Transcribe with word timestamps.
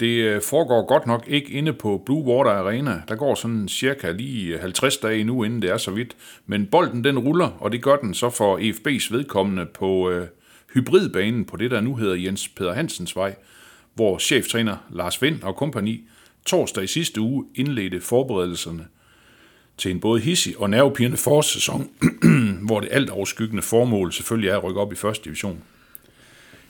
Det 0.00 0.22
øh, 0.22 0.42
foregår 0.42 0.86
godt 0.86 1.06
nok 1.06 1.24
ikke 1.28 1.50
inde 1.50 1.72
på 1.72 2.02
Blue 2.06 2.24
Water 2.24 2.50
Arena. 2.50 3.02
Der 3.08 3.16
går 3.16 3.34
sådan 3.34 3.68
cirka 3.68 4.10
lige 4.10 4.54
øh, 4.54 4.60
50 4.60 4.96
dage 4.96 5.24
nu, 5.24 5.44
inden 5.44 5.62
det 5.62 5.70
er 5.70 5.76
så 5.76 5.90
vidt. 5.90 6.16
Men 6.46 6.66
bolden 6.66 7.04
den 7.04 7.18
ruller, 7.18 7.56
og 7.60 7.72
det 7.72 7.82
gør 7.82 7.96
den 7.96 8.14
så 8.14 8.30
for 8.30 8.58
EFB's 8.58 9.12
vedkommende 9.14 9.66
på 9.66 10.10
øh, 10.10 10.26
hybridbanen 10.74 11.44
på 11.44 11.56
det, 11.56 11.70
der 11.70 11.80
nu 11.80 11.96
hedder 11.96 12.14
Jens 12.14 12.48
Peter 12.48 12.72
Hansens 12.72 13.16
vej, 13.16 13.34
hvor 13.94 14.18
cheftræner 14.18 14.76
Lars 14.90 15.22
Vind 15.22 15.42
og 15.42 15.56
kompagni 15.56 16.04
torsdag 16.46 16.84
i 16.84 16.86
sidste 16.86 17.20
uge 17.20 17.44
indledte 17.54 18.00
forberedelserne 18.00 18.86
til 19.78 19.90
en 19.90 20.00
både 20.00 20.20
hissig 20.20 20.58
og 20.58 20.70
nervepirrende 20.70 21.16
forårssæson, 21.16 21.90
hvor 22.66 22.80
det 22.80 22.88
alt 22.92 23.10
overskyggende 23.10 23.62
formål 23.62 24.12
selvfølgelig 24.12 24.50
er 24.50 24.56
at 24.56 24.64
rykke 24.64 24.80
op 24.80 24.92
i 24.92 24.96
første 24.96 25.24
division. 25.24 25.62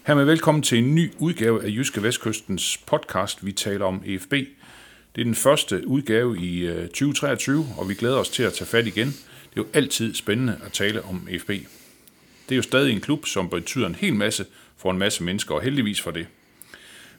Hermed 0.08 0.24
velkommen 0.24 0.62
til 0.62 0.78
en 0.78 0.94
ny 0.94 1.12
udgave 1.18 1.64
af 1.64 1.68
Jyske 1.68 2.02
Vestkystens 2.02 2.78
podcast, 2.86 3.44
vi 3.46 3.52
taler 3.52 3.84
om 3.84 4.02
EFB. 4.06 4.30
Det 4.30 5.20
er 5.20 5.24
den 5.24 5.34
første 5.34 5.88
udgave 5.88 6.38
i 6.38 6.66
øh, 6.66 6.88
2023, 6.88 7.66
og 7.78 7.88
vi 7.88 7.95
glæder 7.95 8.16
os 8.16 8.28
til 8.28 8.42
at 8.42 8.52
tage 8.52 8.68
fat 8.68 8.87
igen. 8.87 9.06
Det 9.06 9.56
er 9.56 9.56
jo 9.56 9.66
altid 9.74 10.15
spændende 10.15 10.56
at 10.66 10.73
tale 10.73 11.02
om 11.02 11.28
EFB. 11.30 11.48
Det 11.48 12.52
er 12.52 12.56
jo 12.56 12.62
stadig 12.62 12.92
en 12.92 13.00
klub, 13.00 13.26
som 13.26 13.50
betyder 13.50 13.87
en 13.87 13.95
hel 13.95 14.15
masse 14.15 14.45
for 14.76 14.90
en 14.90 14.98
masse 14.98 15.24
mennesker, 15.24 15.54
og 15.54 15.62
heldigvis 15.62 16.00
for 16.00 16.10
det. 16.10 16.26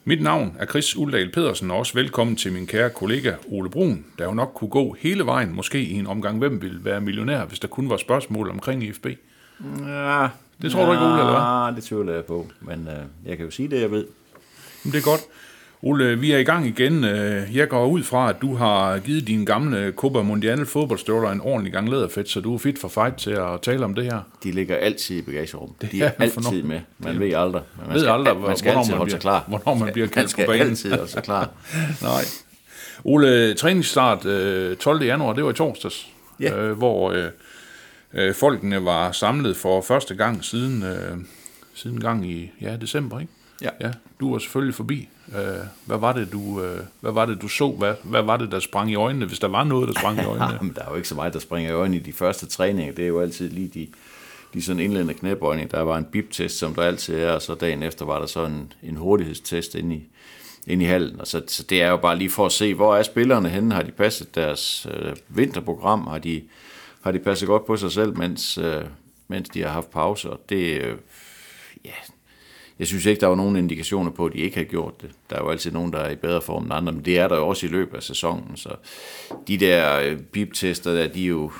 Mit 0.04 0.22
navn 0.22 0.56
er 0.58 0.66
Chris 0.66 0.96
Uldal 0.96 1.32
Pedersen, 1.32 1.70
og 1.70 1.78
også 1.78 1.94
velkommen 1.94 2.36
til 2.36 2.52
min 2.52 2.66
kære 2.66 2.90
kollega 2.90 3.34
Ole 3.48 3.70
Brun, 3.70 4.04
der 4.18 4.24
jo 4.24 4.34
nok 4.34 4.52
kunne 4.54 4.70
gå 4.70 4.96
hele 4.98 5.26
vejen, 5.26 5.52
måske 5.54 5.82
i 5.82 5.92
en 5.92 6.06
omgang, 6.06 6.38
hvem 6.38 6.62
vil 6.62 6.84
være 6.84 7.00
millionær, 7.00 7.44
hvis 7.44 7.58
der 7.58 7.68
kun 7.68 7.90
var 7.90 7.96
spørgsmål 7.96 8.50
omkring 8.50 8.84
IFB. 8.84 9.06
Ja, 9.86 10.28
det 10.62 10.72
tror 10.72 10.86
du 10.86 10.92
ikke, 10.92 11.04
Ole, 11.04 11.12
eller 11.20 11.64
hvad? 11.66 11.76
Det 11.76 11.84
tvivler 11.84 12.14
jeg 12.14 12.24
på. 12.24 12.46
Men 12.60 12.88
øh, 12.88 13.28
jeg 13.28 13.36
kan 13.36 13.44
jo 13.46 13.50
sige 13.50 13.68
det, 13.70 13.80
jeg 13.80 13.90
ved. 13.90 14.06
Jamen, 14.84 14.92
det 14.92 14.98
er 14.98 15.04
godt. 15.04 15.20
Ole, 15.82 16.18
vi 16.20 16.32
er 16.32 16.38
i 16.38 16.42
gang 16.44 16.66
igen. 16.66 17.04
Øh, 17.04 17.56
Jeg 17.56 17.68
går 17.68 17.86
ud 17.86 18.02
fra, 18.02 18.28
at 18.30 18.36
du 18.42 18.54
har 18.54 18.98
givet 18.98 19.26
dine 19.26 19.46
gamle 19.46 19.92
Copa 19.96 20.22
Mundial 20.22 20.66
fodboldstøvler 20.66 21.30
en 21.30 21.40
ordentlig 21.40 21.72
gang 21.72 21.88
læderfedt, 21.90 22.28
så 22.28 22.40
du 22.40 22.54
er 22.54 22.58
fit 22.58 22.78
for 22.78 22.88
fight 22.88 23.16
til 23.16 23.30
at 23.30 23.60
tale 23.62 23.84
om 23.84 23.94
det 23.94 24.04
her. 24.04 24.18
De 24.44 24.50
ligger 24.52 24.76
altid 24.76 25.16
i 25.18 25.22
bagagerummet. 25.22 25.92
De 25.92 26.02
er 26.02 26.10
altid 26.18 26.62
med. 26.62 26.80
Man 26.98 27.20
ved 27.20 27.32
aldrig. 27.34 27.62
Men 27.76 27.86
man 27.86 27.94
ved 27.94 28.00
skal, 28.00 28.10
aldrig, 28.12 28.36
man 28.36 28.56
skal 28.56 28.68
hvornår 28.72 28.80
altid 28.80 28.92
man 28.92 28.98
holde 28.98 29.08
bliver- 29.08 29.14
sig 29.14 29.20
klar. 29.20 29.44
hvornår 29.48 29.74
man 29.84 29.92
bliver 29.92 30.06
Man 30.08 30.12
kaldt 30.12 30.30
skal 30.30 30.44
på 30.46 30.50
banen. 30.52 30.68
altid 30.68 30.90
holde 30.90 31.10
sig 31.10 31.22
klar. 31.22 31.48
Nej. 32.02 32.22
Ole, 33.04 33.54
træningsstart 33.54 34.24
øh, 34.26 34.76
12. 34.76 35.02
januar, 35.02 35.32
det 35.32 35.44
var 35.44 35.50
i 35.50 35.54
torsdags, 35.54 36.06
Ja. 36.40 36.56
øh, 36.56 36.72
hvor 36.78 37.10
øh, 38.14 38.28
øh, 38.28 38.34
folkene 38.34 38.84
var 38.84 39.12
samlet 39.12 39.56
for 39.56 39.80
første 39.80 40.14
gang 40.14 40.44
siden, 40.44 40.82
øh, 40.82 41.18
siden 41.74 42.00
gang 42.00 42.30
i 42.30 42.50
ja, 42.60 42.76
december, 42.76 43.20
ikke? 43.20 43.32
Ja. 43.62 43.68
ja. 43.80 43.90
Du 44.20 44.32
var 44.32 44.38
selvfølgelig 44.38 44.74
forbi. 44.74 45.08
Øh, 45.34 45.64
hvad, 45.84 45.98
var 45.98 46.12
det, 46.12 46.32
du, 46.32 46.62
øh, 46.62 46.80
hvad 47.00 47.12
var 47.12 47.26
det, 47.26 47.42
du 47.42 47.48
så? 47.48 47.70
Hvad, 47.70 47.94
hvad 48.02 48.22
var 48.22 48.36
det, 48.36 48.52
der 48.52 48.60
sprang 48.60 48.90
i 48.90 48.94
øjnene, 48.94 49.26
hvis 49.26 49.38
der 49.38 49.48
var 49.48 49.64
noget, 49.64 49.88
der 49.88 49.94
sprang 50.00 50.18
i 50.18 50.24
øjnene? 50.32 50.52
Jamen, 50.52 50.72
der 50.74 50.82
er 50.82 50.90
jo 50.90 50.96
ikke 50.96 51.08
så 51.08 51.14
meget, 51.14 51.32
der 51.32 51.38
springer 51.38 51.70
i 51.70 51.74
øjnene 51.74 51.96
i 51.96 52.00
de 52.00 52.12
første 52.12 52.46
træninger. 52.46 52.94
Det 52.94 53.04
er 53.04 53.08
jo 53.08 53.20
altid 53.20 53.50
lige 53.50 53.68
de, 53.68 53.88
de 54.54 54.62
sådan 54.62 54.80
indledende 54.80 55.14
knæbøjninger. 55.14 55.76
Der 55.76 55.82
var 55.82 55.98
en 55.98 56.04
bip-test, 56.04 56.58
som 56.58 56.74
der 56.74 56.82
altid 56.82 57.18
er, 57.18 57.32
og 57.32 57.42
så 57.42 57.54
dagen 57.54 57.82
efter 57.82 58.04
var 58.04 58.18
der 58.18 58.26
så 58.26 58.44
en, 58.44 58.72
en 58.82 58.96
hurtighedstest 58.96 59.74
inde 59.74 59.96
i, 59.96 60.08
inde 60.66 60.84
i 60.84 60.88
hallen. 60.88 61.20
Og 61.20 61.26
så, 61.26 61.42
så 61.46 61.62
det 61.62 61.82
er 61.82 61.88
jo 61.88 61.96
bare 61.96 62.18
lige 62.18 62.30
for 62.30 62.46
at 62.46 62.52
se, 62.52 62.74
hvor 62.74 62.96
er 62.96 63.02
spillerne 63.02 63.48
henne? 63.48 63.74
Har 63.74 63.82
de 63.82 63.90
passet 63.90 64.34
deres 64.34 64.86
øh, 64.94 65.16
vinterprogram? 65.28 66.06
Har 66.06 66.18
de, 66.18 66.42
har 67.02 67.12
de 67.12 67.18
passet 67.18 67.48
godt 67.48 67.66
på 67.66 67.76
sig 67.76 67.92
selv, 67.92 68.18
mens, 68.18 68.58
øh, 68.58 68.84
mens 69.28 69.48
de 69.48 69.62
har 69.62 69.68
haft 69.68 69.90
pauser. 69.90 70.36
Det, 70.48 70.80
øh, 70.80 70.96
ja, 71.84 71.90
jeg 72.78 72.86
synes 72.86 73.06
ikke, 73.06 73.20
der 73.20 73.26
var 73.26 73.34
nogen 73.34 73.56
indikationer 73.56 74.10
på, 74.10 74.26
at 74.26 74.32
de 74.32 74.38
ikke 74.38 74.56
har 74.56 74.64
gjort 74.64 75.02
det. 75.02 75.10
Der 75.30 75.36
er 75.36 75.40
jo 75.40 75.50
altid 75.50 75.72
nogen, 75.72 75.92
der 75.92 75.98
er 75.98 76.10
i 76.10 76.16
bedre 76.16 76.40
form 76.40 76.62
end 76.62 76.72
andre, 76.72 76.92
men 76.92 77.04
det 77.04 77.18
er 77.18 77.28
der 77.28 77.36
jo 77.36 77.48
også 77.48 77.66
i 77.66 77.68
løbet 77.68 77.96
af 77.96 78.02
sæsonen. 78.02 78.56
Så 78.56 78.68
de 79.48 79.58
der 79.58 80.00
øh, 80.00 80.18
bip-tester, 80.18 80.94
der, 80.94 81.08
de, 81.08 81.24
er 81.24 81.28
jo, 81.28 81.52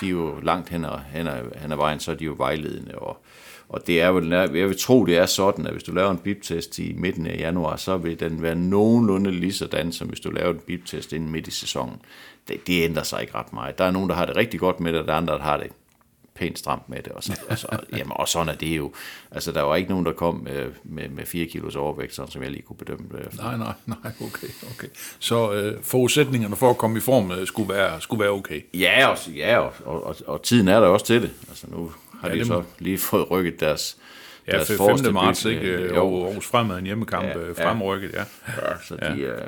de 0.00 0.06
er 0.06 0.10
jo 0.10 0.40
langt 0.42 0.68
hen 0.68 0.84
ad, 0.84 0.98
hen, 1.12 1.26
ad, 1.26 1.42
hen 1.56 1.72
ad 1.72 1.76
vejen, 1.76 2.00
så 2.00 2.10
er 2.10 2.14
de 2.14 2.24
jo 2.24 2.34
vejledende. 2.38 2.94
Og, 2.94 3.24
og 3.68 3.86
det 3.86 4.00
er 4.00 4.08
vel, 4.08 4.28
jeg 4.28 4.68
vil 4.68 4.78
tro, 4.78 5.04
det 5.04 5.16
er 5.16 5.26
sådan, 5.26 5.66
at 5.66 5.72
hvis 5.72 5.82
du 5.82 5.92
laver 5.92 6.10
en 6.10 6.18
bip-test 6.18 6.78
i 6.78 6.92
midten 6.92 7.26
af 7.26 7.38
januar, 7.38 7.76
så 7.76 7.96
vil 7.96 8.20
den 8.20 8.42
være 8.42 8.54
nogenlunde 8.54 9.30
lige 9.30 9.52
sådan, 9.52 9.92
som 9.92 10.08
hvis 10.08 10.20
du 10.20 10.30
laver 10.30 10.52
en 10.52 10.60
bip-test 10.66 11.12
inden 11.12 11.30
midt 11.30 11.48
i 11.48 11.50
sæsonen. 11.50 11.96
Det, 12.48 12.66
det 12.66 12.84
ændrer 12.84 13.02
sig 13.02 13.20
ikke 13.20 13.34
ret 13.34 13.52
meget. 13.52 13.78
Der 13.78 13.84
er 13.84 13.90
nogen, 13.90 14.08
der 14.08 14.14
har 14.16 14.26
det 14.26 14.36
rigtig 14.36 14.60
godt 14.60 14.80
med 14.80 14.92
det, 14.92 15.00
og 15.00 15.06
der 15.06 15.12
er 15.12 15.16
andre, 15.16 15.34
der 15.34 15.42
har 15.42 15.56
det 15.56 15.72
pænt 16.34 16.58
stramt 16.58 16.88
med 16.88 17.02
det. 17.02 17.12
Og, 17.12 17.22
så, 17.24 17.40
og, 17.48 17.58
så, 17.58 17.66
jamen, 17.98 18.12
og 18.16 18.28
sådan 18.28 18.48
er 18.48 18.54
det 18.56 18.76
jo. 18.76 18.92
Altså, 19.30 19.52
der 19.52 19.62
var 19.62 19.76
ikke 19.76 19.90
nogen, 19.90 20.06
der 20.06 20.12
kom 20.12 20.34
med, 20.34 20.72
med, 20.84 21.08
med 21.08 21.26
4 21.26 21.46
kilos 21.46 21.76
overvægt, 21.76 22.14
sådan 22.14 22.30
som 22.30 22.42
jeg 22.42 22.50
lige 22.50 22.62
kunne 22.62 22.76
bedømme 22.76 23.06
det. 23.12 23.26
efter. 23.26 23.42
Nej, 23.42 23.56
nej, 23.56 23.72
nej, 23.86 24.12
okay, 24.20 24.48
okay. 24.76 24.88
Så 25.18 25.52
øh, 25.52 25.82
forudsætningerne 25.82 26.56
for 26.56 26.70
at 26.70 26.78
komme 26.78 26.96
i 26.96 27.00
form 27.00 27.32
øh, 27.32 27.46
skulle, 27.46 27.74
være, 27.74 28.00
skulle 28.00 28.20
være 28.20 28.30
okay. 28.32 28.60
Ja, 28.74 29.06
og, 29.08 29.28
ja 29.28 29.58
og, 29.58 29.72
og, 29.84 30.06
og, 30.06 30.16
og, 30.26 30.42
tiden 30.42 30.68
er 30.68 30.80
der 30.80 30.86
også 30.86 31.06
til 31.06 31.22
det. 31.22 31.30
Altså, 31.48 31.66
nu 31.70 31.92
har 32.20 32.28
Ja, 32.28 32.34
ja, 32.34 32.40
de 32.40 32.46
så 32.46 32.62
lige 32.78 32.98
fået 32.98 33.30
rykket 33.30 33.60
deres, 33.60 33.96
Ja, 34.46 34.52
deres 34.52 34.68
5. 34.68 34.76
forreste 34.76 35.12
marts, 35.12 35.42
byg, 35.44 35.50
ikke? 35.50 35.66
øh, 35.66 35.96
Jo, 35.96 36.24
Aarhus 36.26 36.46
Fremad 36.46 36.78
en 36.78 36.84
hjemmekamp 36.84 37.24
Ja, 37.24 37.38
ja, 37.38 37.46
ja. 37.58 37.68
fremrykket, 37.70 38.12
ja. 38.12 38.24
ja, 38.48 38.78
så 38.84 38.96
de, 38.96 39.20
øh, 39.20 39.40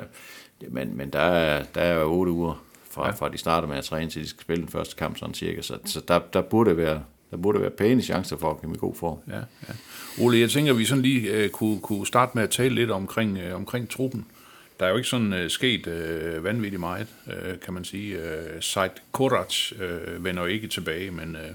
men, 0.69 0.97
men 0.97 1.09
der 1.09 1.19
er, 1.19 1.63
der 1.75 1.81
er 1.81 2.03
otte 2.03 2.31
uger 2.31 2.63
fra, 2.97 3.05
ja. 3.05 3.11
fra 3.11 3.29
de 3.29 3.37
starter 3.37 3.67
med 3.67 3.77
at 3.77 3.83
træne, 3.83 4.09
til 4.09 4.21
de 4.21 4.27
skal 4.27 4.41
spille 4.41 4.61
den 4.61 4.71
første 4.71 4.95
kamp, 4.95 5.17
sådan 5.17 5.33
cirka. 5.33 5.61
Så, 5.61 5.77
så 5.85 6.01
der, 6.07 6.19
der, 6.33 6.41
burde 6.41 6.77
være, 6.77 7.03
der 7.31 7.37
burde 7.37 7.61
være 7.61 7.69
pæne 7.69 8.01
chancer 8.01 8.37
for 8.37 8.51
at 8.51 8.57
komme 8.57 8.75
i 8.75 8.79
god 8.79 8.95
form. 8.95 9.17
Ja, 9.27 9.37
ja. 9.37 9.73
Ole, 10.23 10.39
jeg 10.39 10.49
tænker, 10.49 10.71
at 10.71 10.79
vi 10.79 10.85
sådan 10.85 11.01
lige 11.01 11.31
øh, 11.31 11.49
kunne, 11.49 11.79
kunne 11.79 12.07
starte 12.07 12.31
med 12.35 12.43
at 12.43 12.49
tale 12.49 12.75
lidt 12.75 12.91
omkring, 12.91 13.37
øh, 13.37 13.55
omkring 13.55 13.89
truppen. 13.89 14.25
Der 14.79 14.85
er 14.85 14.89
jo 14.89 14.95
ikke 14.95 15.09
sådan 15.09 15.33
øh, 15.33 15.49
sket 15.49 15.87
øh, 15.87 16.43
vanvittigt 16.43 16.79
meget, 16.79 17.07
øh, 17.27 17.59
kan 17.65 17.73
man 17.73 17.83
sige. 17.83 18.17
Øh, 18.17 18.61
Said 18.61 18.89
Korac 19.11 19.71
øh, 19.71 20.23
vender 20.23 20.41
jo 20.41 20.47
ikke 20.47 20.67
tilbage, 20.67 21.11
men 21.11 21.35
øh, 21.35 21.51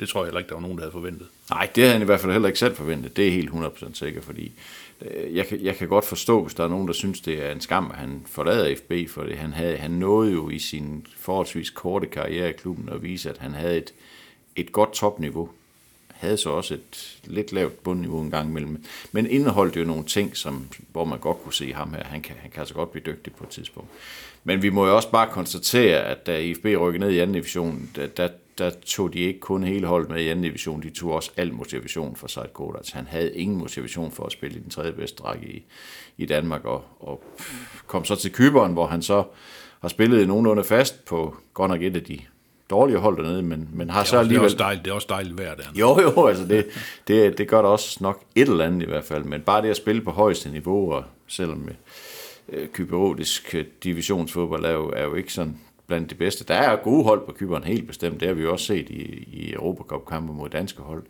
det 0.00 0.08
tror 0.08 0.20
jeg 0.20 0.26
heller 0.26 0.38
ikke, 0.38 0.48
der 0.48 0.54
var 0.54 0.62
nogen, 0.62 0.76
der 0.76 0.82
havde 0.82 0.92
forventet. 0.92 1.26
Nej, 1.50 1.68
det 1.74 1.82
havde 1.82 1.92
han 1.92 2.02
i 2.02 2.04
hvert 2.04 2.20
fald 2.20 2.32
heller 2.32 2.48
ikke 2.48 2.58
selv 2.58 2.76
forventet. 2.76 3.16
Det 3.16 3.28
er 3.28 3.32
helt 3.32 3.50
100% 3.50 3.94
sikker, 3.94 4.22
fordi 4.22 4.44
øh, 4.44 4.52
Øh, 5.10 5.36
jeg 5.36 5.46
kan, 5.46 5.64
jeg 5.64 5.76
kan 5.76 5.88
godt 5.88 6.04
forstå, 6.04 6.42
hvis 6.42 6.54
der 6.54 6.64
er 6.64 6.68
nogen, 6.68 6.86
der 6.86 6.94
synes, 6.94 7.20
det 7.20 7.46
er 7.46 7.52
en 7.52 7.60
skam, 7.60 7.90
at 7.90 7.96
han 7.96 8.22
forlader 8.26 8.76
FB, 8.76 9.10
for 9.10 9.36
han, 9.36 9.52
havde, 9.52 9.76
han 9.76 9.90
nåede 9.90 10.32
jo 10.32 10.50
i 10.50 10.58
sin 10.58 11.06
forholdsvis 11.16 11.70
korte 11.70 12.06
karriere 12.06 12.50
i 12.50 12.52
klubben 12.52 12.88
at 12.88 13.02
vise, 13.02 13.30
at 13.30 13.38
han 13.38 13.54
havde 13.54 13.76
et, 13.76 13.94
et 14.56 14.72
godt 14.72 14.92
topniveau. 14.92 15.48
Havde 16.08 16.36
så 16.36 16.50
også 16.50 16.74
et 16.74 17.18
lidt 17.24 17.52
lavt 17.52 17.82
bundniveau 17.82 18.20
en 18.20 18.30
gang 18.30 18.50
imellem. 18.50 18.84
Men 19.12 19.26
indeholdt 19.26 19.76
jo 19.76 19.84
nogle 19.84 20.04
ting, 20.04 20.36
som, 20.36 20.68
hvor 20.92 21.04
man 21.04 21.18
godt 21.18 21.42
kunne 21.42 21.54
se 21.54 21.72
ham 21.72 21.94
her. 21.94 22.04
Han 22.04 22.22
kan, 22.22 22.36
han 22.38 22.50
kan 22.50 22.60
altså 22.60 22.74
godt 22.74 22.92
blive 22.92 23.04
dygtig 23.06 23.34
på 23.34 23.44
et 23.44 23.50
tidspunkt. 23.50 23.90
Men 24.44 24.62
vi 24.62 24.70
må 24.70 24.86
jo 24.86 24.96
også 24.96 25.10
bare 25.10 25.28
konstatere, 25.30 26.04
at 26.04 26.26
da 26.26 26.38
IFB 26.38 26.64
rykkede 26.64 26.98
ned 27.04 27.10
i 27.10 27.18
anden 27.18 27.34
division, 27.34 27.90
der, 27.96 28.06
der, 28.06 28.28
der 28.58 28.70
tog 28.86 29.12
de 29.12 29.18
ikke 29.18 29.40
kun 29.40 29.64
hele 29.64 29.86
holdet 29.86 30.10
med 30.10 30.20
i 30.20 30.28
anden 30.28 30.44
division, 30.44 30.82
de 30.82 30.90
tog 30.90 31.12
også 31.12 31.30
al 31.36 31.52
motivation 31.52 32.16
for 32.16 32.26
Seid 32.26 32.48
Kodac. 32.52 32.90
Han 32.90 33.06
havde 33.06 33.34
ingen 33.34 33.58
motivation 33.58 34.12
for 34.12 34.24
at 34.24 34.32
spille 34.32 34.56
i 34.56 34.60
den 34.62 34.70
tredje 34.70 34.92
bedste 34.92 35.22
række 35.24 35.46
i, 35.46 35.64
i 36.18 36.26
Danmark, 36.26 36.64
og, 36.64 36.84
og 37.00 37.22
kom 37.86 38.04
så 38.04 38.16
til 38.16 38.32
Kyberen, 38.32 38.72
hvor 38.72 38.86
han 38.86 39.02
så 39.02 39.24
har 39.80 39.88
spillet 39.88 40.28
nogenlunde 40.28 40.64
fast 40.64 41.04
på 41.04 41.36
godt 41.54 41.70
nok 41.70 41.82
et 41.82 41.96
af 41.96 42.02
de 42.02 42.18
dårlige 42.70 42.98
hold 42.98 43.16
dernede, 43.16 43.42
men, 43.42 43.68
men 43.72 43.90
har 43.90 44.00
Det 44.00 44.08
så 44.08 44.16
også, 44.16 44.16
det, 44.16 44.16
er 44.16 44.20
alligevel... 44.20 44.44
også 44.44 44.56
dejligt, 44.56 44.84
det 44.84 44.90
er 44.90 44.94
også 44.94 45.06
dejligt 45.10 45.38
vejr 45.38 45.54
der. 45.54 45.64
Jo, 45.74 46.00
jo, 46.00 46.26
altså 46.26 46.44
det, 46.44 46.66
det, 47.08 47.38
det 47.38 47.48
gør 47.48 47.62
der 47.62 47.68
også 47.68 47.98
nok 48.00 48.22
et 48.34 48.48
eller 48.48 48.64
andet 48.64 48.82
i 48.82 48.86
hvert 48.86 49.04
fald, 49.04 49.24
men 49.24 49.40
bare 49.40 49.62
det 49.62 49.68
at 49.70 49.76
spille 49.76 50.02
på 50.02 50.10
højeste 50.10 50.50
niveau, 50.50 50.92
og 50.92 51.04
selvom 51.26 51.68
øh, 52.48 52.68
kyberotisk 52.68 53.54
øh, 53.54 53.64
divisionsfodbold 53.84 54.64
er 54.64 54.70
jo, 54.70 54.90
er 54.96 55.04
jo 55.04 55.14
ikke 55.14 55.32
sådan 55.32 55.58
blandt 55.86 56.10
de 56.10 56.14
bedste. 56.14 56.44
Der 56.44 56.54
er 56.54 56.76
gode 56.76 57.04
hold 57.04 57.26
på 57.26 57.32
Kyberen, 57.32 57.64
helt 57.64 57.86
bestemt. 57.86 58.20
Det 58.20 58.28
har 58.28 58.34
vi 58.34 58.42
jo 58.42 58.52
også 58.52 58.66
set 58.66 58.90
i, 58.90 59.02
i 59.32 59.52
Europacup-kampe 59.52 60.32
mod 60.32 60.48
danske 60.48 60.82
hold. 60.82 61.04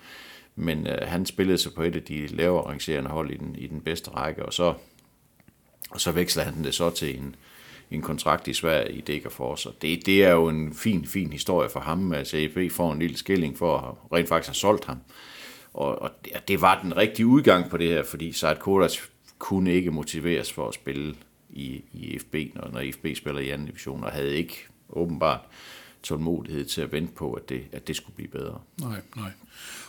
Men 0.57 0.87
øh, 0.87 0.99
han 1.03 1.27
spillede 1.27 1.59
sig 1.59 1.73
på 1.75 1.83
et 1.83 1.97
af 1.97 2.03
de 2.03 2.27
lavere 2.27 2.67
rangerende 2.67 3.11
hold 3.11 3.31
i 3.31 3.37
den, 3.37 3.57
i 3.59 3.67
den 3.67 3.81
bedste 3.81 4.11
række, 4.11 4.47
og 4.47 4.53
så, 4.53 4.75
og 5.91 6.01
så 6.01 6.13
veksler 6.13 6.43
han 6.43 6.65
det 6.65 6.75
så 6.75 6.91
til 6.91 7.19
en, 7.19 7.37
en 7.91 8.03
kontrakt 8.03 8.49
i 8.49 8.55
Sverige 8.55 8.93
i 8.93 9.01
Degerfors. 9.01 9.67
Og 9.67 9.75
det, 9.83 10.07
det 10.07 10.25
er 10.25 10.31
jo 10.31 10.49
en 10.49 10.75
fin, 10.75 11.07
fin 11.07 11.33
historie 11.33 11.69
for 11.69 11.81
ham. 11.81 12.13
Altså 12.13 12.37
EFB 12.37 12.73
får 12.73 12.93
en 12.93 12.99
lille 12.99 13.17
skilling 13.17 13.59
for 13.59 13.79
at 13.79 14.19
rent 14.19 14.29
faktisk 14.29 14.49
have 14.49 14.55
solgt 14.55 14.85
ham. 14.85 14.99
Og, 15.75 16.03
og 16.03 16.11
det, 16.25 16.33
det 16.49 16.61
var 16.61 16.81
den 16.83 16.97
rigtige 16.97 17.27
udgang 17.27 17.71
på 17.71 17.77
det 17.77 17.89
her, 17.89 18.03
fordi 18.03 18.33
Saad 18.33 18.57
Kodac 18.57 18.99
kunne 19.39 19.73
ikke 19.73 19.91
motiveres 19.91 20.53
for 20.53 20.69
at 20.69 20.75
spille 20.75 21.15
i, 21.51 21.85
i 21.93 22.19
FB, 22.19 22.35
når, 22.55 22.69
når 22.73 22.93
FB 22.93 23.07
spiller 23.17 23.41
i 23.41 23.49
anden 23.49 23.67
division, 23.67 24.05
og 24.05 24.13
havde 24.13 24.37
ikke 24.37 24.67
åbenbart 24.91 25.41
tålmodighed 26.03 26.65
til 26.65 26.81
at 26.81 26.93
vente 26.93 27.13
på, 27.13 27.33
at 27.33 27.49
det, 27.49 27.65
at 27.73 27.89
det 27.89 27.97
skulle 27.97 28.17
blive 28.17 28.29
bedre. 28.29 28.61
Nej, 28.81 29.01
nej. 29.17 29.31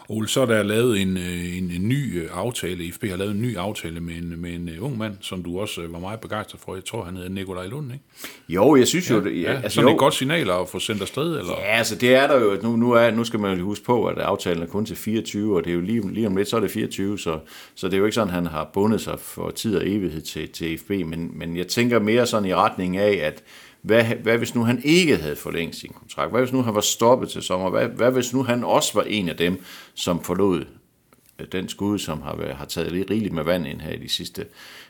Ole, 0.09 0.27
så 0.27 0.41
er 0.41 0.45
der 0.45 0.63
lavet 0.63 1.01
en, 1.01 1.17
øh, 1.17 1.57
en, 1.57 1.71
en 1.71 1.89
ny 1.89 2.21
øh, 2.21 2.29
aftale. 2.33 2.91
FB 2.91 3.03
har 3.09 3.17
lavet 3.17 3.31
en 3.31 3.41
ny 3.41 3.57
aftale 3.57 3.99
med 3.99 4.15
en, 4.15 4.41
med 4.41 4.53
en 4.53 4.69
øh, 4.69 4.83
ung 4.83 4.97
mand, 4.97 5.17
som 5.21 5.43
du 5.43 5.59
også 5.59 5.81
var 5.87 5.99
meget 5.99 6.19
begejstret 6.19 6.61
for. 6.61 6.75
Jeg 6.75 6.85
tror, 6.85 7.03
han 7.03 7.15
hedder 7.15 7.29
Nikolaj 7.29 7.67
Lund, 7.67 7.91
ikke? 7.93 8.03
Jo, 8.49 8.75
jeg 8.75 8.87
synes 8.87 9.09
jo... 9.09 9.23
det, 9.23 9.41
Ja, 9.41 9.53
altså, 9.53 9.69
sådan 9.69 9.87
jo, 9.89 9.95
et 9.95 9.99
godt 9.99 10.13
signal 10.13 10.49
at 10.49 10.69
få 10.69 10.79
sendt 10.79 11.01
afsted, 11.01 11.39
eller? 11.39 11.53
Ja, 11.59 11.77
altså 11.77 11.95
det 11.95 12.15
er 12.15 12.27
der 12.27 12.39
jo, 12.39 12.57
nu, 12.63 12.75
nu, 12.75 12.91
er, 12.91 13.11
nu 13.11 13.23
skal 13.23 13.39
man 13.39 13.49
jo 13.49 13.55
lige 13.55 13.65
huske 13.65 13.85
på, 13.85 14.05
at 14.05 14.17
aftalen 14.17 14.63
er 14.63 14.67
kun 14.67 14.85
til 14.85 14.95
24, 14.95 15.55
og 15.55 15.63
det 15.63 15.69
er 15.69 15.75
jo 15.75 15.81
lige, 15.81 16.13
lige 16.13 16.27
om 16.27 16.35
lidt, 16.35 16.49
så 16.49 16.55
er 16.55 16.59
det 16.61 16.71
24, 16.71 17.19
så, 17.19 17.39
så 17.75 17.87
det 17.87 17.93
er 17.93 17.97
jo 17.97 18.05
ikke 18.05 18.15
sådan, 18.15 18.27
at 18.27 18.33
han 18.33 18.45
har 18.45 18.69
bundet 18.73 19.01
sig 19.01 19.19
for 19.19 19.49
tid 19.49 19.77
og 19.77 19.89
evighed 19.89 20.21
til, 20.21 20.49
til 20.49 20.77
FB, 20.77 20.89
men, 20.89 21.31
men 21.33 21.57
jeg 21.57 21.67
tænker 21.67 21.99
mere 21.99 22.25
sådan 22.25 22.49
i 22.49 22.53
retning 22.53 22.97
af, 22.97 23.19
at 23.23 23.43
hvad, 23.85 24.03
hvad 24.03 24.37
hvis 24.37 24.55
nu 24.55 24.63
han 24.63 24.81
ikke 24.83 25.17
havde 25.17 25.35
forlænget 25.35 25.75
sin 25.75 25.91
kontrakt? 25.93 26.31
Hvad 26.31 26.41
hvis 26.41 26.53
nu 26.53 26.61
han 26.61 26.75
var 26.75 26.81
stoppet 26.81 27.29
til 27.29 27.41
sommer? 27.41 27.69
Hvad, 27.69 27.87
hvad 27.87 28.11
hvis 28.11 28.33
nu 28.33 28.43
han 28.43 28.63
også 28.63 28.93
var 28.93 29.03
en 29.03 29.29
af 29.29 29.37
dem, 29.37 29.63
som 29.93 30.23
forlod 30.23 30.65
øh, 31.39 31.47
den 31.51 31.69
skud, 31.69 31.99
som 31.99 32.21
har, 32.21 32.35
været, 32.35 32.55
har 32.55 32.65
taget 32.65 32.91
lidt 32.91 33.09
rigeligt 33.09 33.33
med 33.33 33.43
vand 33.43 33.67
ind 33.67 33.81
her 33.81 33.91
i 33.91 33.97
de 33.97 34.09
sidste 34.09 34.45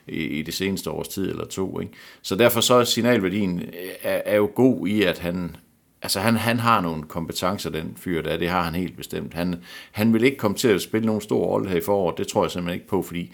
i, 0.08 0.24
i 0.24 0.42
det 0.42 0.54
seneste 0.54 0.90
års 0.90 1.08
tid 1.08 1.30
eller 1.30 1.46
to. 1.46 1.80
Ikke? 1.80 1.94
Så 2.22 2.36
derfor 2.36 2.62
så 2.62 2.74
er 2.74 2.84
signalværdien 2.84 3.60
øh, 3.60 3.68
er, 4.02 4.22
er 4.26 4.36
jo 4.36 4.52
god 4.56 4.88
i, 4.88 5.04
at 5.04 5.20
han, 5.20 5.56
altså 6.02 6.20
han, 6.20 6.36
han 6.36 6.60
har 6.60 6.82
nogle 6.82 7.04
kompetencer, 7.04 7.70
den 7.70 7.94
fyr 7.96 8.22
der, 8.22 8.38
det 8.38 8.50
har 8.50 8.62
han 8.62 8.76
helt 8.76 8.98
bestemt. 8.98 9.34
Han, 9.34 9.56
han 9.92 10.14
vil 10.14 10.24
ikke 10.24 10.38
komme 10.38 10.58
til 10.58 10.68
at 10.68 10.82
spille 10.82 11.06
nogen 11.06 11.22
stor 11.22 11.46
rolle 11.46 11.70
her 11.70 11.78
i 11.78 11.82
foråret, 11.82 12.18
det 12.18 12.28
tror 12.28 12.44
jeg 12.44 12.52
simpelthen 12.52 12.80
ikke 12.80 12.88
på, 12.88 13.02
fordi 13.02 13.34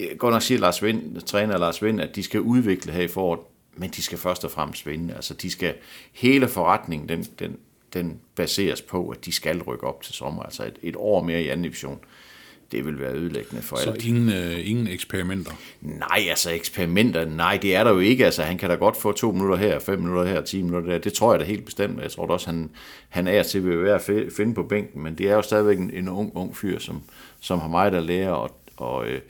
øh, 0.00 0.16
godt 0.18 0.32
nok 0.32 0.42
siger 0.42 0.58
Lars 0.58 0.82
Vind, 0.82 1.20
træner 1.20 1.58
Lars 1.58 1.82
Vind, 1.82 2.00
at 2.00 2.16
de 2.16 2.22
skal 2.22 2.40
udvikle 2.40 2.92
her 2.92 3.02
i 3.02 3.08
foråret, 3.08 3.40
men 3.78 3.90
de 3.90 4.02
skal 4.02 4.18
først 4.18 4.44
og 4.44 4.50
fremmest 4.50 4.86
vinde. 4.86 5.14
Altså 5.14 5.34
de 5.34 5.50
skal, 5.50 5.74
hele 6.12 6.48
forretningen, 6.48 7.08
den, 7.08 7.26
den, 7.38 7.56
den 7.92 8.20
baseres 8.34 8.82
på, 8.82 9.08
at 9.08 9.24
de 9.24 9.32
skal 9.32 9.62
rykke 9.62 9.84
op 9.84 10.02
til 10.02 10.14
sommer. 10.14 10.42
Altså 10.42 10.64
et, 10.64 10.78
et 10.82 10.96
år 10.96 11.22
mere 11.22 11.42
i 11.42 11.48
anden 11.48 11.62
division, 11.64 11.98
det 12.72 12.86
vil 12.86 13.00
være 13.00 13.12
ødelæggende 13.12 13.62
for 13.62 13.76
Så 13.76 13.90
alt. 13.90 14.04
ingen, 14.04 14.28
øh, 14.32 14.70
ingen 14.70 14.88
eksperimenter. 14.88 15.52
Nej, 15.80 16.26
altså 16.28 16.50
eksperimenter, 16.50 17.24
nej, 17.24 17.58
det 17.62 17.76
er 17.76 17.84
der 17.84 17.90
jo 17.90 17.98
ikke. 17.98 18.24
Altså, 18.24 18.42
han 18.42 18.58
kan 18.58 18.70
da 18.70 18.74
godt 18.74 18.96
få 18.96 19.12
to 19.12 19.32
minutter 19.32 19.56
her, 19.56 19.78
fem 19.78 19.98
minutter 19.98 20.24
her, 20.24 20.40
ti 20.40 20.62
minutter 20.62 20.90
der. 20.92 20.98
Det 20.98 21.12
tror 21.12 21.32
jeg 21.32 21.40
da 21.40 21.44
helt 21.44 21.64
bestemt. 21.64 22.02
Jeg 22.02 22.10
tror 22.10 22.26
da 22.26 22.32
også, 22.32 22.46
han, 22.46 22.70
han 23.08 23.26
er 23.26 23.42
til 23.42 23.58
at 23.58 23.82
være 23.82 23.94
at 23.94 24.32
finde 24.36 24.54
på 24.54 24.62
bænken, 24.62 25.02
men 25.02 25.14
det 25.18 25.28
er 25.30 25.34
jo 25.34 25.42
stadigvæk 25.42 25.78
en, 25.78 25.90
en 25.94 26.08
ung, 26.08 26.32
ung 26.34 26.56
fyr, 26.56 26.78
som, 26.78 27.02
som 27.40 27.58
har 27.58 27.68
meget 27.68 27.94
at 27.94 28.02
lære, 28.02 28.36
og, 28.36 28.60
og 28.76 29.06
øh, 29.08 29.20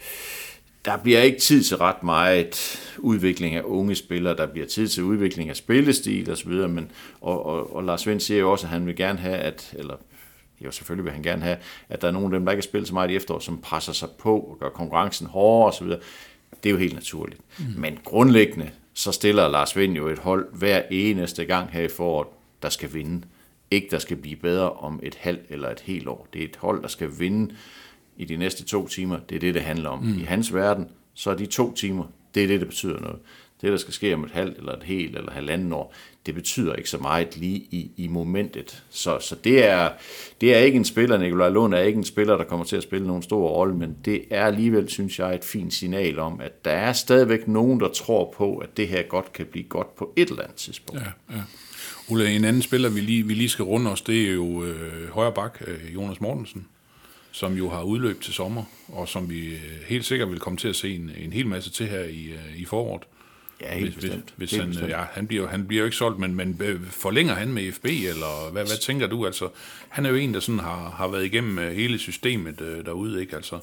der 0.85 0.97
bliver 0.97 1.21
ikke 1.21 1.39
tid 1.39 1.63
til 1.63 1.77
ret 1.77 2.03
meget 2.03 2.81
udvikling 2.99 3.55
af 3.55 3.63
unge 3.65 3.95
spillere, 3.95 4.37
der 4.37 4.47
bliver 4.47 4.67
tid 4.67 4.89
til 4.89 5.03
udvikling 5.03 5.51
af 5.51 5.57
spillestil 5.57 6.31
osv., 6.31 6.53
men, 6.53 6.91
og, 7.21 7.47
og, 7.47 7.77
og 7.77 7.85
Lars 7.85 8.07
Vind 8.07 8.21
siger 8.21 8.41
jo 8.41 8.51
også, 8.53 8.67
at 8.67 8.71
han 8.71 8.87
vil 8.87 8.97
gerne 8.97 9.19
have, 9.19 9.37
at, 9.37 9.75
eller 9.79 9.95
jo 10.61 10.71
selvfølgelig 10.71 11.05
vil 11.05 11.13
han 11.13 11.23
gerne 11.23 11.43
have, 11.43 11.57
at 11.89 12.03
der 12.03 12.09
er 12.09 12.13
nogle 12.13 12.27
af 12.27 12.31
dem, 12.31 12.45
der 12.45 12.53
ikke 12.53 12.61
har 12.61 12.69
spillet 12.69 12.89
så 12.89 12.95
meget 12.95 13.11
i 13.11 13.17
efterår, 13.17 13.39
som 13.39 13.61
presser 13.61 13.93
sig 13.93 14.09
på 14.19 14.41
og 14.41 14.57
gør 14.61 14.69
konkurrencen 14.69 15.27
hårdere 15.27 15.69
osv. 15.69 15.87
Det 16.63 16.69
er 16.69 16.71
jo 16.71 16.77
helt 16.77 16.95
naturligt. 16.95 17.41
Mm. 17.59 17.65
Men 17.77 17.99
grundlæggende, 18.05 18.71
så 18.95 19.13
stiller 19.13 19.49
Lars 19.49 19.77
Vind 19.77 19.97
jo 19.97 20.09
et 20.09 20.19
hold 20.19 20.47
hver 20.53 20.83
eneste 20.91 21.45
gang 21.45 21.71
her 21.71 21.83
i 21.83 21.89
foråret, 21.89 22.29
der 22.63 22.69
skal 22.69 22.95
vinde. 22.95 23.27
Ikke 23.71 23.89
der 23.91 23.99
skal 23.99 24.17
blive 24.17 24.37
bedre 24.37 24.73
om 24.73 25.01
et 25.03 25.15
halvt 25.15 25.47
eller 25.49 25.71
et 25.71 25.81
helt 25.81 26.09
år. 26.09 26.29
Det 26.33 26.41
er 26.41 26.45
et 26.45 26.57
hold, 26.57 26.83
der 26.83 26.89
skal 26.89 27.11
vinde 27.19 27.55
i 28.19 28.25
de 28.25 28.37
næste 28.37 28.65
to 28.65 28.89
timer. 28.89 29.19
Det 29.29 29.37
er 29.37 29.41
det, 29.41 29.55
det 29.55 29.63
handler 29.63 29.89
om. 29.89 30.03
Mm. 30.03 30.19
I 30.21 30.23
hans 30.23 30.55
verden, 30.55 30.87
så 31.15 31.31
er 31.31 31.35
de 31.35 31.47
to 31.47 31.75
timer, 31.75 32.05
det 32.35 32.43
er 32.43 32.47
det, 32.47 32.61
der 32.61 32.67
betyder 32.67 33.01
noget. 33.01 33.19
Det, 33.61 33.71
der 33.71 33.77
skal 33.77 33.95
ske 33.95 34.15
om 34.15 34.25
et 34.25 34.31
halvt 34.31 34.59
eller 34.59 34.73
et 34.73 34.83
helt 34.83 35.17
eller 35.17 35.33
halvanden 35.33 35.73
år, 35.73 35.95
det 36.27 36.35
betyder 36.35 36.75
ikke 36.75 36.91
så 36.91 36.99
meget 36.99 37.37
lige 37.37 37.57
i, 37.57 37.91
i 37.97 38.09
momentet. 38.09 38.85
Så, 38.91 39.19
så 39.21 39.37
det, 39.45 39.65
er, 39.65 39.91
det 40.41 40.55
er 40.55 40.59
ikke 40.59 40.77
en 40.77 40.85
spiller, 40.85 41.19
Nikolaj 41.19 41.49
Lund 41.49 41.75
er 41.75 41.79
ikke 41.79 41.97
en 41.97 42.05
spiller, 42.05 42.37
der 42.37 42.45
kommer 42.45 42.65
til 42.65 42.77
at 42.77 42.83
spille 42.83 43.07
nogen 43.07 43.23
stor 43.23 43.49
rolle, 43.49 43.75
men 43.75 43.97
det 44.05 44.25
er 44.31 44.47
alligevel, 44.47 44.89
synes 44.89 45.19
jeg, 45.19 45.35
et 45.35 45.45
fint 45.45 45.75
signal 45.75 46.19
om, 46.19 46.41
at 46.41 46.65
der 46.65 46.71
er 46.71 46.93
stadigvæk 46.93 47.49
nogen, 47.49 47.81
der 47.81 47.89
tror 47.89 48.35
på, 48.37 48.57
at 48.57 48.77
det 48.77 48.89
her 48.89 49.03
godt 49.03 49.33
kan 49.33 49.47
blive 49.47 49.65
godt 49.65 49.97
på 49.97 50.13
et 50.17 50.31
eller 50.31 50.43
andet 50.43 50.57
tidspunkt. 50.57 51.03
Ja, 51.03 51.37
ja. 51.37 51.43
Ole, 52.11 52.31
en 52.31 52.45
anden 52.45 52.63
spiller, 52.63 52.89
vi 52.89 53.01
lige, 53.01 53.27
vi 53.27 53.35
lige 53.35 53.49
skal 53.49 53.63
runde 53.63 53.91
os, 53.91 54.01
det 54.01 54.29
er 54.29 54.33
jo 54.33 54.65
øh, 54.65 55.09
højre 55.11 55.33
bak, 55.33 55.63
øh, 55.67 55.95
Jonas 55.95 56.21
Mortensen, 56.21 56.67
som 57.39 57.55
jo 57.55 57.69
har 57.71 57.83
udløb 57.83 58.21
til 58.21 58.35
sommer, 58.35 58.65
og 58.89 59.09
som 59.09 59.31
vi 59.31 59.49
øh, 59.55 59.61
helt 59.87 60.05
sikkert 60.05 60.31
vil 60.31 60.39
komme 60.39 60.57
til 60.57 60.69
at 60.69 60.77
se 60.77 60.95
en, 60.95 61.11
en 61.19 61.33
hel 61.33 61.47
masse 61.47 61.71
til 61.71 61.87
her 61.87 62.01
i, 62.01 62.25
øh, 62.25 62.57
i 62.61 62.65
foråret. 62.65 63.03
Ja, 63.61 63.75
helt 63.75 63.93
Hvis, 63.95 64.05
bestemt. 64.05 64.35
hvis 64.37 64.51
Helt 64.51 64.63
han, 64.63 64.71
bestemt. 64.71 64.91
ja, 64.91 65.05
han, 65.13 65.27
bliver, 65.27 65.49
han 65.49 65.67
bliver 65.67 65.81
jo 65.81 65.85
ikke 65.85 65.97
solgt, 65.97 66.19
men, 66.19 66.35
men 66.35 66.61
øh, 66.65 66.81
forlænger 66.87 67.35
han 67.35 67.53
med 67.53 67.73
FB, 67.73 67.85
eller 67.85 68.51
hvad, 68.53 68.65
hvad 68.67 68.81
tænker 68.81 69.07
du? 69.07 69.27
Altså, 69.27 69.49
han 69.89 70.07
er 70.07 70.11
jo 70.11 70.17
en, 70.17 70.35
der 70.35 70.41
sådan 70.41 70.59
har, 70.59 70.91
har 70.91 71.09
været 71.09 71.25
igennem 71.25 71.59
øh, 71.59 71.73
hele 71.73 71.99
systemet 71.99 72.61
øh, 72.61 72.85
derude, 72.85 73.21
ikke? 73.21 73.37
Altså, 73.37 73.59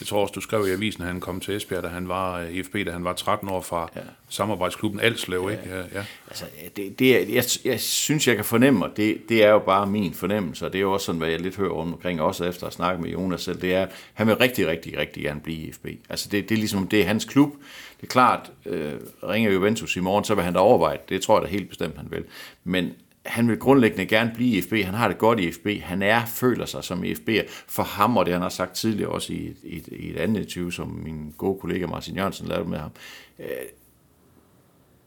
jeg 0.00 0.06
tror 0.06 0.22
også, 0.22 0.32
du 0.32 0.40
skrev 0.40 0.68
i 0.68 0.70
avisen, 0.70 1.02
at 1.02 1.08
han 1.08 1.20
kom 1.20 1.40
til 1.40 1.56
Esbjerg, 1.56 1.82
da 1.82 1.88
han 1.88 2.08
var 2.08 2.40
øh, 2.40 2.50
i 2.50 2.62
FB, 2.62 2.74
da 2.86 2.90
han 2.90 3.04
var 3.04 3.12
13 3.12 3.48
år 3.48 3.60
fra 3.60 3.90
ja. 3.96 4.00
samarbejdsklubben 4.28 5.00
Alslev, 5.00 5.50
ikke? 5.50 5.62
Ja, 5.76 5.78
ja. 5.78 6.04
Altså, 6.28 6.44
det, 6.76 6.98
det 6.98 7.16
er, 7.16 7.34
jeg, 7.34 7.44
jeg 7.64 7.80
synes, 7.80 8.28
jeg 8.28 8.36
kan 8.36 8.44
fornemme, 8.44 8.84
og 8.84 8.96
det, 8.96 9.28
det 9.28 9.44
er 9.44 9.50
jo 9.50 9.58
bare 9.58 9.86
min 9.86 10.14
fornemmelse, 10.14 10.66
og 10.66 10.72
det 10.72 10.78
er 10.78 10.82
jo 10.82 10.92
også 10.92 11.06
sådan, 11.06 11.18
hvad 11.18 11.28
jeg 11.28 11.40
lidt 11.40 11.56
hører 11.56 11.72
omkring, 11.72 12.20
også 12.20 12.44
efter 12.44 12.66
at 12.66 12.72
snakke 12.72 13.02
med 13.02 13.10
Jonas 13.10 13.40
selv, 13.40 13.60
det 13.60 13.74
er, 13.74 13.86
han 14.14 14.26
vil 14.26 14.36
rigtig, 14.36 14.66
rigtig, 14.66 14.98
rigtig 14.98 15.22
gerne 15.22 15.40
blive 15.40 15.58
i 15.58 15.72
FB. 15.72 15.86
Altså, 16.08 16.28
det, 16.32 16.48
det 16.48 16.54
er 16.54 16.58
ligesom, 16.58 16.88
det 16.88 17.00
er 17.00 17.04
hans 17.04 17.24
klub. 17.24 17.52
Det 18.00 18.06
er 18.06 18.10
klart, 18.10 18.52
øh, 18.66 18.92
ringer 19.22 19.50
Juventus 19.50 19.96
i 19.96 20.00
morgen, 20.00 20.24
så 20.24 20.34
vil 20.34 20.44
han 20.44 20.52
da 20.52 20.58
overveje 20.58 20.96
det. 20.96 21.08
Det 21.08 21.22
tror 21.22 21.38
jeg 21.38 21.48
da 21.48 21.52
helt 21.52 21.68
bestemt, 21.68 21.96
han 21.96 22.06
vil. 22.10 22.24
Men 22.64 22.92
han 23.30 23.48
vil 23.48 23.58
grundlæggende 23.58 24.06
gerne 24.06 24.30
blive 24.34 24.56
i 24.56 24.62
FB. 24.62 24.72
Han 24.72 24.94
har 24.94 25.08
det 25.08 25.18
godt 25.18 25.40
i 25.40 25.52
FB. 25.52 25.66
Han 25.82 26.02
er, 26.02 26.26
føler 26.26 26.66
sig 26.66 26.84
som 26.84 27.04
FB'er 27.04 27.42
for 27.68 27.82
ham, 27.82 28.16
og 28.16 28.26
det 28.26 28.32
han 28.32 28.42
har 28.42 28.48
sagt 28.48 28.74
tidligere 28.74 29.10
også 29.10 29.32
i, 29.32 29.54
i, 29.62 29.82
i 29.88 30.10
et 30.10 30.16
andet 30.16 30.42
interview, 30.42 30.70
som 30.70 30.88
min 30.88 31.34
gode 31.38 31.60
kollega 31.60 31.86
Martin 31.86 32.16
Jørgensen 32.16 32.48
lavede 32.48 32.68
med 32.68 32.78
ham 32.78 32.90
øh, 33.38 33.46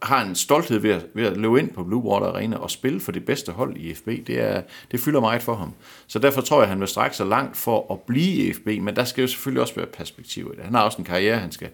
har 0.03 0.23
en 0.23 0.35
stolthed 0.35 0.79
ved 0.79 0.91
at, 0.91 1.05
ved 1.13 1.25
at 1.25 1.37
løbe 1.37 1.59
ind 1.59 1.69
på 1.73 1.83
Blue 1.83 2.03
Water 2.03 2.27
Arena 2.27 2.57
og 2.57 2.71
spille 2.71 2.99
for 2.99 3.11
det 3.11 3.25
bedste 3.25 3.51
hold 3.51 3.77
i 3.77 3.93
FB. 3.93 4.07
Det, 4.07 4.39
er, 4.39 4.61
det 4.91 4.99
fylder 4.99 5.19
meget 5.19 5.41
for 5.41 5.55
ham. 5.55 5.73
Så 6.07 6.19
derfor 6.19 6.41
tror 6.41 6.57
jeg, 6.57 6.63
at 6.63 6.69
han 6.69 6.79
vil 6.79 6.87
strække 6.87 7.15
sig 7.15 7.25
langt 7.25 7.57
for 7.57 7.93
at 7.93 8.01
blive 8.01 8.47
i 8.47 8.53
FB, 8.53 8.67
men 8.67 8.95
der 8.95 9.03
skal 9.03 9.21
jo 9.21 9.27
selvfølgelig 9.27 9.61
også 9.61 9.75
være 9.75 9.85
perspektiv 9.85 10.51
i 10.53 10.55
det. 10.55 10.65
Han 10.65 10.73
har 10.73 10.81
også 10.81 10.97
en 10.97 11.03
karriere, 11.03 11.37
han 11.37 11.51
skal, 11.51 11.69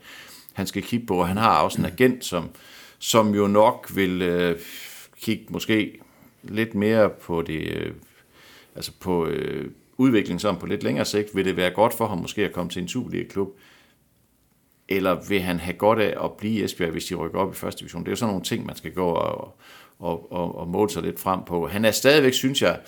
han 0.53 0.67
skal 0.67 0.83
kigge 0.83 1.05
på, 1.05 1.15
og 1.15 1.27
han 1.27 1.37
har 1.37 1.59
også 1.61 1.77
en 1.81 1.85
agent, 1.85 2.25
som, 2.25 2.49
som 2.99 3.33
jo 3.35 3.47
nok 3.47 3.91
vil 3.95 4.21
øh, 4.21 4.59
kigge 5.21 5.45
måske 5.49 5.99
lidt 6.43 6.75
mere 6.75 7.09
på 7.09 7.41
det, 7.41 7.59
øh, 7.59 7.93
altså 8.75 8.91
på 8.99 9.25
øh, 9.25 9.71
udviklingen 9.97 10.39
som 10.39 10.57
på 10.57 10.65
lidt 10.65 10.83
længere 10.83 11.05
sigt, 11.05 11.35
vil 11.35 11.45
det 11.45 11.57
være 11.57 11.71
godt 11.71 11.93
for 11.93 12.07
ham 12.07 12.17
måske 12.17 12.45
at 12.45 12.53
komme 12.53 12.69
til 12.69 12.81
en 12.81 12.87
Superliga-klub, 12.87 13.57
eller 14.89 15.27
vil 15.29 15.41
han 15.41 15.59
have 15.59 15.77
godt 15.77 15.99
af 15.99 16.25
at 16.25 16.33
blive 16.33 16.59
i 16.59 16.63
Esbjerg, 16.63 16.91
hvis 16.91 17.05
de 17.05 17.15
rykker 17.15 17.39
op 17.39 17.51
i 17.51 17.55
første 17.55 17.79
division? 17.79 18.01
Det 18.01 18.07
er 18.07 18.11
jo 18.11 18.15
sådan 18.15 18.31
nogle 18.31 18.45
ting, 18.45 18.65
man 18.65 18.75
skal 18.75 18.93
gå 18.93 19.05
og, 19.05 19.59
og, 19.99 20.31
og, 20.31 20.57
og 20.57 20.67
måle 20.67 20.89
sig 20.89 21.03
lidt 21.03 21.19
frem 21.19 21.39
på. 21.47 21.67
Han 21.67 21.85
er 21.85 21.91
stadigvæk, 21.91 22.33
synes 22.33 22.61
jeg, 22.61 22.79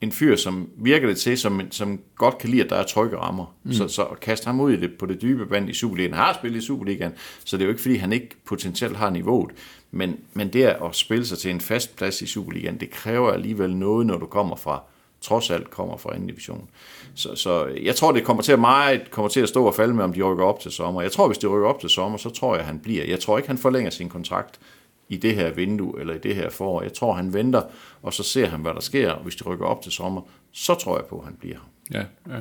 en 0.00 0.12
fyr, 0.12 0.36
som 0.36 0.70
virker 0.76 1.06
det 1.06 1.16
til, 1.16 1.38
som, 1.38 1.60
som 1.70 2.00
godt 2.16 2.38
kan 2.38 2.50
lide, 2.50 2.64
at 2.64 2.70
der 2.70 2.76
er 2.76 2.84
trygge 2.84 3.16
rammer. 3.16 3.56
Mm. 3.62 3.72
Så, 3.72 3.88
så 3.88 4.04
at 4.04 4.20
kaste 4.20 4.46
ham 4.46 4.60
ud 4.60 4.72
i 4.72 4.80
det, 4.80 4.98
på 4.98 5.06
det 5.06 5.22
dybe 5.22 5.46
band 5.46 5.70
i 5.70 5.74
Superligaen. 5.74 6.14
Han 6.14 6.24
har 6.24 6.34
spillet 6.34 6.62
i 6.62 6.66
Superligaen, 6.66 7.12
så 7.44 7.56
det 7.56 7.62
er 7.62 7.66
jo 7.66 7.70
ikke, 7.70 7.82
fordi 7.82 7.96
han 7.96 8.12
ikke 8.12 8.28
potentielt 8.44 8.96
har 8.96 9.10
niveauet. 9.10 9.50
Men, 9.90 10.20
men 10.32 10.52
det 10.52 10.64
at 10.64 10.78
spille 10.92 11.26
sig 11.26 11.38
til 11.38 11.50
en 11.50 11.60
fast 11.60 11.96
plads 11.96 12.22
i 12.22 12.26
Superligaen, 12.26 12.80
det 12.80 12.90
kræver 12.90 13.32
alligevel 13.32 13.76
noget, 13.76 14.06
når 14.06 14.18
du 14.18 14.26
kommer 14.26 14.56
fra 14.56 14.82
trods 15.20 15.50
alt 15.50 15.70
kommer 15.70 15.96
fra 15.96 16.14
anden 16.14 16.26
division. 16.26 16.68
Så, 17.14 17.34
så 17.34 17.66
jeg 17.66 17.96
tror, 17.96 18.12
det 18.12 18.24
kommer 18.24 18.42
til 18.42 18.52
at 18.52 18.58
meget 18.58 19.10
kommer 19.10 19.28
til 19.28 19.40
at 19.40 19.48
stå 19.48 19.66
og 19.66 19.74
falde 19.74 19.94
med, 19.94 20.04
om 20.04 20.12
de 20.12 20.22
rykker 20.22 20.44
op 20.44 20.60
til 20.60 20.70
sommer. 20.70 21.02
Jeg 21.02 21.12
tror, 21.12 21.26
hvis 21.26 21.38
de 21.38 21.46
rykker 21.46 21.68
op 21.68 21.80
til 21.80 21.90
sommer, 21.90 22.18
så 22.18 22.30
tror 22.30 22.56
jeg, 22.56 22.64
han 22.64 22.78
bliver. 22.78 23.04
Jeg 23.04 23.20
tror 23.20 23.38
ikke, 23.38 23.48
han 23.48 23.58
forlænger 23.58 23.90
sin 23.90 24.08
kontrakt 24.08 24.60
i 25.08 25.16
det 25.16 25.34
her 25.34 25.50
vindue 25.50 26.00
eller 26.00 26.14
i 26.14 26.18
det 26.18 26.34
her 26.34 26.50
forår. 26.50 26.82
Jeg 26.82 26.92
tror, 26.92 27.12
han 27.12 27.32
venter, 27.32 27.62
og 28.02 28.12
så 28.12 28.22
ser 28.22 28.46
han, 28.46 28.60
hvad 28.60 28.74
der 28.74 28.80
sker. 28.80 29.10
Og 29.10 29.22
hvis 29.22 29.36
de 29.36 29.44
rykker 29.44 29.66
op 29.66 29.82
til 29.82 29.92
sommer, 29.92 30.20
så 30.52 30.74
tror 30.74 30.96
jeg 30.96 31.06
på, 31.06 31.18
at 31.18 31.24
han 31.24 31.34
bliver. 31.34 31.58
Ja, 31.92 32.04
ja. 32.28 32.40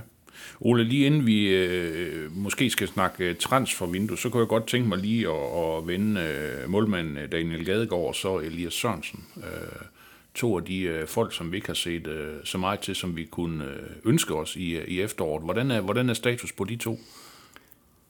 Ole, 0.59 0.83
lige 0.83 1.05
inden 1.05 1.25
vi 1.25 1.47
øh, 1.47 2.37
måske 2.37 2.69
skal 2.69 2.87
snakke 2.87 3.23
øh, 3.23 3.35
transfervindue, 3.35 4.17
så 4.17 4.29
kunne 4.29 4.41
jeg 4.41 4.47
godt 4.47 4.67
tænke 4.67 4.89
mig 4.89 4.97
lige 4.97 5.27
at, 5.29 5.77
at 5.77 5.87
vende 5.87 6.21
øh, 6.21 6.69
målmanden 6.69 7.17
øh, 7.17 7.31
Daniel 7.31 7.65
Gadegaard 7.65 8.07
og 8.07 8.15
så 8.15 8.37
Elias 8.37 8.73
Sørensen. 8.73 9.25
Øh, 9.37 9.85
to 10.35 10.57
af 10.57 10.63
de 10.63 10.81
øh, 10.81 11.07
folk, 11.07 11.33
som 11.33 11.51
vi 11.51 11.57
ikke 11.57 11.67
har 11.67 11.73
set 11.73 12.07
øh, 12.07 12.33
så 12.43 12.57
meget 12.57 12.79
til, 12.79 12.95
som 12.95 13.15
vi 13.15 13.25
kunne 13.25 13.65
øh, 13.65 13.89
ønske 14.05 14.35
os 14.35 14.55
i, 14.55 14.75
øh, 14.75 14.87
i 14.87 15.01
efteråret. 15.01 15.43
Hvordan 15.43 15.71
er, 15.71 15.81
hvordan 15.81 16.09
er 16.09 16.13
status 16.13 16.51
på 16.51 16.63
de 16.63 16.75
to? 16.75 16.99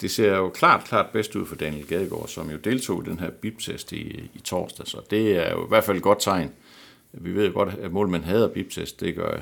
Det 0.02 0.12
ser 0.12 0.36
jo 0.36 0.50
klart, 0.50 0.84
klart 0.84 1.06
bedst 1.14 1.36
ud 1.36 1.46
for 1.46 1.56
Daniel 1.56 1.88
Gadegaard, 1.88 2.28
som 2.28 2.50
jo 2.50 2.58
deltog 2.58 3.04
i 3.06 3.10
den 3.10 3.20
her 3.20 3.30
BIP-test 3.30 3.92
i, 3.92 4.30
i 4.34 4.40
torsdag, 4.44 4.88
så 4.88 4.98
det 5.10 5.48
er 5.48 5.52
jo 5.52 5.66
i 5.66 5.68
hvert 5.68 5.84
fald 5.84 5.98
et 5.98 6.04
godt 6.04 6.22
tegn. 6.22 6.52
Vi 7.14 7.36
ved 7.36 7.46
jo 7.46 7.54
godt, 7.54 7.70
at 7.82 7.92
målmænd 7.92 8.24
hader 8.24 8.48
BIP-test, 8.48 9.00
det 9.00 9.16
gør 9.16 9.38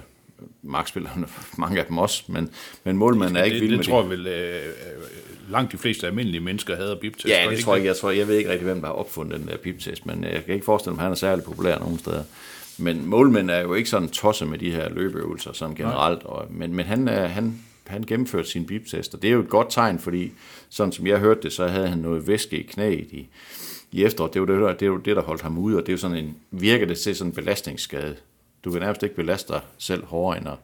magtspillerne, 0.62 1.28
mange 1.58 1.80
af 1.80 1.86
dem 1.86 1.98
også, 1.98 2.24
men, 2.28 2.50
men 2.84 2.98
målmanden 2.98 3.38
er 3.38 3.44
ikke 3.44 3.56
det, 3.56 3.62
vild 3.62 3.72
det 3.72 3.78
med 3.78 3.86
tror 3.86 4.02
jeg 4.02 4.10
vel, 4.10 4.28
øh, 4.28 4.56
øh, 4.56 5.52
langt 5.52 5.72
de 5.72 5.78
fleste 5.78 6.08
almindelige 6.08 6.42
mennesker 6.42 6.76
havde 6.76 6.98
biptest. 7.02 7.28
Ja, 7.28 7.44
Var 7.44 7.50
det 7.50 7.52
ikke 7.52 7.64
tror 7.64 7.76
jeg. 7.76 7.86
Jeg, 7.86 7.98
tror, 7.98 8.12
jeg 8.12 8.28
ved 8.28 8.38
ikke 8.38 8.50
rigtig, 8.50 8.66
hvem 8.66 8.82
der 8.82 8.88
har 8.88 8.94
opfundet 8.94 9.40
den 9.40 9.48
der 9.48 9.58
piptest, 9.58 10.06
men 10.06 10.24
jeg 10.24 10.46
kan 10.46 10.54
ikke 10.54 10.66
forestille 10.66 10.94
mig, 10.94 11.00
at 11.00 11.04
han 11.04 11.12
er 11.12 11.16
særlig 11.16 11.44
populær 11.46 11.80
nogen 11.80 12.00
steder. 12.00 12.24
Men 12.78 13.06
målmænd 13.06 13.52
er 13.52 13.60
jo 13.62 13.74
ikke 13.74 13.90
sådan 13.90 14.10
tosset 14.10 14.48
med 14.48 14.58
de 14.58 14.72
her 14.72 14.90
løbeøvelser 14.90 15.54
sådan 15.54 15.76
generelt, 15.76 16.24
og, 16.24 16.48
men, 16.50 16.76
men 16.76 16.86
han, 16.86 17.08
er, 17.08 17.28
han, 17.28 17.60
han 17.88 18.04
gennemførte 18.04 18.50
sin 18.50 18.66
biptest, 18.66 19.14
og 19.14 19.22
det 19.22 19.28
er 19.28 19.32
jo 19.34 19.40
et 19.40 19.50
godt 19.50 19.68
tegn, 19.70 20.00
fordi 20.00 20.32
sådan 20.70 20.92
som 20.92 21.08
jeg 21.08 21.20
hørte 21.20 21.42
det, 21.42 21.54
så 21.54 21.68
havde 21.68 21.88
han 21.88 21.98
noget 21.98 22.28
væske 22.28 22.60
i 22.60 22.64
knæet 22.64 23.08
i, 23.12 23.28
i 23.92 24.04
efteråret. 24.04 24.34
Det 24.34 24.40
jo 24.40 24.46
det, 24.46 24.62
der, 24.62 24.74
det 24.74 24.86
jo 24.88 24.98
det, 24.98 25.16
der 25.16 25.22
holdt 25.22 25.42
ham 25.42 25.58
ude, 25.58 25.78
og 25.78 25.82
det 25.82 25.90
er 25.90 25.94
jo 25.94 25.98
sådan 25.98 26.18
en, 26.18 26.36
virker 26.52 26.86
det 26.86 26.98
til 26.98 27.16
sådan 27.16 27.32
en 27.32 27.36
belastningsskade. 27.36 28.16
Du 28.64 28.72
kan 28.72 28.82
nærmest 28.82 29.04
ikke 29.04 29.16
belaste 29.16 29.54
dig 29.54 29.62
selv 29.78 30.06
hårdere 30.06 30.38
end 30.40 30.48
at, 30.48 30.58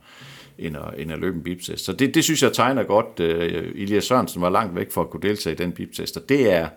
end 0.58 0.78
at, 0.78 0.84
end 0.98 1.12
at 1.12 1.20
løbe 1.20 1.38
en 1.38 1.44
biptest. 1.44 1.86
Så 1.86 1.94
det, 1.94 2.16
det 2.16 2.24
synes 2.24 2.44
jeg 2.44 2.54
tegner 2.54 2.84
godt. 2.84 3.20
Uh, 3.20 3.82
Elias 3.82 4.04
Sørensen 4.04 4.42
var 4.42 4.50
langt 4.50 4.76
væk 4.76 4.92
for 4.92 5.02
at 5.02 5.10
kunne 5.10 5.22
deltage 5.22 5.54
i 5.54 5.58
den 5.58 5.72
biptest, 5.72 6.18
og 6.18 6.30
det 6.30 6.54
er, 6.54 6.70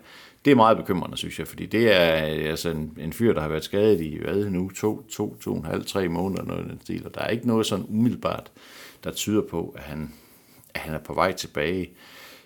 det 0.45 0.51
er 0.51 0.55
meget 0.55 0.77
bekymrende, 0.77 1.17
synes 1.17 1.39
jeg, 1.39 1.47
fordi 1.47 1.65
det 1.65 1.91
er 1.91 2.35
øh, 2.35 2.49
altså 2.49 2.69
en, 2.69 2.97
en 3.01 3.13
fyr, 3.13 3.33
der 3.33 3.41
har 3.41 3.47
været 3.47 3.63
skadet 3.63 4.01
i, 4.01 4.17
hvad 4.21 4.45
nu, 4.45 4.69
to, 4.69 5.01
to, 5.01 5.35
to 5.41 5.51
og 5.51 5.57
en 5.57 5.65
halv, 5.65 5.85
tre 5.85 6.07
måneder, 6.07 6.43
noget 6.43 6.65
den 6.69 6.81
stil, 6.81 7.05
og 7.05 7.15
der 7.15 7.21
er 7.21 7.27
ikke 7.27 7.47
noget 7.47 7.65
sådan 7.65 7.85
umiddelbart, 7.89 8.51
der 9.03 9.11
tyder 9.11 9.41
på, 9.41 9.75
at 9.77 9.83
han, 9.83 10.13
at 10.73 10.81
han 10.81 10.93
er 10.93 10.99
på 10.99 11.13
vej 11.13 11.31
tilbage. 11.31 11.89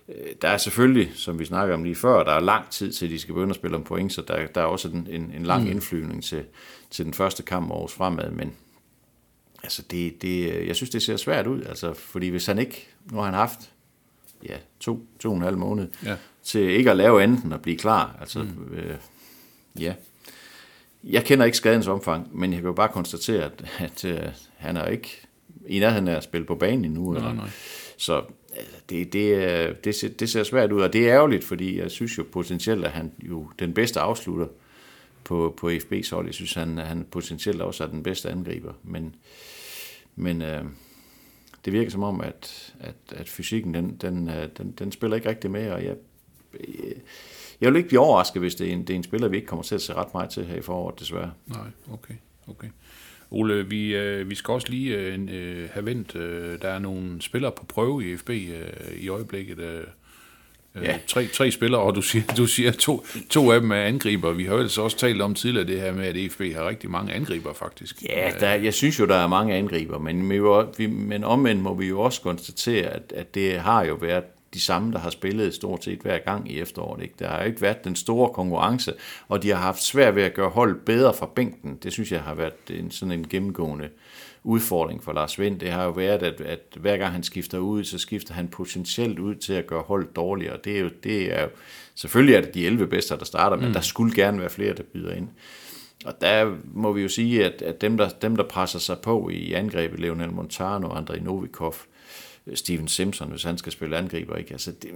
Øh, 0.10 0.16
Der 0.42 0.48
er 0.48 0.58
selvfølgelig, 0.58 1.12
som 1.16 1.40
vi 1.40 1.46
snakker 1.46 1.76
om 1.76 1.84
lige 1.84 1.96
før, 1.96 2.24
der 2.24 2.32
er 2.32 2.40
lang 2.40 2.70
tid 2.70 2.92
til, 2.92 3.10
de 3.10 3.20
skal 3.20 3.34
begynde 3.34 3.50
at 3.50 3.56
spille 3.56 3.78
om 3.78 3.84
point, 3.84 4.14
så 4.14 4.22
der, 4.28 4.48
der 4.48 4.62
er 4.62 4.66
også 4.66 4.88
en, 4.88 5.08
en, 5.10 5.32
en 5.36 5.44
lang 5.44 5.70
indflyvning 5.70 6.24
til, 6.24 6.44
til 6.92 7.06
den 7.06 7.14
første 7.14 7.44
kamp 7.44 7.72
års 7.72 7.94
fremad, 7.94 8.32
men 8.32 8.54
altså 9.68 9.82
det, 9.92 10.22
det, 10.22 10.68
jeg 10.68 10.76
synes, 10.76 10.90
det 10.90 11.02
ser 11.02 11.18
svært 11.18 11.48
ud, 11.48 11.64
altså, 11.64 11.94
fordi 11.94 12.28
hvis 12.30 12.46
han 12.46 12.60
ikke, 12.60 12.88
nu 13.12 13.18
har 13.18 13.26
han 13.26 13.34
haft 13.34 13.60
ja, 14.50 14.56
to, 14.80 15.06
to 15.20 15.30
og 15.30 15.36
en 15.36 15.42
halv 15.42 15.58
måned, 15.58 15.88
Ja. 16.06 16.16
til 16.44 16.62
ikke 16.62 16.92
at 16.92 16.98
lave 16.98 17.24
andet 17.24 17.44
end 17.44 17.54
at 17.54 17.62
blive 17.62 17.78
klar. 17.78 18.18
Altså, 18.20 18.40
mm. 18.44 18.74
øh, 18.74 18.96
ja. 19.80 19.94
Jeg 21.04 21.26
kender 21.26 21.46
ikke 21.46 21.58
skadens 21.58 21.88
omfang, 21.88 22.38
men 22.40 22.52
jeg 22.54 22.58
kan 22.62 22.68
jo 22.68 22.74
bare 22.74 22.90
konstatere, 22.90 23.44
at, 23.44 23.64
at 23.80 24.06
øh, 24.06 24.20
han 24.58 24.78
er 24.78 24.86
ikke 24.86 25.22
i 25.68 25.80
nærheden 25.80 26.08
af 26.08 26.16
at 26.16 26.24
spille 26.24 26.48
på 26.48 26.56
banen 26.56 26.86
endnu. 26.86 27.12
Nej, 27.14 27.18
eller- 27.22 27.34
nej. 27.34 27.50
Så 27.98 28.22
altså, 28.56 28.76
det, 28.90 29.14
det, 29.14 29.34
er- 29.36 29.74
det, 29.74 29.96
ser, 29.96 30.10
det 30.10 30.30
ser 30.30 30.44
svært 30.44 30.72
ud, 30.72 30.82
og 30.82 30.94
det 30.94 31.10
er 31.10 31.14
ærgerligt, 31.16 31.44
fordi 31.44 31.80
jeg 31.80 31.92
synes 31.92 32.18
jo 32.18 32.26
potentielt, 32.32 32.86
at 32.86 32.92
han 32.92 33.12
jo 33.24 33.50
den 33.60 33.74
bedste 33.74 34.00
afslutter 34.00 34.48
på, 35.28 35.54
på 35.58 35.70
FB's 35.70 36.16
hold. 36.16 36.26
Jeg 36.26 36.34
synes, 36.34 36.54
han, 36.54 36.78
han 36.78 37.06
potentielt 37.12 37.62
også 37.62 37.84
er 37.84 37.88
den 37.88 38.04
bedste 38.04 38.30
angriber, 38.30 38.74
men, 38.84 39.16
men 40.16 40.42
øh, 40.42 40.64
det 41.66 41.74
virker 41.74 41.92
som 41.92 42.04
om, 42.04 42.22
at, 42.22 42.74
at, 42.80 42.96
at 43.12 43.30
fysikken, 43.30 43.74
den, 43.74 43.98
den, 44.02 44.30
øh, 44.30 44.50
den, 44.58 44.72
den 44.72 44.92
spiller 44.92 45.16
ikke 45.16 45.30
rigtig 45.30 45.52
med, 45.52 45.72
og 45.72 45.84
jeg, 45.84 45.96
øh, 46.54 46.92
jeg 47.62 47.72
vil 47.72 47.78
ikke 47.78 47.90
blive 47.90 48.02
overrasket, 48.02 48.42
hvis 48.42 48.56
det 48.56 48.68
er, 48.68 48.74
en, 48.74 48.82
det 48.82 48.90
er 48.90 48.96
en 48.96 49.04
spiller, 49.04 49.28
vi 49.28 49.36
ikke 49.36 49.48
kommer 49.48 49.64
til 49.64 49.76
at 49.76 49.82
se 49.82 49.94
ret 49.94 50.14
meget 50.14 50.30
til 50.30 50.46
her 50.46 50.56
i 50.56 50.62
foråret, 50.62 51.00
desværre. 51.00 51.34
Nej, 51.46 51.68
okay. 51.92 52.14
okay. 52.48 52.68
Ole, 53.32 53.70
vi, 53.70 53.96
øh, 53.96 54.30
vi 54.30 54.36
skal 54.36 54.52
også 54.52 54.70
lige 54.70 54.98
øh, 54.98 55.28
øh 55.32 55.70
have 55.70 55.86
vendt, 55.86 56.16
øh, 56.16 56.62
der 56.62 56.70
er 56.70 56.80
nogle 56.80 57.22
spillere 57.22 57.52
på 57.52 57.66
prøve 57.66 58.12
i 58.12 58.18
FB 58.18 58.30
øh, 58.30 58.98
i 59.00 59.10
øjeblikket. 59.10 59.60
Øh, 59.60 59.84
Ja. 60.84 60.92
ja. 60.92 60.98
tre, 61.08 61.28
tre 61.28 61.52
spillere, 61.52 61.82
og 61.82 61.96
du 61.96 62.02
siger, 62.02 62.24
du 62.38 62.46
siger 62.46 62.72
to, 62.72 63.06
to 63.30 63.52
af 63.52 63.62
dem 63.62 63.72
er 63.72 63.76
angriber. 63.82 64.32
Vi 64.32 64.44
har 64.44 64.52
jo 64.52 64.58
ellers 64.58 64.78
også 64.78 64.98
talt 64.98 65.22
om 65.22 65.36
tidligere 65.36 65.68
det 65.68 65.82
her 65.82 65.94
med, 65.94 66.06
at 66.06 66.32
FB 66.32 66.42
har 66.56 66.68
rigtig 66.68 66.90
mange 66.90 67.14
angriber 67.14 67.54
faktisk. 67.54 68.04
Ja, 68.04 68.32
der, 68.40 68.54
jeg 68.54 68.74
synes 68.74 69.00
jo, 69.00 69.06
der 69.06 69.16
er 69.16 69.28
mange 69.28 69.56
angriber, 69.56 70.00
men, 70.00 70.30
vi, 70.30 70.40
vi, 70.78 70.88
men 70.88 71.24
omvendt 71.24 71.62
må 71.62 71.74
vi 71.74 71.88
jo 71.88 72.02
også 72.02 72.22
konstatere, 72.22 72.86
at, 72.86 73.14
at 73.16 73.36
det 73.36 73.60
har 73.60 73.86
jo 73.86 73.94
været 73.94 74.24
de 74.54 74.62
samme, 74.62 74.92
der 74.92 75.00
har 75.00 75.10
spillet 75.10 75.54
stort 75.54 75.84
set 75.84 76.00
hver 76.00 76.18
gang 76.18 76.52
i 76.52 76.60
efteråret. 76.60 77.04
Ikke? 77.04 77.16
Der 77.20 77.28
har 77.28 77.40
jo 77.40 77.46
ikke 77.46 77.62
været 77.62 77.84
den 77.84 77.96
store 77.96 78.30
konkurrence, 78.34 78.94
og 79.28 79.44
de 79.44 79.50
har 79.50 79.56
haft 79.56 79.84
svært 79.84 80.16
ved 80.16 80.24
at 80.24 80.34
gøre 80.34 80.50
hold 80.50 80.76
bedre 80.86 81.14
fra 81.14 81.30
bænken. 81.36 81.80
Det 81.84 81.94
synes 81.94 82.12
jeg 82.12 82.22
har 82.22 82.34
været 82.34 82.54
en, 82.70 82.92
sådan 82.92 83.12
en 83.12 83.28
gennemgående 83.28 83.90
udfordring 84.48 85.04
for 85.04 85.14
Lars 85.14 85.40
Vind. 85.40 85.60
Det 85.60 85.72
har 85.72 85.84
jo 85.84 85.92
været, 85.92 86.24
at, 86.24 86.42
at 86.42 86.60
hver 86.80 86.98
gang 86.98 87.14
han 87.14 87.24
skifter 87.24 87.58
ud, 87.58 87.84
så 87.84 87.98
skifter 87.98 88.34
han 88.34 88.48
potentielt 88.48 89.20
ud 89.20 89.36
til 89.36 89.54
at 89.54 89.68
gøre 89.68 89.82
hold 89.82 90.08
dårligere. 90.14 90.58
Det 90.64 90.78
er 90.78 90.80
jo, 90.80 90.90
det 91.04 91.38
er 91.38 91.42
jo 91.42 91.50
selvfølgelig 91.96 92.36
er 92.36 92.42
det 92.42 92.54
de 92.54 92.66
11 92.66 92.88
bedste, 92.88 93.18
der 93.18 93.26
starter, 93.26 93.58
men 93.58 93.74
der 93.74 93.82
skulle 93.82 94.16
gerne 94.16 94.40
være 94.40 94.50
flere, 94.50 94.74
der 94.74 94.84
byder 94.84 95.14
ind. 95.14 95.30
Og 96.06 96.14
der 96.22 96.56
må 96.74 96.94
vi 96.94 97.02
jo 97.02 97.10
sige, 97.10 97.46
at, 97.46 97.62
at 97.62 97.82
dem, 97.82 97.98
der, 97.98 98.10
dem, 98.10 98.36
der 98.36 98.44
presser 98.44 98.80
sig 98.80 99.00
på 99.00 99.30
i 99.30 99.54
angrebet, 99.54 100.00
Leonel 100.00 100.32
Montano, 100.32 100.90
Andrei 100.90 101.20
Novikov, 101.20 101.76
Steven 102.54 102.88
Simpson, 102.88 103.30
hvis 103.30 103.44
han 103.44 103.58
skal 103.58 103.72
spille 103.72 103.98
angriber, 103.98 104.36
ikke? 104.36 104.52
Altså 104.52 104.72
det, 104.72 104.90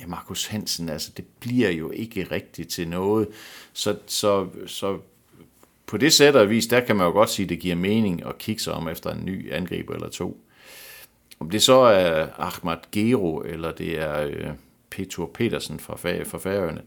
ja, 0.00 0.06
Markus 0.06 0.46
Hansen, 0.46 0.88
altså 0.88 1.10
det 1.16 1.24
bliver 1.40 1.70
jo 1.70 1.90
ikke 1.90 2.28
rigtigt 2.30 2.68
til 2.68 2.88
noget. 2.88 3.28
Så, 3.72 3.96
så, 4.06 4.46
så 4.66 4.98
på 5.88 5.96
det 5.96 6.12
sæt 6.12 6.36
og 6.36 6.50
vis, 6.50 6.66
der 6.66 6.80
kan 6.80 6.96
man 6.96 7.06
jo 7.06 7.12
godt 7.12 7.30
sige, 7.30 7.44
at 7.44 7.50
det 7.50 7.58
giver 7.58 7.74
mening 7.74 8.26
at 8.26 8.38
kigge 8.38 8.62
sig 8.62 8.72
om 8.72 8.88
efter 8.88 9.10
en 9.10 9.24
ny 9.24 9.52
angriber 9.52 9.94
eller 9.94 10.08
to. 10.08 10.44
Om 11.40 11.50
det 11.50 11.62
så 11.62 11.80
er 11.80 12.26
Ahmad 12.38 12.76
Gero, 12.92 13.38
eller 13.40 13.72
det 13.72 13.98
er 13.98 14.20
øh, 14.20 14.46
Petur 14.90 15.30
Petersen 15.34 15.80
fra, 15.80 15.96
fra 16.24 16.38
Færøerne, 16.38 16.82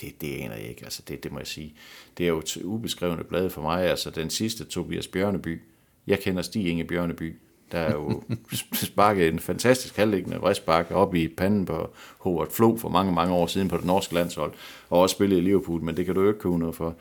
det, 0.00 0.20
det 0.20 0.34
aner 0.34 0.54
jeg 0.54 0.68
ikke. 0.68 0.84
Altså, 0.84 1.02
det, 1.08 1.24
det 1.24 1.32
må 1.32 1.38
jeg 1.38 1.46
sige. 1.46 1.74
Det 2.18 2.24
er 2.24 2.28
jo 2.28 2.38
et 2.38 2.56
ubeskrevne 2.56 3.24
blad 3.24 3.50
for 3.50 3.62
mig. 3.62 3.82
Altså, 3.84 4.10
den 4.10 4.30
sidste, 4.30 4.64
Tobias 4.64 5.06
Bjørneby. 5.06 5.62
Jeg 6.06 6.20
kender 6.20 6.42
Stig 6.42 6.66
Inge 6.68 6.84
Bjørneby. 6.84 7.36
Der 7.72 7.78
er 7.78 7.92
jo 7.92 8.22
sparket 8.72 9.28
en 9.28 9.38
fantastisk 9.38 9.96
halvliggende 9.96 10.36
vrisbakke 10.36 10.94
op 10.94 11.14
i 11.14 11.28
panden 11.28 11.66
på 11.66 11.94
Howard 12.18 12.50
Flo 12.50 12.76
for 12.76 12.88
mange, 12.88 13.12
mange 13.12 13.34
år 13.34 13.46
siden 13.46 13.68
på 13.68 13.76
det 13.76 13.84
norske 13.84 14.14
landshold, 14.14 14.52
og 14.90 15.00
også 15.00 15.14
spillet 15.14 15.36
i 15.36 15.40
Liverpool, 15.40 15.82
men 15.82 15.96
det 15.96 16.06
kan 16.06 16.14
du 16.14 16.22
jo 16.22 16.28
ikke 16.28 16.40
købe 16.40 16.58
noget 16.58 16.74
for. 16.74 16.96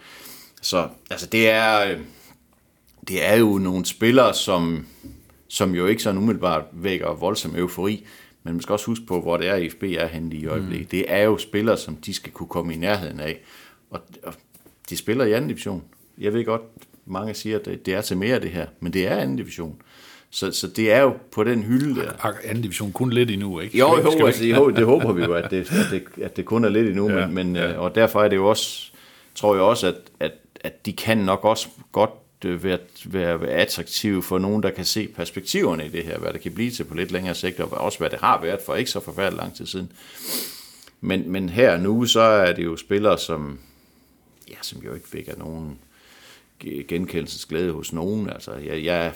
Så 0.66 0.88
altså, 1.12 1.28
det 1.28 1.50
er, 1.50 1.92
øh, 1.92 2.00
det 3.08 3.26
er 3.26 3.36
jo 3.36 3.58
nogle 3.58 3.86
spillere, 3.86 4.34
som, 4.34 4.86
som 5.48 5.76
jo 5.76 5.86
ikke 5.88 6.04
sådan 6.04 6.18
umiddelbart 6.18 6.64
vækker 6.72 7.14
voldsom 7.14 7.56
eufori, 7.56 8.06
men 8.44 8.54
man 8.54 8.62
skal 8.62 8.74
også 8.74 8.86
huske 8.86 9.06
på, 9.06 9.22
hvor 9.22 9.38
det 9.38 9.48
er, 9.48 9.56
IFB 9.56 9.84
er 9.84 10.08
henne 10.08 10.36
i 10.36 10.46
øjeblikket. 10.48 10.86
Mm. 10.88 10.90
Det 10.90 11.06
er 11.08 11.24
jo 11.24 11.38
spillere, 11.38 11.78
som 11.78 11.96
de 11.96 12.14
skal 12.14 12.32
kunne 12.32 12.48
komme 12.50 12.74
i 12.74 12.78
nærheden 12.78 13.20
af, 13.20 13.40
og, 13.90 14.02
og 14.24 14.34
de 14.90 14.98
spiller 14.98 15.26
i 15.26 15.32
anden 15.34 15.48
division. 15.48 15.84
Jeg 16.18 16.34
ved 16.34 16.46
godt, 16.46 16.62
mange 17.06 17.34
siger, 17.34 17.60
at 17.60 17.66
det, 17.66 17.86
det 17.86 17.94
er 17.94 18.02
til 18.02 18.18
mere 18.18 18.40
det 18.40 18.50
her, 18.52 18.66
men 18.80 18.94
det 18.94 19.08
er 19.08 19.16
anden 19.18 19.36
division. 19.36 19.76
Så, 20.30 20.52
så 20.52 20.68
det 20.68 20.92
er 20.92 21.02
jo 21.02 21.14
på 21.32 21.44
den 21.44 21.64
hylde 21.64 22.02
der. 22.02 22.12
Anden 22.44 22.62
division 22.64 22.92
kun 22.92 23.10
lidt 23.10 23.32
endnu, 23.32 23.60
ikke? 23.60 23.78
Jo, 23.78 23.98
jo, 23.98 24.10
vi- 24.18 24.24
altså, 24.26 24.46
jo, 24.46 24.70
det 24.70 24.86
håber 24.86 25.12
vi 25.14 25.24
jo, 25.24 25.34
at 25.34 25.52
det, 25.52 25.60
at 25.72 25.88
det, 25.92 26.24
at 26.24 26.38
det 26.38 26.46
kun 26.46 26.66
er 26.66 26.70
lidt 26.70 26.88
endnu, 26.88 27.10
Ja, 27.20 27.28
men, 27.28 27.36
men, 27.36 27.56
ja. 27.56 27.70
ja. 27.72 27.78
og 27.78 27.96
derfor 27.96 28.24
er 28.24 28.28
det 28.28 28.36
jo 28.36 28.48
også, 28.50 28.92
tror 29.36 29.54
jeg 29.56 29.64
også, 29.64 29.88
at, 29.88 29.96
at, 30.20 30.32
at 30.66 30.86
de 30.86 30.94
kan 30.94 31.18
nok 31.18 31.46
også 31.46 31.68
godt 31.92 32.12
øh, 32.46 32.64
være, 32.64 32.80
være, 33.06 33.42
være 33.42 33.50
attraktive 33.52 34.24
for 34.24 34.40
nogen, 34.40 34.64
der 34.64 34.72
kan 34.72 34.86
se 34.86 35.08
perspektiverne 35.08 35.86
i 35.86 35.90
det 35.90 36.04
her, 36.04 36.18
hvad 36.18 36.34
det 36.34 36.42
kan 36.42 36.54
blive 36.54 36.72
til 36.72 36.84
på 36.84 36.94
lidt 36.94 37.12
længere 37.12 37.36
sigt, 37.36 37.60
og 37.60 37.72
også 37.72 37.98
hvad 37.98 38.10
det 38.10 38.20
har 38.20 38.42
været 38.42 38.60
for 38.66 38.76
ikke 38.76 38.92
så 38.92 39.00
forfærdeligt 39.00 39.42
lang 39.42 39.56
tid 39.56 39.66
siden. 39.66 39.92
Men, 41.02 41.32
men 41.32 41.50
her 41.50 41.78
nu, 41.78 42.06
så 42.06 42.20
er 42.20 42.54
det 42.54 42.66
jo 42.66 42.78
spillere, 42.78 43.18
som, 43.18 43.60
ja, 44.50 44.56
som 44.62 44.82
jo 44.82 44.94
ikke 44.94 45.14
vækker 45.14 45.38
nogen 45.38 45.80
genkendelsesglæde 46.88 47.72
hos 47.72 47.94
nogen. 47.94 48.30
Altså, 48.30 48.54
jeg, 48.54 48.84
jeg, 48.84 49.14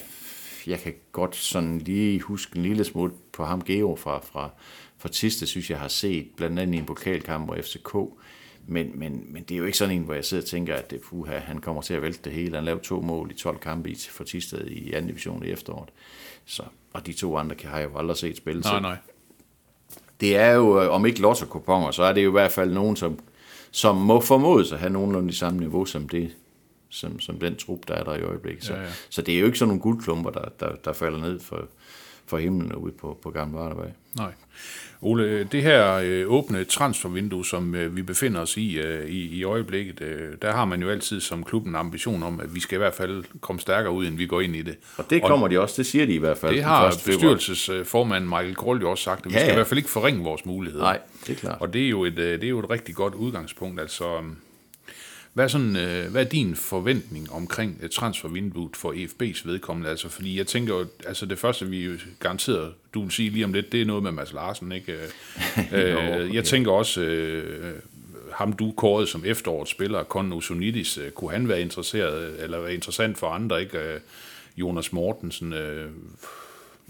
jeg 0.67 0.79
kan 0.79 0.93
godt 1.11 1.35
sådan 1.35 1.79
lige 1.79 2.19
huske 2.19 2.55
en 2.55 2.63
lille 2.63 2.83
smule 2.83 3.11
på 3.33 3.45
ham, 3.45 3.61
Geo 3.61 3.95
fra, 3.95 4.19
fra, 4.19 4.49
fra 4.97 5.09
Tiste, 5.09 5.47
synes 5.47 5.69
jeg 5.69 5.79
har 5.79 5.87
set, 5.87 6.27
blandt 6.35 6.59
andet 6.59 6.75
i 6.75 6.77
en 6.77 6.85
pokalkamp 6.85 7.45
hvor 7.45 7.57
FCK. 7.61 7.95
Men, 8.67 8.91
men, 8.99 9.25
men 9.29 9.43
det 9.43 9.55
er 9.55 9.57
jo 9.59 9.65
ikke 9.65 9.77
sådan 9.77 9.95
en, 9.95 10.03
hvor 10.03 10.13
jeg 10.13 10.25
sidder 10.25 10.43
og 10.43 10.47
tænker, 10.47 10.75
at 10.75 10.91
det, 10.91 11.01
puha, 11.01 11.37
han 11.37 11.61
kommer 11.61 11.81
til 11.81 11.93
at 11.93 12.01
vælte 12.01 12.19
det 12.23 12.31
hele. 12.33 12.55
Han 12.55 12.63
lavede 12.63 12.83
to 12.83 13.01
mål 13.01 13.31
i 13.31 13.33
12 13.33 13.59
kampe 13.59 13.89
i, 13.89 13.95
for 13.95 14.23
Tisted 14.23 14.67
i 14.67 14.93
anden 14.93 15.07
division 15.07 15.45
i 15.45 15.49
efteråret. 15.49 15.89
Så, 16.45 16.63
og 16.93 17.05
de 17.05 17.13
to 17.13 17.37
andre 17.37 17.55
kan, 17.55 17.69
har 17.69 17.79
jeg 17.79 17.89
jo 17.89 17.97
aldrig 17.97 18.17
set 18.17 18.37
spille. 18.37 18.61
Nej, 18.61 18.79
nej. 18.79 18.97
det 20.21 20.37
er 20.37 20.51
jo, 20.51 20.81
øh, 20.81 20.89
om 20.89 21.05
ikke 21.05 21.21
lotto 21.21 21.91
så 21.91 22.03
er 22.03 22.13
det 22.13 22.23
jo 22.23 22.29
i 22.29 22.31
hvert 22.31 22.51
fald 22.51 22.73
nogen, 22.73 22.95
som, 22.95 23.19
som 23.71 23.95
må 23.95 24.21
formodes 24.21 24.71
at 24.71 24.79
have 24.79 24.93
nogenlunde 24.93 25.29
de 25.29 25.35
samme 25.35 25.59
niveau 25.59 25.85
som 25.85 26.09
det, 26.09 26.35
som, 26.89 27.19
som 27.19 27.39
den 27.39 27.55
trup, 27.55 27.87
der 27.87 27.93
er 27.93 28.03
der 28.03 28.15
i 28.15 28.21
øjeblikket. 28.21 28.63
Så, 28.63 28.73
ja. 28.73 28.81
ja. 28.81 28.87
så 29.09 29.21
det 29.21 29.35
er 29.35 29.39
jo 29.39 29.45
ikke 29.45 29.57
sådan 29.57 29.67
nogle 29.67 29.81
guldklumper, 29.81 30.29
der, 30.29 30.45
der, 30.59 30.75
der 30.75 30.93
falder 30.93 31.19
ned 31.19 31.39
for, 31.39 31.67
for 32.29 32.37
himlen 32.37 32.73
ude 32.75 32.91
på, 32.91 33.17
på 33.23 33.29
Gamle 33.29 33.57
Vardevej. 33.57 33.87
Nej. 34.17 34.31
Ole, 35.01 35.43
det 35.43 35.63
her 35.63 35.93
øh, 36.03 36.31
åbne 36.31 36.63
transfervindue, 36.63 37.45
som 37.45 37.75
øh, 37.75 37.95
vi 37.95 38.01
befinder 38.01 38.41
os 38.41 38.57
i, 38.57 38.79
øh, 38.79 39.09
i 39.09 39.19
i 39.37 39.43
øjeblikket, 39.43 40.01
øh, 40.01 40.29
der 40.41 40.51
har 40.51 40.65
man 40.65 40.81
jo 40.81 40.89
altid 40.89 41.19
som 41.21 41.43
klub 41.43 41.65
en 41.67 41.75
ambition 41.75 42.23
om, 42.23 42.39
at 42.39 42.55
vi 42.55 42.59
skal 42.59 42.75
i 42.75 42.77
hvert 42.77 42.93
fald 42.93 43.23
komme 43.41 43.59
stærkere 43.59 43.93
ud, 43.93 44.05
end 44.07 44.17
vi 44.17 44.25
går 44.25 44.41
ind 44.41 44.55
i 44.55 44.61
det. 44.61 44.77
Og 44.97 45.09
det 45.09 45.21
kommer 45.23 45.47
de 45.47 45.59
også, 45.59 45.75
det 45.77 45.85
siger 45.85 46.05
de 46.05 46.13
i 46.13 46.17
hvert 46.17 46.37
fald. 46.37 46.55
Det 46.55 46.63
har 46.63 46.85
første 46.85 47.03
februar. 47.03 47.33
bestyrelsesformand 47.35 48.25
Michael 48.25 48.55
Kroll 48.55 48.81
jo 48.81 48.91
også 48.91 49.03
sagt, 49.03 49.25
at 49.25 49.31
vi 49.31 49.33
Ja, 49.33 49.39
skal 49.39 49.47
i 49.47 49.51
ja. 49.51 49.55
hvert 49.55 49.67
fald 49.67 49.77
ikke 49.77 49.89
forringe 49.89 50.23
vores 50.23 50.45
muligheder. 50.45 50.83
Nej, 50.83 50.99
det 51.27 51.33
er 51.35 51.39
klart. 51.39 51.57
Og 51.61 51.73
det 51.73 51.85
er 51.85 51.89
jo 51.89 52.03
et, 52.05 52.19
øh, 52.19 52.31
det 52.41 52.43
er 52.43 52.49
jo 52.49 52.59
et 52.59 52.69
rigtig 52.69 52.95
godt 52.95 53.13
udgangspunkt. 53.13 53.79
Altså, 53.81 54.03
Hvad 55.33 55.43
er, 55.43 55.47
sådan, 55.47 55.75
øh, 55.75 56.11
hvad 56.11 56.25
er 56.25 56.29
din 56.29 56.55
forventning 56.55 57.31
omkring 57.31 57.77
et 57.83 57.91
transfervinduet 57.91 58.75
for 58.75 58.93
EFB's 58.93 59.47
vedkommende? 59.47 59.89
Altså, 59.89 60.09
fordi 60.09 60.37
jeg 60.37 60.47
tænker 60.47 60.75
jo, 60.75 60.85
altså 61.05 61.25
det 61.25 61.39
første, 61.39 61.65
vi 61.65 61.85
jo 61.85 61.93
garanteret, 62.19 62.73
du 62.93 63.01
vil 63.01 63.11
sige 63.11 63.29
lige 63.29 63.45
om 63.45 63.53
lidt, 63.53 63.71
det 63.71 63.81
er 63.81 63.85
noget 63.85 64.03
med 64.03 64.11
Mads 64.11 64.33
Larsen, 64.33 64.71
ikke? 64.71 64.93
øh, 64.93 65.95
okay. 65.97 66.33
Jeg 66.33 66.43
tænker 66.43 66.71
også, 66.71 67.01
øh, 67.01 67.75
ham 68.33 68.53
du 68.53 68.71
kårede 68.71 69.07
som 69.07 69.25
efterårets 69.25 69.71
spiller, 69.71 70.03
Kon 70.03 70.33
Usunidis, 70.33 70.97
øh, 70.97 71.11
kunne 71.11 71.31
han 71.31 71.47
være 71.47 71.61
interesseret, 71.61 72.43
eller 72.43 72.59
være 72.59 72.73
interessant 72.73 73.17
for 73.17 73.27
andre, 73.27 73.61
ikke? 73.61 73.77
Øh, 73.77 73.99
Jonas 74.57 74.93
Mortensen, 74.93 75.53
øh, 75.53 75.89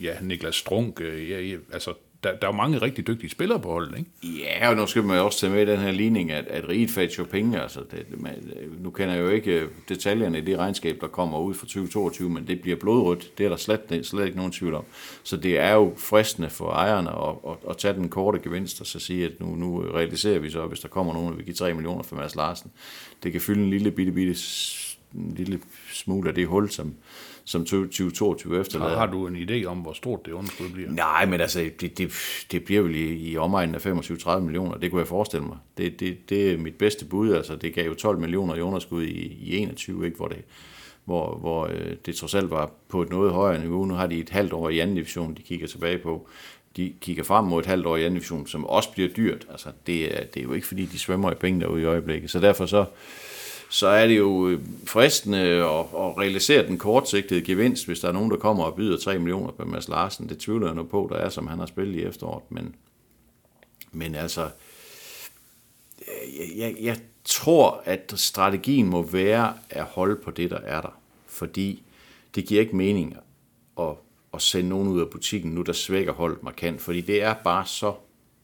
ja, 0.02 0.14
Niklas 0.22 0.56
Strunk, 0.56 1.02
øh, 1.02 1.30
ja, 1.30 1.58
altså 1.74 1.94
der, 2.24 2.36
der 2.36 2.48
er 2.48 2.52
jo 2.52 2.58
mange 2.58 2.78
rigtig 2.78 3.08
dygtige 3.08 3.30
spillere 3.30 3.60
på 3.60 3.72
holdet, 3.72 3.98
ikke? 3.98 4.40
Ja, 4.44 4.70
og 4.70 4.76
nu 4.76 4.86
skal 4.86 5.04
man 5.04 5.18
jo 5.18 5.26
også 5.26 5.40
tage 5.40 5.54
med 5.54 5.62
i 5.62 5.72
den 5.72 5.80
her 5.80 5.92
ligning, 5.92 6.32
at, 6.32 6.48
at 6.48 6.70
riget 6.70 6.90
fat 6.90 7.18
jo 7.18 7.24
penge, 7.24 7.62
altså 7.62 7.80
det, 7.92 8.22
man, 8.22 8.54
øh, 8.60 8.84
nu 8.84 8.90
kender 8.90 9.16
jeg 9.16 9.24
jo 9.24 9.30
ikke 9.30 9.52
øh, 9.52 9.70
detaljerne 9.90 10.38
i 10.38 10.42
det 10.42 10.58
regnskab, 10.58 10.98
der 11.02 11.08
kommer 11.08 11.40
ud 11.40 11.54
fra 11.54 11.66
2022, 11.66 12.30
men 12.30 12.48
det 12.48 12.62
bliver 12.62 12.78
blodrødt, 12.78 13.38
det 13.38 13.46
er 13.46 13.50
der 13.50 13.56
slet, 13.56 14.00
slet 14.04 14.26
ikke 14.26 14.38
nogen 14.38 14.52
tvivl 14.52 14.74
om. 14.74 14.84
Så 15.24 15.38
det 15.38 15.60
er 15.60 15.74
jo 15.74 15.94
fristende 15.98 16.50
for 16.50 16.72
ejerne 16.72 17.10
at, 17.10 17.36
at, 17.52 17.70
at 17.70 17.78
tage 17.78 17.94
den 17.94 18.10
korte 18.10 18.40
gevinst 18.40 18.82
og 18.82 18.88
så 18.88 19.00
sige, 19.00 19.26
at 19.26 19.40
nu, 19.40 19.56
nu 19.56 19.80
realiserer 19.80 20.40
vi 20.40 20.50
så, 20.50 20.66
hvis 20.66 20.80
der 20.80 20.88
kommer 20.88 21.14
nogen, 21.14 21.38
vi 21.38 21.44
vil 21.44 21.56
3 21.56 21.74
millioner 21.74 22.04
for 22.04 22.16
Mads 22.16 22.36
Larsen. 22.36 22.72
Det 23.24 23.32
kan 23.32 23.42
fylde 23.42 23.64
en 23.64 23.70
lille 23.70 23.92
bitte, 23.92 24.12
bitte 24.12 24.36
en 25.16 25.34
lille 25.38 25.60
smule 25.94 26.30
af 26.30 26.36
det 26.36 26.48
hul, 26.48 26.70
som, 26.70 26.94
som 27.50 27.66
2022 27.66 28.60
efterlader. 28.60 28.90
Har, 28.90 28.98
har 28.98 29.12
du 29.12 29.28
en 29.28 29.36
idé 29.36 29.66
om, 29.66 29.78
hvor 29.78 29.94
stort 29.94 30.26
det 30.26 30.32
underskud 30.32 30.70
bliver? 30.70 30.92
Nej, 30.92 31.26
men 31.26 31.42
altså, 31.42 31.70
det, 31.82 31.98
det, 31.98 32.12
det 32.52 32.64
bliver 32.64 32.82
vel 32.82 32.96
i, 32.96 33.32
i 33.32 33.38
omegnen 33.38 33.76
af 33.76 33.86
25-30 33.86 34.40
millioner, 34.40 34.78
det 34.78 34.92
kunne 34.92 35.00
jeg 35.00 35.08
forestille 35.08 35.46
mig. 35.46 35.58
Det, 35.78 36.00
det, 36.00 36.30
det 36.30 36.52
er 36.52 36.58
mit 36.58 36.76
bedste 36.76 37.06
bud, 37.06 37.34
altså 37.34 37.56
det 37.56 37.74
gav 37.74 37.86
jo 37.86 37.94
12 37.94 38.20
millioner 38.20 38.56
i 38.56 38.62
underskud 38.62 39.04
i, 39.04 39.38
i 39.42 39.58
21, 39.58 40.06
ikke, 40.06 40.18
hvor 40.18 40.28
det, 40.28 40.38
hvor, 41.06 41.38
hvor 41.38 41.66
øh, 41.66 41.96
det 42.06 42.16
trods 42.16 42.36
alt 42.36 42.52
var 42.52 42.72
på 42.90 43.02
et 43.02 43.10
noget 43.10 43.32
højere 43.32 43.62
niveau. 43.62 43.86
Nu 43.86 43.94
har 43.94 44.08
de 44.08 44.20
et 44.20 44.30
halvt 44.30 44.54
år 44.54 44.70
i 44.70 44.80
anden 44.80 44.96
division, 44.96 45.34
de 45.34 45.42
kigger 45.42 45.68
tilbage 45.68 45.98
på. 45.98 46.28
De 46.78 46.94
kigger 47.02 47.24
frem 47.24 47.46
mod 47.46 47.60
et 47.60 47.66
halvt 47.66 47.86
år 47.86 47.98
i 47.98 48.04
anden 48.04 48.14
division, 48.14 48.48
som 48.48 48.66
også 48.66 48.92
bliver 48.92 49.10
dyrt. 49.10 49.48
Altså, 49.52 49.70
det, 49.88 50.20
er, 50.20 50.24
det 50.26 50.40
er 50.40 50.44
jo 50.44 50.54
ikke, 50.54 50.68
fordi 50.68 50.86
de 50.86 51.00
svømmer 51.00 51.32
i 51.32 51.36
penge 51.36 51.62
derude 51.62 51.82
i 51.82 51.86
øjeblikket. 51.86 52.30
Så 52.30 52.40
derfor 52.40 52.66
så, 52.66 52.86
så 53.70 53.88
er 53.88 54.08
det 54.08 54.18
jo 54.18 54.48
øh, 54.48 54.62
fristende 54.86 55.40
at, 55.40 55.80
at 55.80 56.18
realisere 56.18 56.68
den 56.68 56.78
kortsigtede 56.78 57.42
gevinst, 57.42 57.86
hvis 57.86 58.00
der 58.00 58.08
er 58.08 58.12
nogen, 58.12 58.32
der 58.32 58.38
kommer 58.38 58.64
og 58.64 58.76
byder 58.76 58.98
3 58.98 59.20
millioner 59.20 59.52
på 59.52 59.66
Mads 59.66 59.88
Larsen. 59.88 60.30
Det 60.30 60.38
tvivler 60.38 60.68
jeg 60.68 60.76
nu 60.76 60.84
på, 60.84 61.10
der 61.12 61.18
er, 61.18 61.30
som 61.30 61.48
han 61.48 61.60
har 61.60 61.66
spillet 61.66 61.96
i 61.96 62.04
efteråret. 62.04 62.44
Men, 62.50 62.76
men 63.92 64.16
altså, 64.16 64.50
jeg, 66.40 66.50
jeg, 66.56 66.76
jeg 66.82 67.00
tror, 67.26 67.82
at 67.86 68.14
strategien 68.16 68.90
må 68.90 69.02
være 69.02 69.54
at 69.70 69.84
holde 69.84 70.16
på 70.16 70.32
det, 70.32 70.52
der 70.52 70.60
er 70.60 70.82
der. 70.82 71.00
Fordi 71.28 71.84
det 72.36 72.46
giver 72.46 72.62
ikke 72.62 72.76
mening 72.76 73.16
at, 73.80 73.94
at 74.34 74.42
sende 74.42 74.70
nogen 74.70 74.88
ud 74.88 75.02
af 75.02 75.10
butikken 75.10 75.52
nu, 75.52 75.62
der 75.62 75.74
svækker 75.74 76.14
holdet 76.14 76.44
markant. 76.44 76.82
Fordi 76.82 77.02
det 77.02 77.24
er 77.24 77.34
bare 77.34 77.66
så 77.66 77.94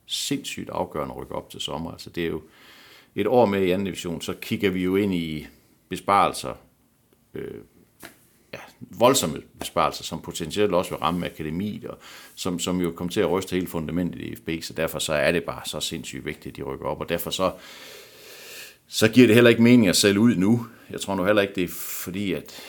sindssygt 0.05 0.69
afgørende 0.69 1.13
at 1.13 1.21
rykke 1.21 1.35
op 1.35 1.49
til 1.49 1.61
sommer. 1.61 1.91
Altså 1.91 2.09
det 2.09 2.23
er 2.23 2.29
jo, 2.29 2.41
et 3.15 3.27
år 3.27 3.45
med 3.45 3.63
i 3.63 3.71
anden 3.71 3.85
division, 3.85 4.21
så 4.21 4.33
kigger 4.33 4.69
vi 4.69 4.83
jo 4.83 4.95
ind 4.95 5.13
i 5.13 5.47
besparelser, 5.89 6.53
øh, 7.33 7.61
ja, 8.53 8.59
voldsomme 8.79 9.41
besparelser, 9.59 10.03
som 10.03 10.21
potentielt 10.21 10.73
også 10.73 10.91
vil 10.91 10.99
ramme 10.99 11.25
akademiet, 11.25 11.85
og 11.85 11.97
som, 12.35 12.59
som 12.59 12.81
jo 12.81 12.91
kommer 12.91 13.11
til 13.11 13.21
at 13.21 13.31
ryste 13.31 13.53
hele 13.53 13.67
fundamentet 13.67 14.21
i 14.21 14.35
FB, 14.35 14.49
så 14.61 14.73
derfor 14.73 14.99
så 14.99 15.13
er 15.13 15.31
det 15.31 15.43
bare 15.43 15.61
så 15.65 15.79
sindssygt 15.79 16.25
vigtigt, 16.25 16.53
at 16.53 16.57
de 16.57 16.63
rykker 16.63 16.85
op, 16.85 17.01
og 17.01 17.09
derfor 17.09 17.29
så, 17.29 17.51
så 18.87 19.07
giver 19.07 19.27
det 19.27 19.35
heller 19.35 19.49
ikke 19.49 19.63
mening 19.63 19.87
at 19.87 19.95
sælge 19.95 20.19
ud 20.19 20.35
nu. 20.35 20.67
Jeg 20.89 21.01
tror 21.01 21.15
nu 21.15 21.25
heller 21.25 21.41
ikke, 21.41 21.55
det 21.55 21.63
er 21.63 21.73
fordi, 22.03 22.33
at, 22.33 22.61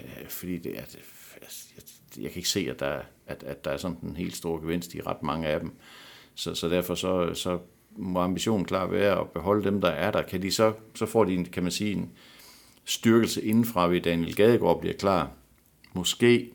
øh, 0.00 0.28
fordi 0.28 0.58
det 0.58 0.70
at, 0.70 0.96
jeg, 1.40 2.22
jeg 2.22 2.30
kan 2.30 2.38
ikke 2.38 2.48
se, 2.48 2.66
at 2.70 2.80
der, 2.80 3.00
at, 3.26 3.42
at 3.42 3.64
der 3.64 3.70
er 3.70 3.76
sådan 3.76 3.96
en 4.02 4.16
helt 4.16 4.36
stor 4.36 4.60
gevinst 4.60 4.94
i 4.94 5.00
ret 5.00 5.22
mange 5.22 5.48
af 5.48 5.60
dem. 5.60 5.72
Så, 6.34 6.54
så 6.54 6.68
derfor 6.68 6.94
så, 6.94 7.34
så 7.34 7.58
må 7.98 8.20
ambitionen 8.20 8.64
klar 8.64 8.86
være 8.86 9.20
at 9.20 9.30
beholde 9.30 9.64
dem, 9.64 9.80
der 9.80 9.88
er 9.88 10.10
der. 10.10 10.22
Kan 10.22 10.42
de 10.42 10.50
så, 10.50 10.72
så 10.94 11.06
får 11.06 11.24
de, 11.24 11.34
en, 11.34 11.44
kan 11.44 11.62
man 11.62 11.72
sige, 11.72 11.92
en 11.92 12.10
styrkelse 12.84 13.42
indenfra 13.44 13.88
ved 13.88 14.00
Daniel 14.00 14.36
Gadegaard 14.36 14.80
bliver 14.80 14.94
klar. 14.94 15.30
Måske 15.92 16.50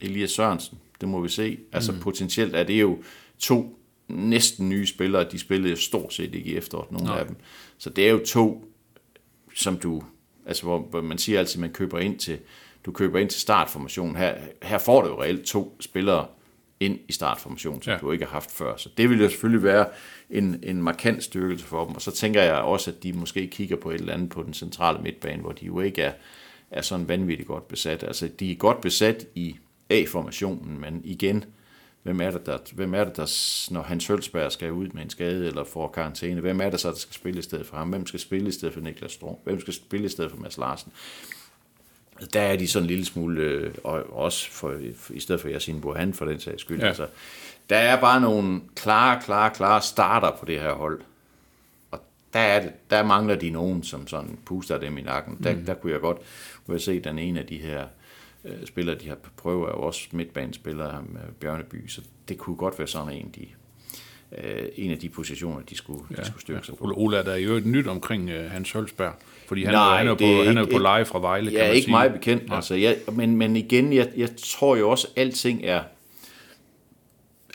Elias 0.00 0.30
Sørensen, 0.30 0.78
det 1.00 1.08
må 1.08 1.20
vi 1.20 1.28
se. 1.28 1.58
Altså 1.72 1.92
mm. 1.92 2.00
potentielt 2.00 2.56
er 2.56 2.64
det 2.64 2.80
jo 2.80 2.98
to 3.38 3.78
næsten 4.08 4.68
nye 4.68 4.86
spillere, 4.86 5.28
de 5.30 5.38
spillede 5.38 5.70
jo 5.70 5.76
stort 5.76 6.14
set 6.14 6.34
ikke 6.34 6.50
i 6.50 6.56
efteråret, 6.56 6.92
nogle 6.92 7.06
Nej. 7.06 7.18
af 7.18 7.26
dem. 7.26 7.36
Så 7.78 7.90
det 7.90 8.06
er 8.06 8.10
jo 8.10 8.24
to, 8.26 8.72
som 9.54 9.76
du, 9.76 10.02
altså 10.46 10.62
hvor 10.62 11.00
man 11.00 11.18
siger 11.18 11.38
altid, 11.38 11.60
man 11.60 11.72
køber 11.72 11.98
ind 11.98 12.18
til, 12.18 12.38
du 12.86 12.92
køber 12.92 13.18
ind 13.18 13.28
til 13.28 13.40
startformationen. 13.40 14.16
Her, 14.16 14.34
her 14.62 14.78
får 14.78 15.02
du 15.02 15.08
jo 15.08 15.22
reelt 15.22 15.44
to 15.44 15.76
spillere 15.80 16.26
ind 16.80 16.98
i 17.08 17.12
startformationen, 17.12 17.82
som 17.82 17.92
ja. 17.92 17.98
du 17.98 18.12
ikke 18.12 18.24
har 18.24 18.32
haft 18.32 18.50
før. 18.50 18.76
Så 18.76 18.88
det 18.96 19.10
vil 19.10 19.20
jo 19.20 19.28
selvfølgelig 19.28 19.62
være 19.62 19.86
en, 20.30 20.60
en 20.62 20.82
markant 20.82 21.24
styrkelse 21.24 21.66
for 21.66 21.84
dem. 21.84 21.94
Og 21.94 22.02
så 22.02 22.10
tænker 22.10 22.42
jeg 22.42 22.54
også, 22.54 22.90
at 22.90 23.02
de 23.02 23.12
måske 23.12 23.46
kigger 23.46 23.76
på 23.76 23.90
et 23.90 24.00
eller 24.00 24.14
andet 24.14 24.30
på 24.30 24.42
den 24.42 24.54
centrale 24.54 24.98
midtbane, 24.98 25.42
hvor 25.42 25.52
de 25.52 25.66
jo 25.66 25.80
ikke 25.80 26.02
er, 26.02 26.12
er 26.70 26.82
sådan 26.82 27.08
vanvittigt 27.08 27.48
godt 27.48 27.68
besat. 27.68 28.02
Altså, 28.02 28.28
de 28.40 28.50
er 28.50 28.54
godt 28.54 28.80
besat 28.80 29.26
i 29.34 29.56
A-formationen, 29.90 30.80
men 30.80 31.00
igen, 31.04 31.44
hvem 32.02 32.20
er 32.20 32.30
det, 32.30 32.46
der, 32.46 32.58
hvem 32.74 32.94
er 32.94 33.04
det, 33.04 33.16
der 33.16 33.72
når 33.72 33.82
Hans 33.82 34.06
Hølsberg 34.06 34.52
skal 34.52 34.72
ud 34.72 34.88
med 34.88 35.02
en 35.02 35.10
skade 35.10 35.46
eller 35.46 35.64
får 35.64 35.88
karantæne, 35.88 36.40
hvem 36.40 36.60
er 36.60 36.70
det 36.70 36.80
så, 36.80 36.88
der 36.88 36.96
skal 36.96 37.14
spille 37.14 37.38
i 37.38 37.42
stedet 37.42 37.66
for 37.66 37.76
ham? 37.76 37.88
Hvem 37.88 38.06
skal 38.06 38.20
spille 38.20 38.48
i 38.48 38.52
stedet 38.52 38.74
for 38.74 38.80
Niklas 38.80 39.12
Strøm? 39.12 39.36
Hvem 39.44 39.60
skal 39.60 39.74
spille 39.74 40.06
i 40.06 40.08
stedet 40.08 40.30
for 40.30 40.38
Mads 40.38 40.58
Larsen? 40.58 40.92
Der 42.32 42.40
er 42.40 42.56
de 42.56 42.68
sådan 42.68 42.84
en 42.84 42.88
lille 42.88 43.04
smule, 43.04 43.40
øh, 43.40 43.74
og 43.84 44.16
også 44.16 44.50
for, 44.50 44.74
i 45.10 45.20
stedet 45.20 45.40
for 45.40 45.48
Yasin 45.48 45.80
Burhan 45.80 46.14
for 46.14 46.24
den 46.24 46.40
sags 46.40 46.60
skyld. 46.60 46.80
Ja. 46.80 46.86
Altså, 46.86 47.06
der 47.70 47.76
er 47.76 48.00
bare 48.00 48.20
nogle 48.20 48.60
klare, 48.76 49.20
klare, 49.22 49.50
klare 49.50 49.82
starter 49.82 50.30
på 50.30 50.44
det 50.44 50.60
her 50.60 50.72
hold. 50.72 51.00
Og 51.90 52.00
der, 52.32 52.40
er 52.40 52.60
det, 52.62 52.72
der 52.90 53.02
mangler 53.02 53.34
de 53.34 53.50
nogen, 53.50 53.82
som 53.82 54.06
sådan 54.06 54.38
puster 54.44 54.78
dem 54.78 54.98
i 54.98 55.02
nakken. 55.02 55.38
Der, 55.42 55.54
mm. 55.54 55.64
der 55.64 55.74
kunne 55.74 55.92
jeg 55.92 56.00
godt 56.00 56.18
kunne 56.66 56.74
jeg 56.74 56.80
se, 56.80 57.00
den 57.00 57.18
ene 57.18 57.40
af 57.40 57.46
de 57.46 57.58
her 57.58 57.86
øh, 58.44 58.66
spillere, 58.66 58.98
de 58.98 59.08
har 59.08 59.18
prøvet, 59.36 59.68
er 59.68 59.72
jo 59.72 59.82
også 59.82 60.08
midtbanespillere, 60.12 60.90
ham, 60.90 61.18
øh, 61.24 61.32
Bjørneby, 61.40 61.88
så 61.88 62.00
det 62.28 62.38
kunne 62.38 62.56
godt 62.56 62.78
være 62.78 62.88
sådan 62.88 63.12
en, 63.12 63.32
de, 63.36 63.46
øh, 64.38 64.62
en 64.76 64.90
af 64.90 64.98
de 64.98 65.08
positioner, 65.08 65.60
de 65.60 65.76
skulle, 65.76 66.02
ja, 66.10 66.16
de 66.16 66.26
skulle 66.26 66.40
styrke 66.40 66.58
ja. 66.58 66.64
sig 66.64 66.74
på. 66.76 66.84
Er 66.84 67.22
der 67.22 67.36
jo 67.36 67.54
et 67.54 67.66
nyt 67.66 67.86
omkring 67.86 68.30
øh, 68.30 68.50
Hans 68.50 68.72
Hølsberg? 68.72 69.12
Fordi 69.46 69.64
han, 69.64 69.74
Nej, 69.74 69.98
han 69.98 70.08
er, 70.08 70.14
på, 70.14 70.24
ikke, 70.24 70.44
han 70.44 70.58
er 70.58 70.66
på 70.72 70.78
leje 70.78 71.04
fra 71.04 71.18
Vejle, 71.18 71.50
kan 71.50 71.58
ja, 71.58 71.66
man 71.66 71.74
ikke 71.74 71.84
sige. 71.84 71.90
meget 71.90 72.12
bekendt. 72.12 72.42
Altså, 72.50 72.74
jeg, 72.74 72.96
men, 73.12 73.36
men 73.36 73.56
igen, 73.56 73.92
jeg, 73.92 74.08
jeg 74.16 74.28
tror 74.36 74.76
jo 74.76 74.90
også, 74.90 75.08
at 75.16 75.22
alting 75.22 75.64
er 75.64 75.82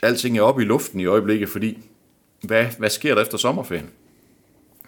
alting 0.02 0.38
er 0.38 0.42
oppe 0.42 0.62
i 0.62 0.64
luften 0.64 1.00
i 1.00 1.06
øjeblikket, 1.06 1.48
fordi 1.48 1.78
hvad, 2.42 2.66
hvad 2.78 2.90
sker 2.90 3.14
der 3.14 3.22
efter 3.22 3.38
sommerferien? 3.38 3.90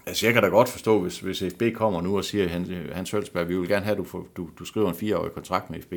Altså, 0.06 0.26
jeg 0.26 0.32
kan 0.34 0.42
da 0.42 0.48
godt 0.48 0.68
forstå, 0.68 1.00
hvis, 1.00 1.20
hvis 1.20 1.42
FB 1.52 1.62
kommer 1.74 2.00
nu 2.00 2.16
og 2.16 2.24
siger, 2.24 2.48
Hans, 2.48 2.68
Hans 2.92 3.10
Hølsberg, 3.10 3.48
vi 3.48 3.58
vil 3.58 3.68
gerne 3.68 3.84
have, 3.84 3.98
at 3.98 4.04
du, 4.12 4.24
du, 4.36 4.48
du 4.58 4.64
skriver 4.64 4.88
en 4.88 4.94
fireårig 4.94 5.32
kontrakt 5.32 5.70
med 5.70 5.82
FB. 5.82 5.92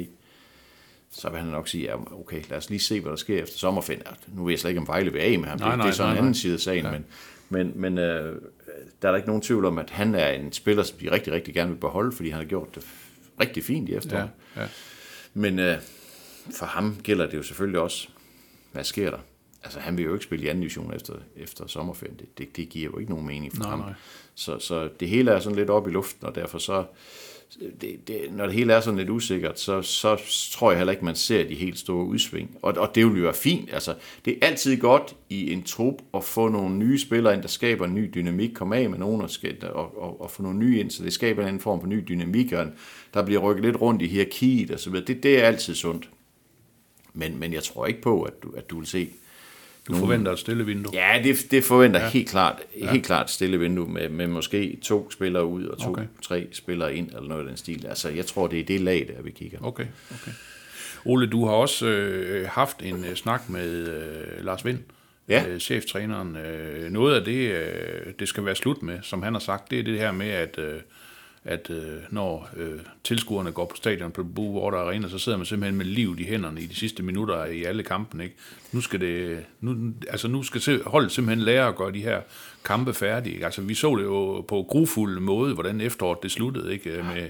Så 1.12 1.30
vil 1.30 1.40
han 1.40 1.48
nok 1.48 1.68
sige, 1.68 1.84
ja, 1.84 1.96
okay, 2.12 2.42
lad 2.50 2.58
os 2.58 2.70
lige 2.70 2.80
se, 2.80 3.02
hvad 3.02 3.12
der 3.12 3.18
sker 3.18 3.44
efter 3.44 3.58
sommerferien. 3.58 4.04
Nu 4.28 4.44
ved 4.44 4.52
jeg 4.52 4.60
slet 4.60 4.72
ikke, 4.72 4.82
om 4.82 4.88
Vejle 4.88 5.12
vil 5.12 5.20
af 5.20 5.40
med 5.40 5.48
ham. 5.48 5.60
Nej, 5.60 5.76
nej, 5.76 5.86
det 5.86 5.92
er 5.92 5.96
sådan 5.96 6.12
en 6.12 6.18
anden 6.18 6.34
side 6.34 6.54
af 6.54 6.60
sagen, 6.60 6.86
ja. 6.86 6.92
men, 6.92 7.06
men, 7.50 7.72
men 7.76 7.98
øh, 7.98 8.42
der 9.02 9.08
er 9.08 9.12
der 9.12 9.16
ikke 9.16 9.28
nogen 9.28 9.42
tvivl 9.42 9.66
om, 9.66 9.78
at 9.78 9.90
han 9.90 10.16
er 10.16 10.30
en 10.30 10.52
spiller, 10.52 10.84
som 10.84 10.98
de 10.98 11.12
rigtig, 11.12 11.34
rigtig 11.34 11.54
gerne 11.54 11.72
vil 11.72 11.78
beholde, 11.78 12.12
fordi 12.12 12.30
han 12.30 12.40
har 12.40 12.46
gjort 12.46 12.76
det 12.76 12.84
rigtig 13.40 13.64
fint 13.64 13.90
i 13.90 13.96
efteråret. 13.96 14.30
Ja, 14.56 14.62
ja. 14.62 14.68
Men 15.34 15.60
øh, 15.60 15.78
for 16.52 16.66
ham 16.66 16.98
gælder 17.04 17.26
det 17.26 17.38
jo 17.38 17.44
selvfølgelig 17.44 17.80
også, 17.80 18.08
hvad 18.72 18.84
sker 18.84 19.10
der? 19.10 19.20
Altså, 19.64 19.80
han 19.80 19.98
vil 19.98 20.06
jo 20.06 20.14
ikke 20.14 20.24
spille 20.24 20.46
i 20.46 20.48
anden 20.48 20.62
division 20.62 20.94
efter, 20.94 21.14
efter 21.36 21.68
sommerferien. 21.68 22.20
Det, 22.20 22.38
det, 22.38 22.56
det 22.56 22.70
giver 22.70 22.92
jo 22.92 22.98
ikke 22.98 23.12
nogen 23.12 23.28
mening 23.28 23.56
for 23.56 23.64
nej, 23.64 23.70
ham. 23.70 23.80
Nej. 23.80 23.94
Så, 24.36 24.60
så 24.60 24.90
det 25.00 25.10
hele 25.10 25.32
er 25.32 25.40
sådan 25.40 25.56
lidt 25.56 25.70
op 25.70 25.88
i 25.88 25.92
luften, 25.92 26.28
og 26.28 26.36
derfor 26.36 26.58
så, 26.58 26.86
det, 27.82 28.08
det, 28.08 28.22
når 28.32 28.46
det 28.46 28.56
hele 28.56 28.74
er 28.74 28.82
sådan 28.82 28.98
lidt 28.98 29.10
usikkert, 29.10 29.60
så, 29.60 29.82
så 29.82 30.18
tror 30.52 30.72
jeg 30.72 30.80
heller 30.80 30.92
ikke, 30.92 31.06
man 31.06 31.16
ser 31.16 31.48
de 31.48 31.56
helt 31.56 31.80
store 31.80 32.06
udsving. 32.06 32.58
Og, 32.62 32.74
og 32.78 32.96
det 32.96 33.06
vil 33.06 33.18
jo 33.18 33.24
være 33.24 33.34
fint. 33.34 33.74
Altså, 33.74 33.96
det 34.26 34.38
er 34.42 34.48
altid 34.48 34.78
godt 34.78 35.16
i 35.30 35.54
en 35.54 35.64
trup 35.64 35.96
at 36.14 36.24
få 36.24 36.48
nogle 36.48 36.76
nye 36.76 37.00
spillere 37.00 37.34
ind, 37.34 37.42
der 37.42 37.48
skaber 37.48 37.86
en 37.86 37.96
ny 37.96 38.12
dynamik, 38.16 38.54
komme 38.54 38.78
af 38.78 38.90
med 38.90 39.00
nogen 39.00 39.22
og, 39.22 39.30
skal, 39.30 39.58
og, 39.64 40.02
og, 40.02 40.22
og 40.22 40.32
få 40.32 40.44
nogle 40.44 40.60
nye 40.60 40.80
ind, 40.80 40.92
så 40.92 41.04
det 41.04 41.14
skaber 41.14 41.42
en 41.42 41.48
anden 41.48 41.62
form 41.62 41.80
for 41.80 41.88
ny 41.88 42.04
dynamik, 42.08 42.54
og 42.54 42.66
der 43.14 43.26
bliver 43.26 43.42
rykket 43.42 43.66
lidt 43.66 43.82
rundt 43.82 44.02
i 44.02 44.08
hierarkiet 44.08 44.72
osv. 44.72 44.78
så. 44.78 45.04
Det, 45.08 45.24
det 45.24 45.40
er 45.40 45.44
altid 45.44 45.76
sundt. 45.76 46.10
Men, 47.14 47.40
men 47.40 47.54
jeg 47.54 47.64
tror 47.64 47.86
ikke 47.86 48.02
på, 48.02 48.24
at 48.24 48.44
du, 48.44 48.52
at 48.58 48.70
du 48.70 48.78
vil 48.78 48.88
se 48.88 49.10
du 49.88 49.92
nogle... 49.92 50.08
forventer 50.08 50.32
et 50.32 50.40
stille 50.40 50.66
vindue? 50.66 50.94
Ja, 50.96 51.22
det, 51.24 51.52
det 51.52 51.64
forventer 51.64 52.00
ja. 52.00 52.10
helt 52.10 52.30
klart 52.30 52.56
ja. 52.80 52.92
helt 52.92 53.06
klart 53.06 53.26
et 53.26 53.32
stille 53.32 53.60
vindue 53.60 53.88
med, 53.88 54.10
med 54.10 54.28
måske 54.28 54.78
to 54.82 55.12
spillere 55.12 55.46
ud 55.46 55.66
og 55.66 55.78
to, 55.78 55.90
okay. 55.90 56.06
tre 56.22 56.48
spillere 56.52 56.96
ind, 56.96 57.08
eller 57.08 57.28
noget 57.28 57.42
af 57.42 57.48
den 57.48 57.58
stil. 57.58 57.86
Altså, 57.86 58.10
jeg 58.10 58.26
tror, 58.26 58.48
det 58.48 58.60
er 58.60 58.64
det 58.64 58.82
lag, 58.82 59.10
der 59.16 59.24
vi 59.24 59.32
kigger. 59.32 59.60
Okay, 59.62 59.86
okay. 60.12 60.32
Ole, 61.06 61.28
du 61.28 61.46
har 61.46 61.54
også 61.54 61.88
øh, 61.88 62.48
haft 62.48 62.82
en 62.84 63.06
øh, 63.06 63.16
snak 63.16 63.50
med 63.50 63.88
øh, 63.88 64.46
Lars 64.46 64.66
Vind 64.66 64.80
Ja. 65.30 65.46
øh, 65.48 65.60
cheftræneren. 65.60 66.36
Øh, 66.36 66.92
noget 66.92 67.16
af 67.16 67.26
det, 67.26 67.52
øh, 67.52 68.14
det 68.20 68.28
skal 68.28 68.46
være 68.46 68.56
slut 68.56 68.84
med, 68.84 69.00
som 69.02 69.24
han 69.24 69.34
har 69.34 69.40
sagt, 69.40 69.72
det 69.72 69.80
er 69.80 69.84
det 69.84 70.00
her 70.00 70.12
med, 70.12 70.30
at, 70.30 70.60
øh, 70.60 70.80
at 71.44 71.70
øh, 71.70 71.98
når 72.10 72.50
øh, 72.58 72.80
tilskuerne 73.04 73.52
går 73.52 73.66
på 73.66 73.76
stadion 73.76 74.12
på 74.12 74.24
Blue 74.24 74.62
Water 74.62 74.78
Arena, 74.78 75.10
så 75.10 75.20
sidder 75.20 75.38
man 75.38 75.46
simpelthen 75.46 75.78
med 75.78 75.86
livet 75.86 76.20
i 76.20 76.24
hænderne 76.24 76.62
i 76.62 76.66
de 76.66 76.76
sidste 76.76 77.04
minutter 77.04 77.46
i 77.46 77.64
alle 77.64 77.84
kampen. 77.84 78.22
Ikke? 78.22 78.36
Nu 78.72 78.82
skal 78.82 79.00
det, 79.00 79.46
nu, 79.62 79.94
altså 80.10 80.28
nu 80.28 80.44
skal 80.44 80.62
se- 80.62 80.84
holdet 80.86 81.12
simpelthen 81.12 81.46
lære 81.46 81.68
at 81.68 81.76
gøre 81.76 81.92
de 81.92 82.02
her 82.02 82.22
kampe 82.64 82.94
færdige. 82.94 83.34
Ikke? 83.34 83.46
Altså 83.46 83.62
vi 83.62 83.74
så 83.74 83.96
det 83.96 84.04
jo 84.04 84.42
på 84.42 84.66
grufuld 84.70 85.20
måde, 85.20 85.54
hvordan 85.54 85.82
efteråret 85.82 86.24
det 86.24 86.32
sluttede, 86.32 86.74
ikke? 86.74 86.90
Med, 86.90 87.30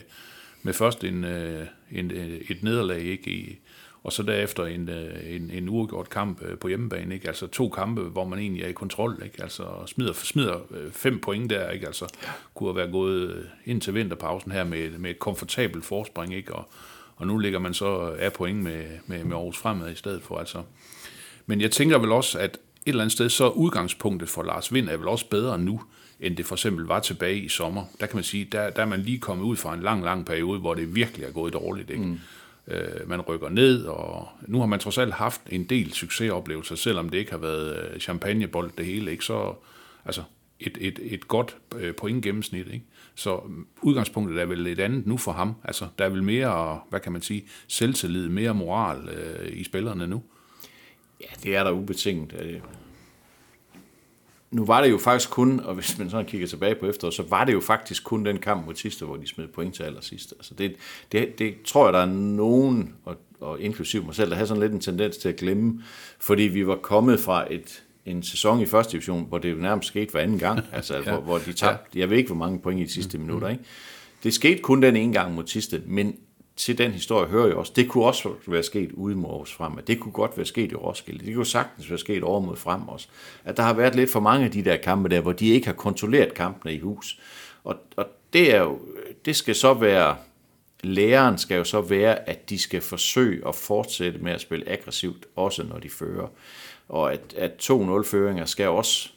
med 0.63 0.73
først 0.73 1.03
en, 1.03 1.23
øh, 1.23 1.65
en, 1.91 2.11
øh, 2.11 2.27
et 2.49 2.63
nederlag, 2.63 2.99
ikke? 3.01 3.31
I, 3.31 3.59
og 4.07 4.13
så 4.13 4.23
derefter 4.23 4.65
en, 4.65 4.89
øh, 4.89 5.35
en, 5.35 5.51
en 5.51 5.69
uafgjort 5.69 6.09
kamp 6.09 6.41
øh, 6.41 6.57
på 6.57 6.67
hjemmebane, 6.67 7.15
ikke? 7.15 7.27
Altså 7.27 7.47
to 7.47 7.69
kampe, 7.69 8.01
hvor 8.01 8.25
man 8.25 8.39
egentlig 8.39 8.63
er 8.63 8.67
i 8.67 8.71
kontrol, 8.71 9.21
ikke? 9.25 9.43
Altså 9.43 9.63
smider, 9.85 10.13
smider 10.13 10.55
øh, 10.71 10.91
fem 10.91 11.19
point 11.19 11.49
der, 11.49 11.69
ikke? 11.69 11.87
Altså 11.87 12.13
kunne 12.53 12.69
have 12.69 12.75
været 12.75 12.91
gået 12.91 13.49
ind 13.65 13.81
til 13.81 13.93
vinterpausen 13.93 14.51
her 14.51 14.63
med, 14.63 14.89
med 14.89 15.11
et 15.11 15.19
komfortabelt 15.19 15.85
forspring, 15.85 16.35
ikke? 16.35 16.55
Og, 16.55 16.69
og 17.15 17.27
nu 17.27 17.37
ligger 17.37 17.59
man 17.59 17.73
så 17.73 18.15
af 18.19 18.33
point 18.33 18.59
med, 18.59 18.83
med, 19.05 19.23
med 19.23 19.35
Aarhus 19.35 19.57
Fremad 19.57 19.91
i 19.91 19.95
stedet 19.95 20.21
for, 20.21 20.37
altså. 20.37 20.63
Men 21.45 21.61
jeg 21.61 21.71
tænker 21.71 21.97
vel 21.97 22.11
også, 22.11 22.39
at 22.39 22.51
et 22.53 22.59
eller 22.85 23.01
andet 23.01 23.13
sted, 23.13 23.29
så 23.29 23.49
udgangspunktet 23.49 24.29
for 24.29 24.43
Lars 24.43 24.73
Vind 24.73 24.89
er 24.89 24.97
vel 24.97 25.07
også 25.07 25.29
bedre 25.29 25.59
nu, 25.59 25.81
end 26.19 26.37
det 26.37 26.45
for 26.45 26.55
eksempel 26.55 26.85
var 26.85 26.99
tilbage 26.99 27.39
i 27.39 27.49
sommer. 27.49 27.83
Der 27.99 28.05
kan 28.05 28.17
man 28.17 28.23
sige, 28.23 28.47
der, 28.51 28.69
der 28.69 28.81
er 28.81 28.85
man 28.85 28.99
lige 28.99 29.19
kommet 29.19 29.43
ud 29.45 29.55
fra 29.55 29.73
en 29.73 29.81
lang, 29.81 30.03
lang 30.03 30.25
periode, 30.25 30.59
hvor 30.59 30.73
det 30.73 30.95
virkelig 30.95 31.25
er 31.25 31.31
gået 31.31 31.53
dårligt. 31.53 31.89
Ikke? 31.89 32.03
Mm. 32.03 32.19
Øh, 32.67 33.09
man 33.09 33.21
rykker 33.21 33.49
ned, 33.49 33.85
og 33.85 34.27
nu 34.47 34.59
har 34.59 34.65
man 34.65 34.79
trods 34.79 34.97
alt 34.97 35.13
haft 35.13 35.41
en 35.49 35.63
del 35.63 35.93
succesoplevelser, 35.93 36.75
selvom 36.75 37.09
det 37.09 37.17
ikke 37.17 37.31
har 37.31 37.37
været 37.37 37.91
øh, 37.93 37.99
champagnebold 37.99 38.71
det 38.77 38.85
hele. 38.85 39.11
Ikke? 39.11 39.25
Så 39.25 39.53
altså, 40.05 40.23
et, 40.59 40.77
et, 40.81 40.99
et 41.01 41.27
godt 41.27 41.57
øh, 41.75 41.95
point 41.95 42.23
gennemsnit. 42.23 42.67
Ikke? 42.67 42.85
Så 43.15 43.37
mm, 43.37 43.67
udgangspunktet 43.81 44.41
er 44.41 44.45
vel 44.45 44.67
et 44.67 44.79
andet 44.79 45.07
nu 45.07 45.17
for 45.17 45.31
ham. 45.31 45.55
Altså, 45.63 45.87
der 45.99 46.05
er 46.05 46.09
vel 46.09 46.23
mere, 46.23 46.79
hvad 46.89 46.99
kan 46.99 47.11
man 47.11 47.21
sige, 47.21 47.45
selvtillid, 47.67 48.29
mere 48.29 48.53
moral 48.53 49.09
øh, 49.09 49.59
i 49.59 49.63
spillerne 49.63 50.07
nu. 50.07 50.23
Ja, 51.21 51.35
det 51.43 51.55
er 51.55 51.63
der 51.63 51.71
ubetinget. 51.71 52.33
Øh, 52.39 52.59
nu 54.57 54.65
var 54.65 54.81
det 54.81 54.89
jo 54.89 54.97
faktisk 54.97 55.29
kun, 55.29 55.59
og 55.59 55.75
hvis 55.75 55.97
man 55.97 56.09
sådan 56.09 56.25
kigger 56.25 56.47
tilbage 56.47 56.75
på 56.75 56.85
efteråret, 56.85 57.13
så 57.13 57.23
var 57.29 57.45
det 57.45 57.53
jo 57.53 57.59
faktisk 57.59 58.03
kun 58.03 58.25
den 58.25 58.37
kamp 58.37 58.65
mod 58.65 58.73
Tiste, 58.73 59.05
hvor 59.05 59.15
de 59.15 59.27
smed 59.27 59.47
point 59.47 59.75
til 59.75 59.83
allersidst. 59.83 60.33
Altså 60.37 60.53
det, 60.53 60.75
det, 61.11 61.39
det 61.39 61.55
tror 61.65 61.85
jeg, 61.85 61.93
der 61.93 61.99
er 61.99 62.05
nogen, 62.35 62.93
og, 63.05 63.15
og 63.39 63.61
inklusiv 63.61 64.05
mig 64.05 64.15
selv, 64.15 64.29
der 64.29 64.35
har 64.35 64.45
sådan 64.45 64.61
lidt 64.61 64.73
en 64.73 64.79
tendens 64.79 65.17
til 65.17 65.29
at 65.29 65.35
glemme, 65.35 65.83
fordi 66.19 66.43
vi 66.43 66.67
var 66.67 66.75
kommet 66.75 67.19
fra 67.19 67.53
et, 67.53 67.83
en 68.05 68.23
sæson 68.23 68.61
i 68.61 68.65
første 68.65 68.91
division, 68.91 69.25
hvor 69.27 69.37
det 69.37 69.51
jo 69.51 69.55
nærmest 69.55 69.87
skete 69.87 70.11
hver 70.11 70.21
anden 70.21 70.39
gang, 70.39 70.59
altså 70.71 70.95
ja. 70.97 71.01
hvor, 71.01 71.21
hvor 71.21 71.37
de 71.37 71.53
tabte, 71.53 71.99
jeg 71.99 72.09
ved 72.09 72.17
ikke, 72.17 72.27
hvor 72.27 72.45
mange 72.45 72.59
point 72.59 72.79
i 72.79 72.83
de 72.83 72.91
sidste 72.91 73.17
mm-hmm. 73.17 73.27
minutter, 73.27 73.49
ikke? 73.49 73.63
Det 74.23 74.33
skete 74.33 74.61
kun 74.61 74.81
den 74.81 74.95
ene 74.95 75.13
gang 75.13 75.35
mod 75.35 75.43
Tiste, 75.43 75.81
men 75.85 76.15
til 76.57 76.77
den 76.77 76.91
historie 76.91 77.27
hører 77.27 77.47
jo 77.47 77.59
også, 77.59 77.73
det 77.75 77.89
kunne 77.89 78.05
også 78.05 78.29
være 78.47 78.63
sket 78.63 78.91
ude 78.91 79.15
mod 79.15 79.29
Aarhus 79.29 79.53
frem, 79.53 79.77
det 79.87 79.99
kunne 79.99 80.11
godt 80.11 80.37
være 80.37 80.45
sket 80.45 80.71
i 80.71 80.75
Roskilde, 80.75 81.25
det 81.25 81.35
kunne 81.35 81.45
sagtens 81.45 81.89
være 81.89 81.99
sket 81.99 82.23
over 82.23 82.39
mod 82.39 82.55
frem 82.55 82.87
også, 82.87 83.07
at 83.45 83.57
der 83.57 83.63
har 83.63 83.73
været 83.73 83.95
lidt 83.95 84.11
for 84.11 84.19
mange 84.19 84.45
af 84.45 84.51
de 84.51 84.65
der 84.65 84.77
kampe 84.77 85.09
der, 85.09 85.21
hvor 85.21 85.31
de 85.31 85.47
ikke 85.47 85.67
har 85.67 85.73
kontrolleret 85.73 86.33
kampene 86.33 86.73
i 86.73 86.79
hus, 86.79 87.19
og, 87.63 87.75
og 87.95 88.05
det 88.33 88.55
er 88.55 88.61
jo, 88.61 88.79
det 89.25 89.35
skal 89.35 89.55
så 89.55 89.73
være, 89.73 90.15
læreren 90.83 91.37
skal 91.37 91.57
jo 91.57 91.63
så 91.63 91.81
være, 91.81 92.29
at 92.29 92.49
de 92.49 92.59
skal 92.59 92.81
forsøge 92.81 93.47
at 93.47 93.55
fortsætte 93.55 94.19
med 94.19 94.31
at 94.31 94.41
spille 94.41 94.69
aggressivt, 94.69 95.25
også 95.35 95.63
når 95.63 95.79
de 95.79 95.89
fører, 95.89 96.27
og 96.89 97.13
at, 97.13 97.33
at 97.37 97.51
2-0-føringer 97.71 98.45
skal 98.45 98.67
også, 98.67 99.09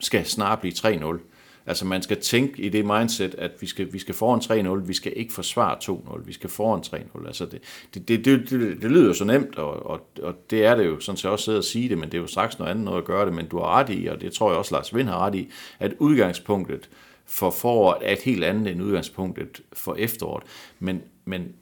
skal 0.00 0.26
snart 0.26 0.60
blive 0.60 0.72
3-0, 0.72 1.35
Altså 1.66 1.84
man 1.86 2.02
skal 2.02 2.20
tænke 2.20 2.62
i 2.62 2.68
det 2.68 2.84
mindset, 2.84 3.34
at 3.34 3.50
vi 3.60 3.66
skal, 3.66 3.92
vi 3.92 3.98
skal 3.98 4.14
foran 4.14 4.80
3-0, 4.80 4.86
vi 4.86 4.94
skal 4.94 5.12
ikke 5.16 5.32
forsvare 5.32 5.76
2-0, 5.82 6.26
vi 6.26 6.32
skal 6.32 6.50
foran 6.50 7.04
3-0. 7.16 7.26
Altså 7.26 7.46
det, 7.46 7.60
det, 7.94 8.08
det, 8.08 8.24
det, 8.24 8.50
det, 8.50 8.82
det 8.82 8.90
lyder 8.90 9.06
jo 9.06 9.12
så 9.12 9.24
nemt, 9.24 9.58
og, 9.58 9.86
og, 9.86 10.00
og 10.22 10.34
det 10.50 10.64
er 10.64 10.74
det 10.74 10.86
jo, 10.86 11.00
sådan 11.00 11.16
set 11.16 11.30
også 11.30 11.44
sidder 11.44 11.58
og 11.58 11.64
sige 11.64 11.88
det, 11.88 11.98
men 11.98 12.08
det 12.08 12.14
er 12.18 12.22
jo 12.22 12.26
straks 12.26 12.58
noget 12.58 12.70
andet 12.70 12.84
noget 12.84 12.98
at 12.98 13.04
gøre 13.04 13.26
det, 13.26 13.34
men 13.34 13.48
du 13.48 13.58
har 13.58 13.66
ret 13.66 13.90
i, 13.90 14.06
og 14.06 14.20
det 14.20 14.32
tror 14.32 14.50
jeg 14.50 14.58
også 14.58 14.74
Lars 14.74 14.94
Vind 14.94 15.08
har 15.08 15.26
ret 15.26 15.34
i, 15.34 15.50
at 15.78 15.94
udgangspunktet 15.98 16.88
for 17.26 17.50
foråret 17.50 17.98
er 18.08 18.12
et 18.12 18.22
helt 18.22 18.44
andet 18.44 18.72
end 18.72 18.82
udgangspunktet 18.82 19.60
for 19.72 19.94
efteråret. 19.94 20.44
Men, 20.78 21.02
men 21.24 21.52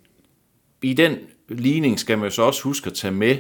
i 0.82 0.94
den 0.94 1.18
ligning 1.48 1.98
skal 1.98 2.18
man 2.18 2.26
jo 2.26 2.30
så 2.30 2.42
også 2.42 2.62
huske 2.62 2.86
at 2.86 2.94
tage 2.94 3.14
med, 3.14 3.36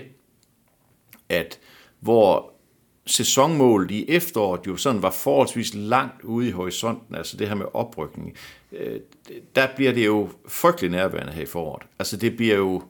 at 1.28 1.58
hvor 2.00 2.53
sæsonmålet 3.06 3.90
i 3.90 4.04
efteråret 4.08 4.66
jo 4.66 4.76
sådan 4.76 5.02
var 5.02 5.10
forholdsvis 5.10 5.74
langt 5.74 6.24
ude 6.24 6.48
i 6.48 6.50
horisonten, 6.50 7.16
altså 7.16 7.36
det 7.36 7.48
her 7.48 7.54
med 7.54 7.66
oprykning, 7.74 8.34
øh, 8.72 9.00
der 9.56 9.66
bliver 9.76 9.92
det 9.92 10.06
jo 10.06 10.28
frygtelig 10.48 10.90
nærværende 10.90 11.32
her 11.32 11.42
i 11.42 11.46
foråret. 11.46 11.82
Altså 11.98 12.16
det 12.16 12.36
bliver 12.36 12.56
jo, 12.56 12.82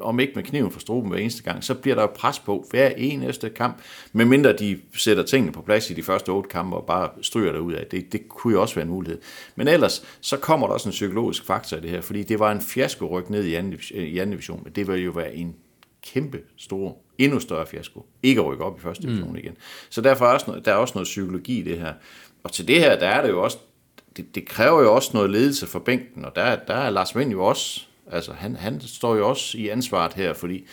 om 0.00 0.20
ikke 0.20 0.32
med 0.34 0.42
kniven 0.42 0.70
for 0.70 0.80
struben 0.80 1.10
hver 1.10 1.18
eneste 1.18 1.42
gang, 1.42 1.64
så 1.64 1.74
bliver 1.74 1.94
der 1.94 2.02
jo 2.02 2.10
pres 2.14 2.38
på 2.38 2.66
hver 2.70 2.88
eneste 2.88 3.50
kamp, 3.50 3.80
medmindre 4.12 4.52
de 4.52 4.80
sætter 4.94 5.22
tingene 5.22 5.52
på 5.52 5.62
plads 5.62 5.90
i 5.90 5.94
de 5.94 6.02
første 6.02 6.28
otte 6.28 6.48
kampe 6.48 6.76
og 6.76 6.86
bare 6.86 7.10
stryger 7.22 7.58
ud 7.58 7.72
af. 7.72 7.86
Det, 7.86 8.12
det 8.12 8.28
kunne 8.28 8.52
jo 8.52 8.60
også 8.60 8.74
være 8.74 8.84
en 8.84 8.90
mulighed. 8.90 9.20
Men 9.56 9.68
ellers, 9.68 10.04
så 10.20 10.36
kommer 10.36 10.66
der 10.66 10.74
også 10.74 10.88
en 10.88 10.92
psykologisk 10.92 11.44
faktor 11.44 11.76
i 11.76 11.80
det 11.80 11.90
her, 11.90 12.00
fordi 12.00 12.22
det 12.22 12.38
var 12.38 12.52
en 12.52 12.60
fiasko 12.60 13.06
ryk 13.06 13.30
ned 13.30 13.44
i 13.44 13.54
anden, 13.54 13.80
i 13.90 14.18
anden 14.18 14.30
division, 14.30 14.60
men 14.64 14.72
det 14.72 14.88
vil 14.88 15.04
jo 15.04 15.10
være 15.10 15.34
en 15.34 15.56
kæmpe 16.02 16.40
stor, 16.56 16.96
endnu 17.18 17.40
større 17.40 17.66
fiasko. 17.66 18.06
Ikke 18.22 18.40
at 18.40 18.46
rykke 18.46 18.64
op 18.64 18.78
i 18.78 18.82
første 18.82 19.02
division 19.02 19.30
mm. 19.30 19.36
igen. 19.36 19.56
Så 19.90 20.00
derfor 20.00 20.26
er 20.26 20.32
også 20.32 20.46
noget, 20.48 20.64
der 20.64 20.72
er 20.72 20.76
også 20.76 20.94
noget 20.94 21.06
psykologi 21.06 21.58
i 21.58 21.62
det 21.62 21.78
her. 21.78 21.92
Og 22.44 22.52
til 22.52 22.68
det 22.68 22.80
her, 22.80 22.98
der 22.98 23.08
er 23.08 23.22
det 23.22 23.28
jo 23.28 23.42
også, 23.42 23.58
det, 24.16 24.34
det 24.34 24.44
kræver 24.46 24.82
jo 24.82 24.94
også 24.94 25.10
noget 25.14 25.30
ledelse 25.30 25.66
for 25.66 25.78
bænken, 25.78 26.24
og 26.24 26.36
der, 26.36 26.56
der 26.56 26.74
er 26.74 26.90
Lars 26.90 27.16
Vind 27.16 27.30
jo 27.30 27.44
også, 27.44 27.82
altså 28.10 28.32
han, 28.32 28.56
han 28.56 28.80
står 28.80 29.16
jo 29.16 29.28
også 29.28 29.58
i 29.58 29.68
ansvaret 29.68 30.12
her, 30.12 30.34
fordi 30.34 30.64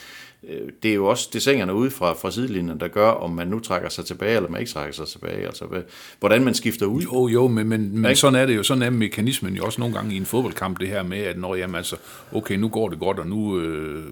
øh, 0.49 0.69
det 0.83 0.91
er 0.91 0.95
jo 0.95 1.05
også 1.05 1.29
designerne 1.33 1.73
ude 1.73 1.91
fra, 1.91 2.13
fra 2.13 2.31
sidelinjen, 2.31 2.79
der 2.79 2.87
gør, 2.87 3.09
om 3.09 3.31
man 3.31 3.47
nu 3.47 3.59
trækker 3.59 3.89
sig 3.89 4.05
tilbage, 4.05 4.35
eller 4.35 4.49
man 4.49 4.59
ikke 4.59 4.71
trækker 4.71 4.93
sig 4.93 5.07
tilbage, 5.07 5.45
altså 5.45 5.65
hvad, 5.65 5.81
hvordan 6.19 6.43
man 6.43 6.53
skifter 6.53 6.85
ud. 6.85 7.01
Jo, 7.01 7.27
jo, 7.27 7.47
men, 7.47 7.67
men, 7.67 7.99
men 7.99 8.15
sådan 8.15 8.39
er 8.39 8.45
det 8.45 8.55
jo, 8.55 8.63
sådan 8.63 8.83
er 8.83 8.89
mekanismen 8.89 9.55
jo 9.55 9.65
også 9.65 9.81
nogle 9.81 9.95
gange 9.95 10.13
i 10.13 10.17
en 10.17 10.25
fodboldkamp, 10.25 10.79
det 10.79 10.87
her 10.87 11.03
med, 11.03 11.17
at 11.17 11.37
når 11.37 11.55
jamen 11.55 11.75
altså, 11.75 11.95
okay, 12.31 12.55
nu 12.55 12.69
går 12.69 12.89
det 12.89 12.99
godt, 12.99 13.19
og 13.19 13.27
nu 13.27 13.59
øh, 13.59 14.05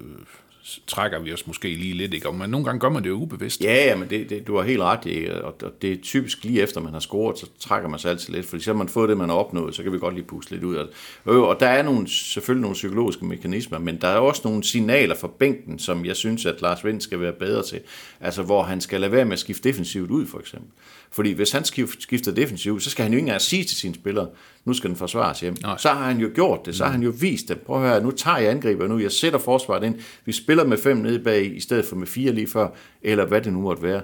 trækker 0.86 1.18
vi 1.18 1.32
os 1.32 1.46
måske 1.46 1.68
lige 1.68 1.94
lidt, 1.94 2.14
ikke? 2.14 2.32
men 2.32 2.50
nogle 2.50 2.64
gange 2.64 2.80
gør 2.80 2.88
man 2.88 3.02
det 3.02 3.08
jo 3.08 3.14
ubevidst. 3.14 3.64
Ja, 3.64 3.74
ja, 3.74 3.96
men 3.96 4.10
det, 4.10 4.30
det, 4.30 4.46
du 4.46 4.56
har 4.56 4.62
helt 4.62 4.80
ret 4.80 5.06
i, 5.06 5.26
og 5.42 5.54
det 5.82 5.92
er 5.92 5.96
typisk 6.02 6.44
lige 6.44 6.62
efter 6.62 6.80
man 6.80 6.92
har 6.92 7.00
scoret, 7.00 7.38
så 7.38 7.46
trækker 7.58 7.88
man 7.88 7.98
sig 7.98 8.10
altid 8.10 8.32
lidt, 8.34 8.46
fordi 8.46 8.62
så 8.62 8.70
har 8.70 8.78
man 8.78 8.88
fået 8.88 9.08
det, 9.08 9.16
man 9.16 9.28
har 9.28 9.36
opnået, 9.36 9.74
så 9.74 9.82
kan 9.82 9.92
vi 9.92 9.98
godt 9.98 10.14
lige 10.14 10.24
puste 10.24 10.50
lidt 10.52 10.64
ud 10.64 10.76
af 10.76 10.84
det. 10.84 10.94
Og 11.34 11.60
der 11.60 11.66
er 11.66 11.82
nogle, 11.82 12.08
selvfølgelig 12.08 12.62
nogle 12.62 12.74
psykologiske 12.74 13.24
mekanismer, 13.24 13.78
men 13.78 14.00
der 14.00 14.08
er 14.08 14.18
også 14.18 14.42
nogle 14.44 14.64
signaler 14.64 15.14
fra 15.14 15.28
bænken, 15.38 15.78
som 15.78 16.04
jeg 16.04 16.16
synes, 16.16 16.46
at 16.46 16.62
Lars 16.62 16.84
Vind 16.84 17.00
skal 17.00 17.20
være 17.20 17.32
bedre 17.32 17.62
til. 17.62 17.80
Altså, 18.20 18.42
hvor 18.42 18.62
han 18.62 18.80
skal 18.80 19.00
lade 19.00 19.12
være 19.12 19.24
med 19.24 19.32
at 19.32 19.38
skifte 19.38 19.68
defensivt 19.68 20.10
ud, 20.10 20.26
for 20.26 20.38
eksempel. 20.38 20.70
Fordi 21.10 21.32
hvis 21.32 21.52
han 21.52 21.64
skifter 21.98 22.32
defensivt, 22.32 22.82
så 22.82 22.90
skal 22.90 23.02
han 23.02 23.12
jo 23.12 23.16
ikke 23.16 23.26
engang 23.26 23.40
sige 23.40 23.64
til 23.64 23.76
sine 23.76 23.94
spillere, 23.94 24.28
nu 24.64 24.72
skal 24.72 24.90
den 24.90 24.96
forsvares 24.96 25.40
hjem. 25.40 25.56
Nej. 25.62 25.76
Så 25.78 25.88
har 25.88 26.04
han 26.04 26.18
jo 26.18 26.30
gjort 26.34 26.66
det, 26.66 26.76
så 26.76 26.84
har 26.84 26.90
han 26.90 27.02
jo 27.02 27.12
vist 27.20 27.48
det. 27.48 27.60
Prøv 27.60 27.82
at 27.82 27.88
høre, 27.88 28.02
nu 28.02 28.10
tager 28.10 28.38
jeg 28.38 28.50
angriber 28.50 28.86
nu, 28.86 28.98
jeg 28.98 29.12
sætter 29.12 29.38
forsvaret 29.38 29.84
ind, 29.84 30.00
vi 30.24 30.32
spiller 30.32 30.64
med 30.64 30.78
fem 30.78 30.96
nede 30.96 31.18
bag, 31.18 31.56
i 31.56 31.60
stedet 31.60 31.84
for 31.84 31.96
med 31.96 32.06
fire 32.06 32.32
lige 32.32 32.46
før, 32.46 32.68
eller 33.02 33.24
hvad 33.24 33.40
det 33.40 33.52
nu 33.52 33.60
måtte 33.60 33.82
være. 33.82 34.02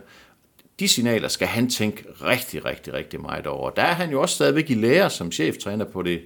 De 0.80 0.88
signaler 0.88 1.28
skal 1.28 1.48
han 1.48 1.70
tænke 1.70 2.04
rigtig, 2.22 2.64
rigtig, 2.64 2.92
rigtig 2.92 3.20
meget 3.20 3.46
over. 3.46 3.70
Der 3.70 3.82
er 3.82 3.94
han 3.94 4.10
jo 4.10 4.20
også 4.20 4.34
stadigvæk 4.34 4.70
i 4.70 4.74
lære 4.74 5.10
som 5.10 5.32
cheftræner 5.32 5.84
på 5.84 6.02
det 6.02 6.20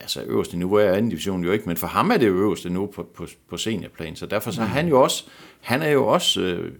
altså 0.00 0.22
øverste 0.22 0.56
niveau 0.56 0.76
er 0.76 0.92
anden 0.92 1.08
division 1.08 1.44
jo 1.44 1.52
ikke, 1.52 1.64
men 1.66 1.76
for 1.76 1.86
ham 1.86 2.10
er 2.10 2.16
det 2.16 2.28
jo 2.28 2.34
øverste 2.34 2.68
niveau 2.68 2.86
på, 2.86 3.02
på, 3.02 3.26
på 3.48 3.56
seniorplan, 3.56 4.16
så 4.16 4.26
derfor 4.26 4.50
så 4.50 4.62
er 4.62 4.66
han 4.66 4.88
jo 4.88 5.02
også, 5.02 5.24
han 5.60 5.82
er 5.82 5.90
jo 5.90 6.06
også 6.06 6.40
øh, 6.40 6.72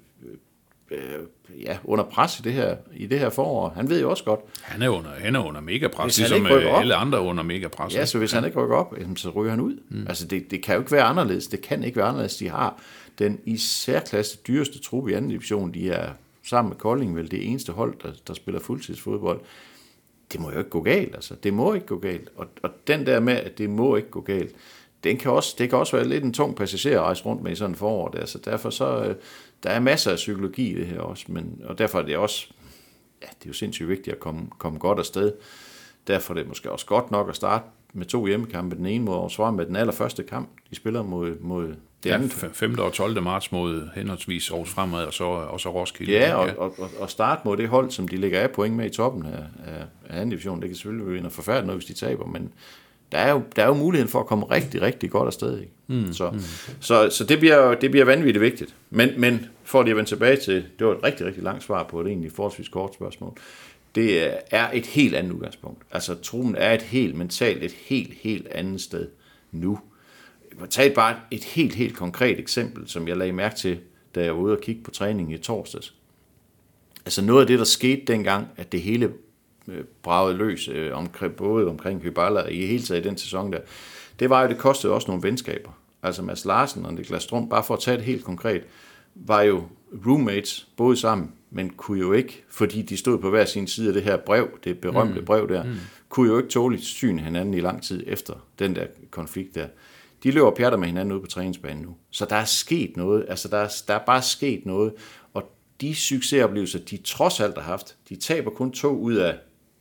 øh, 0.90 1.00
ja, 1.62 1.78
under 1.84 2.04
pres 2.04 2.38
i 2.38 2.42
det, 2.42 2.52
her, 2.52 2.76
i 2.96 3.06
det 3.06 3.18
her 3.18 3.30
forår. 3.30 3.68
Han 3.68 3.90
ved 3.90 4.00
jo 4.00 4.10
også 4.10 4.24
godt. 4.24 4.40
Han 4.62 4.82
er 4.82 4.88
under, 4.88 5.10
han 5.10 5.36
er 5.36 5.44
under 5.44 5.60
mega 5.60 5.88
pres, 5.88 6.18
ligesom 6.18 6.46
øh, 6.46 6.80
alle 6.80 6.94
andre 6.94 7.20
under 7.20 7.42
mega 7.42 7.68
pres. 7.68 7.94
Ja, 7.94 8.06
så 8.06 8.18
hvis 8.18 8.32
han 8.32 8.44
ikke 8.44 8.60
rykker 8.60 8.76
op, 8.76 8.94
så 9.16 9.30
ryger 9.30 9.50
han 9.50 9.60
ud. 9.60 9.76
Mm. 9.88 10.06
Altså 10.08 10.26
det, 10.26 10.50
det 10.50 10.62
kan 10.62 10.74
jo 10.74 10.80
ikke 10.80 10.92
være 10.92 11.02
anderledes. 11.02 11.46
Det 11.46 11.60
kan 11.60 11.84
ikke 11.84 11.96
være 11.96 12.06
anderledes. 12.06 12.36
De 12.36 12.48
har 12.48 12.82
den 13.18 13.40
i 13.44 13.56
særklasse 13.56 14.38
dyreste 14.48 14.78
truppe 14.78 15.10
i 15.10 15.14
anden 15.14 15.30
division. 15.30 15.74
De 15.74 15.90
er 15.90 16.10
sammen 16.42 16.68
med 16.68 16.76
Kolding 16.76 17.16
vel 17.16 17.30
det 17.30 17.48
eneste 17.48 17.72
hold, 17.72 17.94
der, 18.02 18.12
der 18.26 18.34
spiller 18.34 18.60
fuldtidsfodbold. 18.60 19.40
Det 20.32 20.40
må 20.40 20.50
jo 20.50 20.58
ikke 20.58 20.70
gå 20.70 20.80
galt, 20.80 21.14
altså. 21.14 21.34
Det 21.42 21.54
må 21.54 21.74
ikke 21.74 21.86
gå 21.86 21.98
galt. 21.98 22.28
Og, 22.36 22.46
og 22.62 22.70
den 22.86 23.06
der 23.06 23.20
med, 23.20 23.32
at 23.32 23.58
det 23.58 23.70
må 23.70 23.96
ikke 23.96 24.10
gå 24.10 24.20
galt, 24.20 24.54
den 25.04 25.16
kan 25.16 25.30
også, 25.30 25.54
det 25.58 25.70
kan 25.70 25.78
også 25.78 25.96
være 25.96 26.08
lidt 26.08 26.24
en 26.24 26.32
tung 26.32 26.56
passager 26.56 27.00
at 27.00 27.04
rejse 27.04 27.24
rundt 27.24 27.42
med 27.42 27.52
i 27.52 27.54
sådan 27.54 27.70
en 27.70 27.76
forår. 27.76 28.08
Der. 28.08 28.26
Så 28.26 28.38
derfor 28.38 28.70
så, 28.70 29.04
øh, 29.04 29.14
der 29.62 29.70
er 29.70 29.80
masser 29.80 30.10
af 30.10 30.16
psykologi 30.16 30.70
i 30.70 30.74
det 30.74 30.86
her 30.86 31.00
også, 31.00 31.24
men, 31.28 31.60
og 31.64 31.78
derfor 31.78 31.98
er 31.98 32.02
det 32.02 32.16
også, 32.16 32.46
ja, 33.22 33.26
det 33.26 33.44
er 33.44 33.48
jo 33.48 33.52
sindssygt 33.52 33.88
vigtigt 33.88 34.14
at 34.14 34.20
komme, 34.20 34.46
komme 34.58 34.78
godt 34.78 34.98
afsted. 34.98 35.32
Derfor 36.06 36.34
er 36.34 36.38
det 36.38 36.48
måske 36.48 36.70
også 36.72 36.86
godt 36.86 37.10
nok 37.10 37.28
at 37.28 37.36
starte 37.36 37.64
med 37.92 38.06
to 38.06 38.26
hjemmekampe. 38.26 38.76
Den 38.76 38.86
ene 38.86 39.04
mod 39.04 39.14
Aarhus 39.14 39.56
med 39.56 39.66
den 39.66 39.76
allerførste 39.76 40.22
kamp, 40.22 40.48
de 40.70 40.74
spiller 40.74 41.02
mod, 41.02 41.40
mod 41.40 41.74
det 42.02 42.10
Ja, 42.10 42.14
andet, 42.14 42.32
5. 42.32 42.78
og 42.78 42.92
12. 42.92 43.22
marts 43.22 43.52
mod 43.52 43.88
henholdsvis 43.94 44.50
Aarhus 44.50 44.70
Fremad 44.70 45.04
og 45.04 45.14
så, 45.14 45.24
og 45.24 45.60
så 45.60 45.72
Roskilde. 45.72 46.12
Ja, 46.12 46.34
og, 46.34 46.58
og, 46.58 46.74
og, 46.78 46.90
og 47.00 47.10
starte 47.10 47.40
mod 47.44 47.56
det 47.56 47.68
hold, 47.68 47.90
som 47.90 48.08
de 48.08 48.16
ligger 48.16 48.40
af 48.40 48.50
point 48.50 48.76
med 48.76 48.86
i 48.86 48.90
toppen 48.90 49.26
af, 49.26 49.44
af, 49.66 49.84
af 50.08 50.16
anden 50.16 50.30
division. 50.30 50.60
Det 50.60 50.68
kan 50.68 50.76
selvfølgelig 50.76 51.06
være 51.06 51.16
noget 51.16 51.32
forfærdeligt 51.32 51.66
noget, 51.66 51.82
hvis 51.82 51.98
de 51.98 52.06
taber, 52.06 52.26
men 52.26 52.52
der 53.12 53.18
er 53.18 53.30
jo, 53.32 53.42
der 53.56 53.62
er 53.62 53.66
jo 53.66 53.74
muligheden 53.74 54.10
for 54.10 54.20
at 54.20 54.26
komme 54.26 54.44
rigtig, 54.44 54.82
rigtig 54.82 55.10
godt 55.10 55.26
afsted. 55.26 55.58
Ikke? 55.60 55.72
Mm, 55.86 56.12
så, 56.12 56.30
mm. 56.30 56.40
så, 56.80 57.10
så 57.10 57.24
det, 57.24 57.38
bliver, 57.38 57.74
det 57.74 57.90
bliver 57.90 58.04
vanvittigt 58.04 58.40
vigtigt. 58.40 58.74
Men, 58.90 59.10
men 59.16 59.46
for 59.64 59.82
lige 59.82 59.90
at 59.90 59.96
vende 59.96 60.10
tilbage 60.10 60.36
til, 60.36 60.54
det 60.78 60.86
var 60.86 60.92
et 60.92 61.02
rigtig, 61.02 61.26
rigtig 61.26 61.42
langt 61.42 61.64
svar 61.64 61.82
på 61.82 62.00
et 62.00 62.06
egentlig 62.06 62.32
forholdsvis 62.32 62.68
kort 62.68 62.94
spørgsmål. 62.94 63.32
Det 63.94 64.30
er 64.50 64.70
et 64.72 64.86
helt 64.86 65.14
andet 65.14 65.32
udgangspunkt. 65.32 65.82
Altså, 65.90 66.14
truppen 66.14 66.54
er 66.56 66.74
et 66.74 66.82
helt 66.82 67.14
mentalt, 67.14 67.62
et 67.62 67.72
helt, 67.72 68.14
helt 68.14 68.48
andet 68.48 68.80
sted 68.80 69.08
nu. 69.52 69.78
Tage 70.70 70.94
bare 70.94 71.16
et 71.30 71.44
helt, 71.44 71.74
helt 71.74 71.96
konkret 71.96 72.38
eksempel, 72.38 72.88
som 72.88 73.08
jeg 73.08 73.16
lagde 73.16 73.32
mærke 73.32 73.56
til, 73.56 73.78
da 74.14 74.24
jeg 74.24 74.34
var 74.34 74.40
ude 74.40 74.56
og 74.56 74.60
kigge 74.62 74.82
på 74.82 74.90
træningen 74.90 75.34
i 75.34 75.38
torsdags. 75.38 75.94
Altså 77.04 77.22
noget 77.22 77.40
af 77.40 77.46
det, 77.46 77.58
der 77.58 77.64
skete 77.64 78.02
dengang, 78.06 78.46
at 78.56 78.72
det 78.72 78.82
hele 78.82 79.12
øh, 79.68 79.84
bragede 80.02 80.36
løs, 80.36 80.68
øh, 80.68 80.96
omkring, 80.96 81.36
både 81.36 81.68
omkring 81.68 82.00
Hyballa 82.02 82.40
og 82.40 82.52
i 82.52 82.66
hele 82.66 82.82
taget 82.82 83.04
i 83.04 83.08
den 83.08 83.18
sæson 83.18 83.52
der, 83.52 83.60
det 84.18 84.30
var 84.30 84.42
jo, 84.42 84.48
det 84.48 84.58
kostede 84.58 84.92
også 84.92 85.08
nogle 85.08 85.22
venskaber. 85.22 85.70
Altså 86.02 86.22
Mads 86.22 86.44
Larsen 86.44 86.86
og 86.86 86.94
Niklas 86.94 87.22
Strøm, 87.22 87.48
bare 87.48 87.64
for 87.64 87.74
at 87.74 87.80
tage 87.80 87.96
det 87.96 88.04
helt 88.04 88.24
konkret, 88.24 88.62
var 89.14 89.42
jo 89.42 89.62
roommates, 90.06 90.68
boede 90.76 90.96
sammen, 90.96 91.32
men 91.50 91.70
kunne 91.70 91.98
jo 92.00 92.12
ikke, 92.12 92.44
fordi 92.50 92.82
de 92.82 92.96
stod 92.96 93.18
på 93.18 93.30
hver 93.30 93.44
sin 93.44 93.66
side 93.66 93.88
af 93.88 93.94
det 93.94 94.02
her 94.02 94.16
brev, 94.16 94.48
det 94.64 94.78
berømte 94.78 95.20
mm. 95.20 95.26
brev 95.26 95.48
der, 95.48 95.64
mm. 95.64 95.74
kunne 96.08 96.30
jo 96.30 96.36
ikke 96.36 96.50
tåle 96.50 96.78
syn 96.78 97.18
hinanden 97.18 97.54
i 97.54 97.60
lang 97.60 97.82
tid 97.82 98.04
efter 98.06 98.34
den 98.58 98.74
der 98.74 98.86
konflikt 99.10 99.54
der. 99.54 99.66
De 100.22 100.30
løber 100.30 100.50
pjatter 100.50 100.78
med 100.78 100.86
hinanden 100.86 101.12
ude 101.12 101.20
på 101.20 101.26
træningsbanen 101.26 101.82
nu. 101.82 101.96
Så 102.10 102.24
der 102.24 102.36
er 102.36 102.44
sket 102.44 102.96
noget, 102.96 103.26
altså 103.28 103.48
der 103.48 103.56
er, 103.56 103.68
der 103.88 103.94
er 103.94 104.04
bare 104.06 104.22
sket 104.22 104.66
noget, 104.66 104.92
og 105.34 105.52
de 105.80 105.94
succesoplevelser, 105.94 106.78
de 106.78 106.96
trods 106.96 107.40
alt 107.40 107.54
har 107.54 107.62
haft, 107.62 107.96
de 108.08 108.16
taber 108.16 108.50
kun 108.50 108.72
to 108.72 108.88
ud 108.88 109.14
af, 109.14 109.38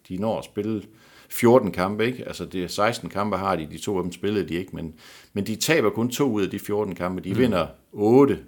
de 0.09 0.17
når 0.17 0.37
at 0.39 0.45
spille 0.45 0.83
14 1.29 1.71
kampe, 1.71 2.05
ikke? 2.05 2.27
Altså 2.27 2.45
det 2.45 2.63
er 2.63 2.67
16 2.67 3.09
kampe 3.09 3.37
har 3.37 3.55
de, 3.55 3.67
de 3.71 3.77
to 3.77 3.97
af 3.97 4.03
dem 4.03 4.11
spillede 4.11 4.49
de 4.49 4.53
ikke, 4.53 4.75
men, 4.75 4.93
men 5.33 5.47
de 5.47 5.55
taber 5.55 5.89
kun 5.89 6.09
to 6.09 6.31
ud 6.31 6.43
af 6.43 6.49
de 6.49 6.59
14 6.59 6.95
kampe. 6.95 7.21
De 7.21 7.33
mm. 7.33 7.39
vinder 7.39 7.67
8, 7.91 8.39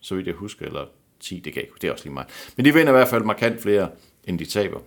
så 0.00 0.14
vidt 0.14 0.26
jeg 0.26 0.34
husker, 0.34 0.66
eller 0.66 0.86
10, 1.20 1.40
det 1.40 1.52
kan 1.52 1.62
jeg 1.62 1.70
det 1.82 1.88
er 1.88 1.92
også 1.92 2.04
lige 2.04 2.14
meget. 2.14 2.28
Men 2.56 2.64
de 2.64 2.74
vinder 2.74 2.92
i 2.92 2.96
hvert 2.96 3.08
fald 3.08 3.24
markant 3.24 3.62
flere, 3.62 3.90
end 4.24 4.38
de 4.38 4.44
taber. 4.44 4.80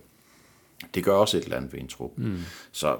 Det 0.94 1.04
gør 1.04 1.12
også 1.12 1.36
et 1.36 1.44
eller 1.44 1.56
andet 1.56 1.72
ved 1.72 1.80
en 1.80 1.88
trup. 1.88 2.10
Mm. 2.16 2.38
Så 2.72 2.98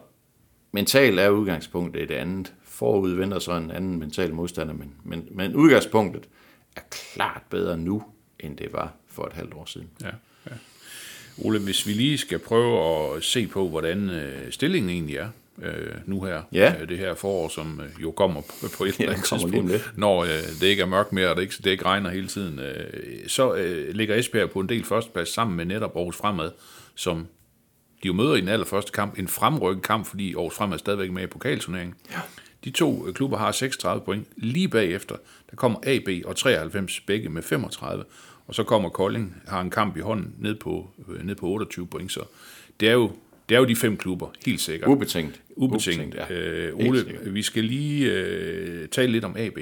mental 0.72 1.18
er 1.18 1.28
udgangspunktet 1.28 2.02
et 2.02 2.10
andet. 2.10 2.54
Forud 2.64 3.10
venter 3.10 3.38
så 3.38 3.52
en 3.52 3.70
anden 3.70 3.98
mental 3.98 4.34
modstander, 4.34 4.74
men, 4.74 4.94
men, 5.04 5.28
men 5.30 5.54
udgangspunktet 5.54 6.28
er 6.76 6.80
klart 6.90 7.42
bedre 7.50 7.76
nu, 7.76 8.02
end 8.40 8.56
det 8.56 8.72
var 8.72 8.94
for 9.06 9.26
et 9.26 9.32
halvt 9.32 9.54
år 9.54 9.64
siden. 9.64 9.90
Ja, 10.02 10.10
ja. 10.46 10.52
Ole, 11.38 11.58
hvis 11.58 11.86
vi 11.86 11.92
lige 11.92 12.18
skal 12.18 12.38
prøve 12.38 12.78
at 13.16 13.22
se 13.24 13.46
på, 13.46 13.68
hvordan 13.68 14.10
øh, 14.10 14.52
stillingen 14.52 14.90
egentlig 14.90 15.16
er 15.16 15.28
øh, 15.62 15.94
nu 16.06 16.22
her, 16.24 16.42
Ja. 16.52 16.74
øh, 16.82 16.88
det 16.88 16.98
her 16.98 17.14
forår, 17.14 17.48
som 17.48 17.80
øh, 17.80 18.02
jo 18.02 18.10
kommer 18.10 18.40
på, 18.40 18.66
på 18.78 18.84
et 18.84 18.98
Ja, 19.00 19.04
eller 19.04 19.14
andet 19.16 19.32
om 19.32 19.38
tidspunkt, 19.38 19.92
når 19.96 20.24
øh, 20.24 20.28
det 20.60 20.66
ikke 20.66 20.82
er 20.82 20.86
mørkt 20.86 21.12
mere, 21.12 21.30
og 21.30 21.36
det 21.36 21.42
ikke, 21.42 21.54
det 21.64 21.70
ikke 21.70 21.84
regner 21.84 22.10
hele 22.10 22.26
tiden, 22.28 22.58
øh, 22.58 22.84
så 23.28 23.54
øh, 23.54 23.94
ligger 23.94 24.14
Esbjerg 24.16 24.50
på 24.50 24.60
en 24.60 24.68
del 24.68 24.84
førsteplads 24.84 25.28
sammen 25.28 25.56
med 25.56 25.64
netop 25.64 25.96
Aarhus 25.96 26.16
Fremad, 26.16 26.50
som 26.94 27.26
de 28.02 28.06
jo 28.06 28.12
møder 28.12 28.34
i 28.34 28.40
den 28.40 28.48
allerførste 28.48 28.92
kamp, 28.92 29.18
en 29.18 29.28
fremrykket 29.28 29.82
kamp, 29.84 30.06
fordi 30.06 30.34
Aarhus 30.34 30.54
Fremad 30.54 30.74
er 30.74 30.78
stadigvæk 30.78 31.10
med 31.10 31.22
i 31.22 31.26
pokalturneringen. 31.26 31.94
Ja. 32.10 32.16
De 32.64 32.70
to 32.70 33.06
klubber 33.14 33.36
har 33.38 33.52
36 33.52 34.02
point. 34.04 34.26
Lige 34.36 34.68
bagefter, 34.68 35.16
der 35.50 35.56
kommer 35.56 35.78
AB 35.86 36.08
og 36.26 36.36
93 36.36 37.00
begge 37.00 37.28
med 37.28 37.42
35. 37.42 38.04
Og 38.50 38.56
så 38.56 38.62
kommer 38.62 38.88
Kolding, 38.88 39.42
har 39.48 39.60
en 39.60 39.70
kamp 39.70 39.96
i 39.96 40.00
hånden 40.00 40.34
ned 40.38 40.54
på, 40.54 40.90
øh, 41.08 41.26
ned 41.26 41.34
på 41.34 41.46
28 41.46 41.86
point. 41.86 42.12
Så 42.12 42.20
det 42.80 42.88
er 42.88 42.92
jo, 42.92 43.12
det 43.48 43.54
er 43.54 43.58
jo 43.58 43.64
de 43.64 43.76
fem 43.76 43.96
klubber, 43.96 44.28
helt 44.46 44.60
sikkert. 44.60 44.88
Ubetinget. 44.88 45.40
Ubetinget. 45.56 46.14
ja. 46.14 46.34
Øh, 46.34 46.76
Ole, 46.76 47.18
vi 47.26 47.42
skal 47.42 47.64
lige 47.64 48.12
øh, 48.12 48.88
tale 48.88 49.12
lidt 49.12 49.24
om 49.24 49.36
AB, 49.36 49.58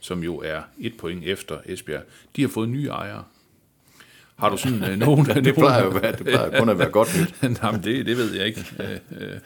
som 0.00 0.22
jo 0.22 0.36
er 0.36 0.60
et 0.78 0.96
point 0.98 1.24
efter 1.24 1.58
Esbjerg. 1.66 2.02
De 2.36 2.42
har 2.42 2.48
fået 2.48 2.68
nye 2.68 2.88
ejere. 2.88 3.24
Har 4.36 4.48
du 4.48 4.56
sådan 4.56 4.84
øh, 4.84 4.98
nogen... 5.06 5.26
Det 5.26 5.54
plejer 5.54 5.84
jo 5.84 5.90
at 5.90 6.02
være, 6.02 6.12
det 6.12 6.26
plejer 6.26 6.58
kun 6.58 6.68
at 6.68 6.78
være 6.78 6.90
godt 6.90 7.08
nyt. 7.20 7.34
Jamen, 7.62 7.82
det, 7.82 8.06
det 8.06 8.16
ved 8.16 8.34
jeg 8.34 8.46
ikke. 8.46 8.66
Øh, 8.80 9.20
øh, 9.20 9.38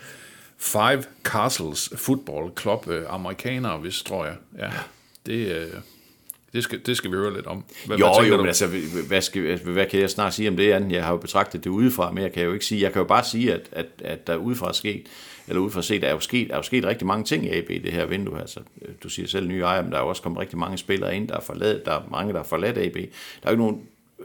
Five 0.59 1.03
Castles 1.25 1.91
Football 1.97 2.51
Club, 2.61 2.89
øh, 2.89 3.05
amerikanere, 3.09 3.79
hvis 3.79 4.03
tror 4.03 4.25
jeg. 4.25 4.37
Ja, 4.59 4.71
det, 5.27 5.57
øh, 5.57 5.69
det, 6.55 6.65
skal, 6.65 6.87
det 6.87 6.97
skal 6.97 7.11
vi 7.11 7.17
høre 7.17 7.35
lidt 7.35 7.47
om. 7.47 7.65
Hvad, 7.87 7.99
Jo, 7.99 8.07
hvad 8.19 8.29
jo, 8.29 8.33
du? 8.33 8.41
men 8.41 8.47
altså, 8.47 8.67
hvad, 9.09 9.21
skal, 9.21 9.59
hvad 9.59 9.87
kan 9.87 10.01
jeg 10.01 10.11
snart 10.11 10.35
sige 10.35 10.49
om 10.49 10.57
det 10.57 10.73
andet? 10.73 10.93
Jeg 10.93 11.05
har 11.05 11.11
jo 11.11 11.17
betragtet 11.17 11.65
det 11.65 11.71
udefra, 11.71 12.11
men 12.11 12.23
jeg 12.23 12.33
kan 12.33 12.45
jo 12.45 12.53
ikke 12.53 12.65
sige, 12.65 12.83
jeg 12.83 12.93
kan 12.93 13.01
jo 13.01 13.07
bare 13.07 13.25
sige, 13.25 13.53
at, 13.53 13.69
at, 13.73 13.87
at 14.05 14.27
der 14.27 14.37
udefra 14.37 14.69
er 14.69 14.73
sket, 14.73 15.07
eller 15.49 15.61
udefra 15.63 15.83
set, 15.83 16.03
der 16.03 16.09
er 16.09 16.13
jo 16.13 16.21
sket, 16.21 16.51
er 16.51 16.57
jo 16.57 16.63
sket 16.63 16.85
rigtig 16.85 17.07
mange 17.07 17.25
ting 17.25 17.45
i 17.45 17.49
AB 17.49 17.71
i 17.71 17.79
det 17.79 17.93
her 17.93 18.07
vindue. 18.07 18.41
Altså, 18.41 18.61
du 19.03 19.09
siger 19.09 19.29
selv 19.29 19.49
nye 19.49 19.61
ejere, 19.63 19.83
men 19.83 19.93
der 19.93 19.99
er 19.99 20.03
jo 20.03 20.09
også 20.09 20.23
kommet 20.23 20.41
rigtig 20.41 20.59
mange 20.59 20.79
spillere 20.79 21.17
ind, 21.17 21.29
der 21.29 21.37
er 21.37 21.41
forladt, 21.41 21.87
der 21.87 21.93
er 21.93 22.03
mange, 22.11 22.33
der 22.33 22.39
har 22.39 22.47
forladt 22.47 22.79
AB. 22.79 22.97
Der 23.43 23.49
er 23.49 23.51
jo 23.51 23.59
nogen, 23.59 23.81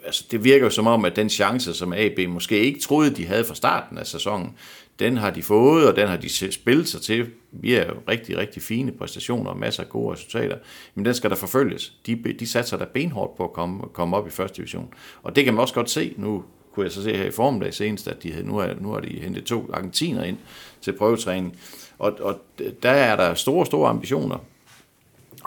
altså, 0.05 0.25
det 0.31 0.43
virker 0.43 0.65
jo 0.65 0.69
som 0.69 0.87
om, 0.87 1.05
at 1.05 1.15
den 1.15 1.29
chance, 1.29 1.73
som 1.73 1.93
AB 1.93 2.19
måske 2.27 2.59
ikke 2.59 2.79
troede, 2.79 3.15
de 3.15 3.25
havde 3.25 3.45
fra 3.45 3.55
starten 3.55 3.97
af 3.97 4.07
sæsonen, 4.07 4.55
den 4.99 5.17
har 5.17 5.29
de 5.29 5.43
fået, 5.43 5.87
og 5.89 5.95
den 5.95 6.07
har 6.07 6.17
de 6.17 6.51
spillet 6.51 6.87
sig 6.87 7.01
til 7.01 7.29
via 7.51 7.85
rigtig, 8.09 8.37
rigtig 8.37 8.61
fine 8.61 8.91
præstationer 8.91 9.51
og 9.51 9.57
masser 9.57 9.83
af 9.83 9.89
gode 9.89 10.13
resultater. 10.13 10.57
Men 10.95 11.05
den 11.05 11.13
skal 11.13 11.29
der 11.29 11.35
forfølges. 11.35 11.93
De, 12.05 12.15
de 12.39 12.47
satser 12.47 12.77
der 12.77 12.85
benhårdt 12.85 13.37
på 13.37 13.43
at 13.43 13.53
komme, 13.53 13.83
komme 13.93 14.17
op 14.17 14.27
i 14.27 14.29
første 14.29 14.57
division. 14.57 14.93
Og 15.23 15.35
det 15.35 15.45
kan 15.45 15.53
man 15.53 15.61
også 15.61 15.73
godt 15.73 15.89
se. 15.89 16.13
Nu 16.17 16.43
kunne 16.73 16.83
jeg 16.83 16.91
så 16.91 17.03
se 17.03 17.15
her 17.17 17.25
i 17.25 17.31
formiddag 17.31 17.73
senest, 17.73 18.07
at 18.07 18.23
de, 18.23 18.31
havde- 18.31 18.47
nu, 18.47 18.57
er, 18.57 18.73
nu 18.79 18.91
har 18.91 18.99
de 18.99 19.19
hentet 19.21 19.43
to 19.45 19.69
argentiner 19.73 20.23
ind 20.23 20.37
til 20.81 20.91
prøvetræning. 20.93 21.57
Og, 21.99 22.17
og 22.21 22.41
der 22.83 22.89
er 22.91 23.15
der 23.15 23.33
store, 23.33 23.65
store 23.65 23.89
ambitioner. 23.89 24.37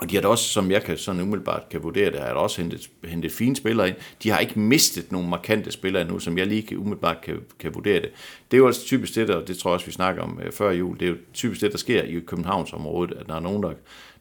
Og 0.03 0.09
de 0.09 0.15
har 0.15 0.21
da 0.21 0.27
også, 0.27 0.47
som 0.47 0.71
jeg 0.71 0.83
kan 0.83 0.97
sådan 0.97 1.21
umiddelbart 1.21 1.69
kan 1.69 1.83
vurdere 1.83 2.11
det, 2.11 2.19
har 2.19 2.27
der 2.27 2.33
også 2.33 2.61
hentet, 2.61 2.89
hentet 3.03 3.31
fine 3.31 3.55
spillere 3.55 3.87
ind. 3.87 3.95
De 4.23 4.29
har 4.29 4.39
ikke 4.39 4.59
mistet 4.59 5.11
nogle 5.11 5.29
markante 5.29 5.71
spillere 5.71 6.01
endnu, 6.01 6.19
som 6.19 6.37
jeg 6.37 6.47
lige 6.47 6.61
kan, 6.61 6.77
umiddelbart 6.77 7.21
kan, 7.21 7.39
kan 7.59 7.75
vurdere 7.75 8.01
det. 8.01 8.09
Det 8.51 8.57
er 8.57 8.59
jo 8.59 8.67
altså 8.67 8.85
typisk 8.85 9.15
det, 9.15 9.27
der, 9.27 9.35
og 9.35 9.47
det 9.47 9.57
tror 9.57 9.69
jeg 9.69 9.73
også, 9.73 9.85
vi 9.85 9.91
snakker 9.91 10.21
om 10.21 10.39
øh, 10.45 10.51
før 10.51 10.71
jul, 10.71 10.99
det 10.99 11.05
er 11.05 11.09
jo 11.09 11.17
typisk 11.33 11.61
det, 11.61 11.71
der 11.71 11.77
sker 11.77 12.03
i 12.03 12.19
Københavnsområdet, 12.19 13.13
at 13.19 13.27
der 13.27 13.35
er 13.35 13.39
nogen, 13.39 13.63
der, 13.63 13.73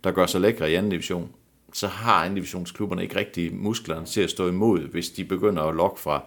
der 0.05 0.11
gør 0.11 0.27
sig 0.27 0.41
lækre 0.41 0.71
i 0.71 0.75
anden 0.75 0.91
division, 0.91 1.29
så 1.73 1.87
har 1.87 2.25
anden 2.25 2.35
divisionsklubberne 2.35 3.03
ikke 3.03 3.17
rigtig 3.17 3.55
musklerne 3.55 4.07
til 4.07 4.21
at 4.21 4.31
stå 4.31 4.49
imod, 4.49 4.81
hvis 4.81 5.11
de 5.11 5.25
begynder 5.25 5.63
at 5.63 5.75
lokke 5.75 6.01
fra, 6.01 6.23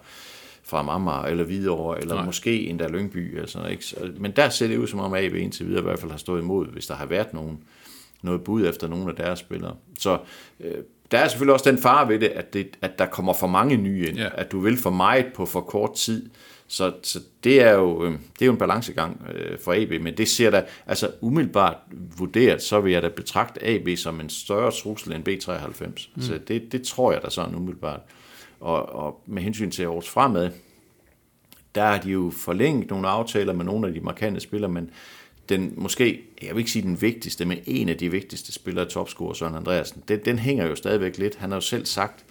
fra 0.64 0.86
Amager 0.90 1.24
eller 1.24 1.44
Hvidovre, 1.44 2.02
eller 2.02 2.16
Nej. 2.16 2.26
Måske 2.26 2.68
endda 2.68 2.88
Lyngby. 2.88 3.36
Eller 3.36 3.48
sådan, 3.48 3.72
ikke? 3.72 3.86
Men 4.18 4.32
der 4.32 4.50
ser 4.50 4.68
det 4.68 4.78
ud 4.78 4.88
som 4.88 5.00
om 5.00 5.14
AB 5.14 5.34
indtil 5.34 5.68
videre 5.68 5.82
i 5.82 5.84
hvert 5.84 6.00
fald 6.00 6.12
har 6.12 6.18
stået 6.18 6.42
imod, 6.42 6.68
hvis 6.68 6.88
der 6.88 6.96
har 6.96 7.06
været 7.06 7.34
nogen, 7.34 7.60
noget 8.26 8.44
bud 8.44 8.68
efter 8.68 8.88
nogle 8.88 9.10
af 9.10 9.16
deres 9.16 9.40
spillere. 9.40 9.76
Så 10.00 10.18
øh, 10.60 10.74
der 11.12 11.18
er 11.18 11.28
selvfølgelig 11.28 11.54
også 11.54 11.72
den 11.72 11.80
fare 11.82 12.08
ved 12.10 12.20
det, 12.20 12.28
at, 12.28 12.54
det, 12.54 12.68
at 12.82 13.00
der 13.00 13.06
kommer 13.06 13.34
for 13.34 13.48
mange 13.48 13.78
nye 13.78 14.08
ind, 14.08 14.18
Ja. 14.18 14.30
at 14.34 14.52
du 14.52 14.60
vil 14.60 14.78
for 14.78 14.90
meget 14.90 15.26
på 15.36 15.46
for 15.46 15.62
kort 15.62 15.94
tid. 15.94 16.30
Så, 16.68 16.94
så 17.04 17.20
det, 17.44 17.62
er 17.62 17.72
jo, 17.72 18.06
øh, 18.06 18.12
det 18.12 18.42
er 18.42 18.46
jo 18.46 18.52
en 18.52 18.58
balancegang 18.58 19.28
øh, 19.36 19.60
for 19.60 19.74
AB, 19.74 20.02
men 20.04 20.18
det 20.18 20.28
ser 20.28 20.50
da, 20.50 20.64
altså 20.88 21.12
umiddelbart 21.22 21.76
vurderet, 22.18 22.62
så 22.62 22.80
vil 22.80 22.92
jeg 22.94 23.02
da 23.02 23.08
betragte 23.08 23.64
AB 23.66 23.88
som 23.98 24.20
en 24.22 24.30
større 24.30 24.72
trussel 24.72 25.14
end 25.14 25.28
B93. 25.30 26.10
Mm. 26.16 26.22
Så 26.22 26.40
det, 26.48 26.72
det 26.72 26.84
tror 26.84 27.12
jeg 27.12 27.22
da 27.24 27.30
sådan 27.30 27.56
umiddelbart. 27.56 28.00
Og, 28.60 28.90
og 28.96 29.22
med 29.26 29.42
hensyn 29.44 29.72
til 29.72 29.88
års 29.88 30.10
fremad, 30.10 30.50
der 31.76 31.84
har 31.86 32.00
de 32.00 32.10
jo 32.10 32.32
forlænget 32.38 32.90
nogle 32.90 33.08
aftaler 33.08 33.54
med 33.54 33.66
nogle 33.66 33.88
af 33.88 33.94
de 33.94 34.00
markante 34.00 34.40
spillere, 34.40 34.72
men 34.72 34.90
den 35.50 35.74
måske, 35.78 36.22
jeg 36.42 36.50
vil 36.56 36.60
ikke 36.60 36.72
sige 36.72 36.84
den 36.84 37.02
vigtigste, 37.02 37.46
men 37.46 37.58
en 37.66 37.90
af 37.90 37.98
de 37.98 38.12
vigtigste 38.12 38.52
spillere, 38.52 38.86
topscorer 38.86 39.34
Søren 39.34 39.56
Andreasen, 39.56 40.04
den, 40.08 40.20
den 40.26 40.40
hænger 40.40 40.66
jo 40.66 40.76
stadigvæk 40.76 41.18
lidt. 41.18 41.36
Han 41.36 41.50
har 41.50 41.58
jo 41.58 41.62
selv 41.62 41.86
sagt, 41.86 42.26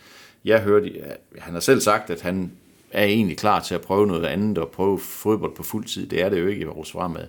jeg 0.44 0.62
hørte, 0.62 0.92
han 1.38 1.53
har 1.53 1.61
selv 1.61 1.81
sagt, 1.81 2.11
at 2.11 2.20
han 2.20 2.53
er 2.90 3.05
egentlig 3.05 3.38
klar 3.38 3.61
til 3.61 3.74
at 3.74 3.81
prøve 3.81 4.07
noget 4.07 4.24
andet 4.24 4.59
og 4.59 4.68
prøve 4.68 4.98
fodbold 4.98 5.55
på 5.55 5.62
fuld 5.62 5.85
tid. 5.85 6.07
Det 6.07 6.22
er 6.22 6.29
det 6.29 6.40
jo 6.40 6.46
ikke 6.46 6.61
i 6.61 6.64
vores 6.64 6.92
fremad. 6.92 7.27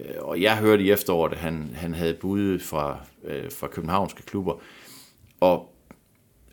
Øh, 0.00 0.16
og 0.20 0.40
jeg 0.40 0.56
hørte 0.56 0.82
i 0.82 0.90
efteråret, 0.90 1.32
at 1.32 1.38
han, 1.38 1.70
han 1.74 1.94
havde 1.94 2.14
budet 2.14 2.62
fra, 2.62 2.98
øh, 3.24 3.50
fra 3.50 3.66
københavnske 3.66 4.22
klubber. 4.22 4.54
Og 5.40 5.73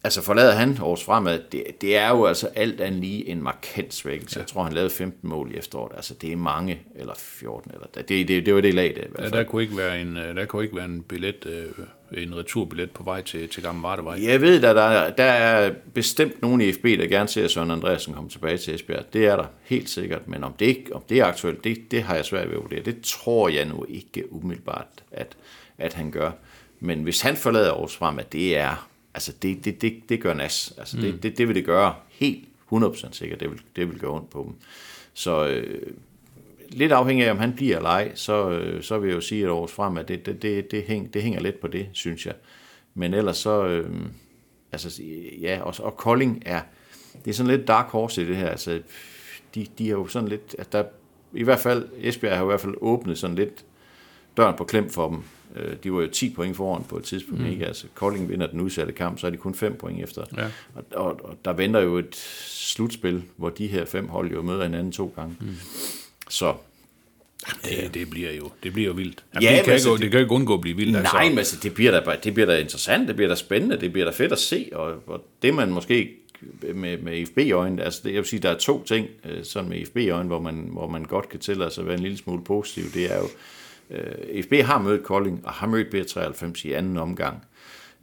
altså 0.03 0.21
forlader 0.21 0.51
han 0.55 0.77
års 0.81 1.03
fremad, 1.03 1.39
det, 1.51 1.63
det 1.81 1.97
er 1.97 2.09
jo 2.09 2.25
altså 2.25 2.47
alt 2.55 2.81
andet 2.81 3.01
lige 3.01 3.27
en 3.29 3.43
markant 3.43 3.93
svækkelse. 3.93 4.37
Ja. 4.39 4.41
Jeg 4.41 4.47
tror, 4.47 4.63
han 4.63 4.73
lavede 4.73 4.89
15 4.89 5.29
mål 5.29 5.51
i 5.53 5.57
efteråret. 5.57 5.91
Altså 5.95 6.13
det 6.13 6.31
er 6.31 6.35
mange, 6.35 6.79
eller 6.95 7.13
14, 7.17 7.71
eller 7.73 7.87
det, 7.95 8.27
det, 8.27 8.45
det 8.45 8.55
var 8.55 8.61
det 8.61 8.73
lag, 8.73 8.87
det 8.89 8.97
i 8.97 8.99
hvert 9.09 9.19
Ja, 9.19 9.23
fald. 9.23 9.31
der 9.31 9.43
kunne 9.43 9.61
ikke 9.63 9.77
være 9.77 10.01
en, 10.01 10.17
øh, 10.17 10.35
der 10.35 10.45
kunne 10.45 10.63
ikke 10.63 10.75
være 10.75 10.85
en 10.85 11.01
billet, 11.01 11.45
øh, 11.45 12.23
en 12.23 12.35
returbillet 12.37 12.91
på 12.91 13.03
vej 13.03 13.21
til, 13.21 13.49
til 13.49 13.63
Gamle 13.63 13.83
Vardevej. 13.83 14.25
Jeg 14.27 14.41
ved, 14.41 14.61
der, 14.61 14.69
er- 14.81 15.09
der 15.09 15.23
er 15.23 15.71
bestemt 15.93 16.41
nogen 16.41 16.61
i 16.61 16.71
FB, 16.71 16.83
der 16.83 17.07
gerne 17.07 17.29
ser 17.29 17.47
Søren 17.47 17.71
Andreasen 17.71 18.13
komme 18.13 18.29
tilbage 18.29 18.57
til 18.57 18.75
Esbjerg. 18.75 19.13
Det 19.13 19.25
er 19.25 19.35
der 19.35 19.45
helt 19.63 19.89
sikkert, 19.89 20.27
men 20.27 20.43
om 20.43 20.53
det, 20.53 20.65
ikke, 20.65 20.95
om 20.95 21.03
det 21.09 21.19
er 21.19 21.25
aktuelt, 21.25 21.63
det, 21.63 21.91
det 21.91 22.03
har 22.03 22.15
jeg 22.15 22.25
svært 22.25 22.47
ved 22.49 22.55
at 22.55 22.61
vurdere. 22.63 22.81
Det 22.81 23.01
tror 23.03 23.49
jeg 23.49 23.65
nu 23.65 23.85
ikke 23.89 24.33
umiddelbart, 24.33 24.87
at, 25.11 25.37
at 25.77 25.93
han 25.93 26.11
gør. 26.11 26.31
Men 26.79 27.03
hvis 27.03 27.21
han 27.21 27.35
forlader 27.37 27.71
Aarhus 27.71 27.95
frem, 27.95 28.19
at 28.19 28.33
det 28.33 28.57
er, 28.57 28.87
altså 29.13 29.33
det, 29.41 29.65
det, 29.65 29.81
det, 29.81 29.93
det 30.09 30.21
gør 30.21 30.33
nas. 30.33 30.73
Altså 30.77 30.97
Mm. 30.97 31.03
det, 31.03 31.23
det, 31.23 31.37
det 31.37 31.47
vil 31.47 31.55
det 31.55 31.65
gøre 31.65 31.95
helt 32.09 32.45
100% 32.73 33.07
sikkert. 33.11 33.39
Det 33.39 33.49
vil, 33.51 33.61
det 33.75 33.89
vil 33.89 33.99
gøre 33.99 34.11
ondt 34.11 34.29
på 34.29 34.43
dem. 34.47 34.55
Så 35.13 35.47
øh, 35.47 35.81
lidt 36.69 36.91
afhængig 36.91 37.25
af, 37.25 37.31
om 37.31 37.37
han 37.39 37.53
bliver 37.53 37.77
eller 37.77 37.89
ej, 37.89 38.11
så, 38.15 38.49
øh, 38.49 38.83
så 38.83 38.99
vil 38.99 39.07
jeg 39.07 39.15
jo 39.15 39.21
sige, 39.21 39.43
at 39.43 39.49
Aarhus 39.49 39.71
frem, 39.71 39.97
at 39.97 40.07
det, 40.07 40.25
det, 40.25 40.41
det, 40.41 40.71
det, 40.71 40.83
hæng, 40.83 41.13
det 41.13 41.23
hænger 41.23 41.39
lidt 41.41 41.59
på 41.59 41.67
det, 41.67 41.89
synes 41.93 42.25
jeg. 42.25 42.35
Men 42.93 43.13
ellers 43.13 43.37
så, 43.37 43.65
øh, 43.67 43.89
altså 44.71 45.01
ja, 45.41 45.59
og, 45.61 45.73
og 45.79 45.97
Kolding 45.97 46.43
er, 46.45 46.61
det 47.25 47.31
er 47.31 47.35
sådan 47.35 47.57
lidt 47.57 47.67
dark 47.67 47.85
horse 47.85 48.21
i 48.21 48.25
det 48.25 48.35
her, 48.35 48.49
altså 48.49 48.81
de, 49.55 49.67
de 49.77 49.87
er 49.87 49.91
jo 49.91 50.07
sådan 50.07 50.27
lidt, 50.29 50.55
at 50.59 50.71
der, 50.71 50.83
i 51.33 51.43
hvert 51.43 51.59
fald, 51.59 51.89
Esbjerg 51.97 52.35
har 52.37 52.43
i 52.43 52.45
hvert 52.45 52.61
fald 52.61 52.73
åbnet 52.81 53.17
sådan 53.17 53.35
lidt 53.35 53.65
døren 54.37 54.55
på 54.57 54.63
klem 54.63 54.89
for 54.89 55.09
dem. 55.09 55.23
Øh, 55.55 55.75
De 55.83 55.93
var 55.93 56.01
jo 56.01 56.07
10 56.07 56.29
point 56.33 56.55
foran 56.57 56.83
på 56.83 56.97
et 56.97 57.03
tidspunkt, 57.03 57.41
mm. 57.43 57.49
ikke? 57.49 57.65
Altså, 57.65 57.85
Kolding 57.95 58.29
vinder 58.29 58.47
den 58.47 58.61
udsatte 58.61 58.93
kamp, 58.93 59.19
så 59.19 59.27
er 59.27 59.31
de 59.31 59.37
kun 59.37 59.55
5 59.55 59.75
point 59.75 60.03
efter. 60.03 60.23
Ja. 60.37 60.45
Og, 60.75 60.83
og, 61.05 61.25
og, 61.25 61.37
der 61.45 61.53
venter 61.53 61.79
jo 61.79 61.97
et 61.97 62.15
slutspil, 62.47 63.23
hvor 63.37 63.49
de 63.49 63.67
her 63.67 63.85
fem 63.85 64.07
hold 64.07 64.31
jo 64.31 64.41
møder 64.41 64.63
hinanden 64.63 64.91
to 64.91 65.13
gange. 65.15 65.35
Mm. 65.41 65.47
Så 66.29 66.53
Det, 67.63 67.93
det, 67.93 68.09
bliver 68.09 68.31
jo, 68.31 68.51
det 68.63 68.73
bliver 68.73 68.87
jo 68.87 68.93
vildt. 68.93 69.23
Jamen, 69.33 69.43
Ja, 69.49 69.55
det, 69.55 69.63
kan 69.63 69.73
altså, 69.73 69.89
ikke, 69.89 69.93
det- 69.95 70.01
det 70.03 70.11
kan 70.11 70.19
jo 70.19 70.23
ikke 70.25 70.33
undgå 70.35 70.53
at 70.53 70.61
blive 70.61 70.75
vildt. 70.77 70.91
Nej, 71.03 71.29
men 71.29 71.37
altså, 71.37 71.57
det 71.63 71.73
bliver, 71.73 71.99
da, 71.99 72.15
det 72.23 72.33
bliver 72.33 72.47
da 72.47 72.57
interessant, 72.59 73.07
det 73.07 73.15
bliver 73.15 73.29
da 73.29 73.35
spændende, 73.35 73.79
det 73.81 73.91
bliver 73.91 74.05
da 74.05 74.11
fedt 74.11 74.31
at 74.31 74.39
se, 74.39 74.69
og, 74.73 74.93
og 75.07 75.25
det 75.41 75.53
man 75.53 75.69
måske 75.69 76.11
med, 76.75 76.97
med 76.97 77.17
IFB-øjne, 77.17 77.83
altså 77.83 78.01
det, 78.03 78.09
jeg 78.09 78.17
vil 78.17 78.25
sige, 78.25 78.39
der 78.39 78.49
er 78.49 78.57
to 78.57 78.83
ting, 78.83 79.07
øh, 79.25 79.43
sådan 79.43 79.69
med 79.69 79.77
IFB-øjne, 79.77 80.27
hvor 80.27 80.39
man, 80.39 80.67
hvor 80.71 80.87
man 80.87 81.03
godt 81.03 81.29
kan 81.29 81.39
tillade 81.39 81.71
sig 81.71 81.81
at 81.81 81.85
være 81.87 81.95
en 81.97 82.01
lille 82.03 82.17
smule 82.17 82.43
positiv, 82.43 82.83
det 82.93 83.11
er 83.13 83.17
jo, 83.17 83.27
øh, 83.91 84.35
IFB 84.35 84.53
har 84.53 84.79
mødt 84.79 85.03
Kolding, 85.03 85.41
og 85.45 85.53
har 85.53 85.67
mødt 85.67 85.95
B93 85.95 86.67
i 86.67 86.71
anden 86.71 86.97
omgang. 86.97 87.45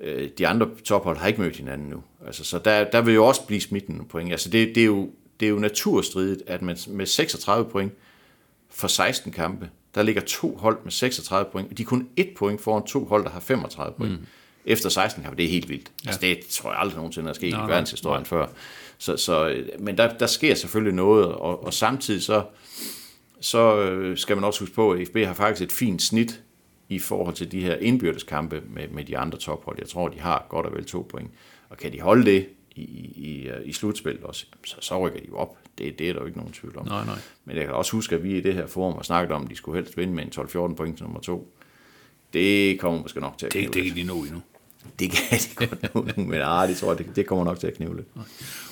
Øh, 0.00 0.28
de 0.38 0.46
andre 0.46 0.68
tophold 0.84 1.16
har 1.16 1.26
ikke 1.26 1.40
mødt 1.40 1.56
hinanden 1.56 1.88
nu. 1.88 2.02
Altså, 2.26 2.44
så 2.44 2.58
der, 2.58 2.84
der 2.84 3.00
vil 3.00 3.14
jo 3.14 3.26
også 3.26 3.46
blive 3.46 3.60
smidt 3.60 3.88
nogle 3.88 4.04
point. 4.04 4.32
Altså, 4.32 4.50
det, 4.50 4.74
det, 4.74 4.80
er 4.80 4.86
jo, 4.86 5.10
det 5.40 5.46
er 5.46 5.50
jo 5.50 5.58
naturstridigt, 5.58 6.42
at 6.46 6.62
man 6.62 6.76
med 6.88 7.06
36 7.06 7.70
point 7.70 7.92
for 8.70 8.88
16 8.88 9.32
kampe, 9.32 9.70
der 9.94 10.02
ligger 10.02 10.22
to 10.22 10.56
hold 10.56 10.78
med 10.84 10.92
36 10.92 11.50
point, 11.52 11.70
og 11.70 11.78
de 11.78 11.82
er 11.82 11.86
kun 11.86 12.08
et 12.16 12.30
point 12.36 12.60
foran 12.60 12.86
to 12.86 13.04
hold, 13.04 13.24
der 13.24 13.30
har 13.30 13.40
35 13.40 13.94
point. 13.96 14.12
Mm. 14.12 14.26
Efter 14.64 14.88
16 14.88 15.22
kampe, 15.22 15.36
det 15.36 15.44
er 15.44 15.48
helt 15.50 15.68
vildt. 15.68 15.90
Ja. 16.04 16.08
Altså, 16.08 16.20
det 16.20 16.38
tror 16.50 16.70
jeg 16.70 16.80
aldrig 16.80 16.96
nogensinde 16.96 17.30
er 17.30 17.34
sket 17.34 17.50
Nej, 17.50 17.58
i 17.58 17.62
nej, 17.62 17.70
verdenshistorien 17.70 18.24
før. 18.24 18.46
Så, 18.98 19.16
så, 19.16 19.48
øh, 19.48 19.68
men 19.78 19.98
der, 19.98 20.18
der 20.18 20.26
sker 20.26 20.54
selvfølgelig 20.54 20.94
noget, 20.94 21.26
og, 21.26 21.64
og 21.64 21.74
samtidig 21.74 22.22
så, 22.22 22.42
så 23.40 23.80
øh, 23.80 24.16
skal 24.16 24.36
man 24.36 24.44
også 24.44 24.60
huske 24.60 24.74
på, 24.74 24.92
at 24.92 25.08
FB 25.08 25.16
har 25.16 25.34
faktisk 25.34 25.62
et 25.62 25.72
fint 25.72 26.02
snit 26.02 26.42
i 26.88 26.98
forhold 26.98 27.34
til 27.34 27.52
de 27.52 27.60
her 27.60 27.76
indbyrdeskampe 27.76 28.62
med, 28.70 28.88
med 28.88 29.04
de 29.04 29.18
andre 29.18 29.38
tophold. 29.38 29.76
Jeg 29.78 29.88
tror, 29.88 30.08
de 30.08 30.20
har 30.20 30.46
godt 30.48 30.66
og 30.66 30.72
vel 30.72 30.84
to 30.84 31.06
point. 31.10 31.30
Og 31.68 31.76
kan 31.76 31.92
de 31.92 32.00
holde 32.00 32.24
det 32.24 32.48
i, 32.70 32.82
i, 32.82 33.50
i 33.64 33.72
slutspillet 33.72 34.24
også, 34.24 34.46
så, 34.64 34.76
så 34.80 35.06
rykker 35.06 35.20
de 35.20 35.26
jo 35.28 35.36
op. 35.36 35.58
Det, 35.78 35.98
det 35.98 36.08
er 36.08 36.12
der 36.12 36.20
jo 36.20 36.26
ikke 36.26 36.38
nogen 36.38 36.52
tvivl 36.52 36.78
om. 36.78 36.86
Nej, 36.86 37.04
nej. 37.04 37.18
Men 37.44 37.56
jeg 37.56 37.64
kan 37.64 37.74
også 37.74 37.92
huske, 37.92 38.14
at 38.14 38.22
vi 38.22 38.36
i 38.36 38.40
det 38.40 38.54
her 38.54 38.66
forum 38.66 38.94
har 38.94 39.02
snakket 39.02 39.32
om, 39.32 39.44
at 39.44 39.50
de 39.50 39.56
skulle 39.56 39.78
helst 39.78 39.96
vinde 39.96 40.14
med 40.14 40.24
en 40.24 40.70
12-14 40.70 40.74
point 40.74 40.96
til 40.96 41.04
nummer 41.04 41.20
to. 41.20 41.54
Det 42.32 42.80
kommer 42.80 43.02
måske 43.02 43.20
nok 43.20 43.38
til 43.38 43.46
at 43.46 43.52
Det, 43.52 43.74
det 43.74 43.84
kan 43.84 43.96
de 43.96 44.02
nå 44.02 44.14
endnu. 44.14 44.42
Det 44.98 45.10
kan 45.10 45.38
de 45.38 45.54
godt 45.66 45.94
nu, 45.94 46.22
men 46.24 46.40
ah, 46.44 46.68
det 46.68 46.76
tror 46.76 46.90
jeg, 46.92 46.98
det, 46.98 47.16
det 47.16 47.26
kommer 47.26 47.44
nok 47.44 47.60
til 47.60 47.66
at 47.66 47.74
knive 47.74 47.96
lidt. 47.96 48.06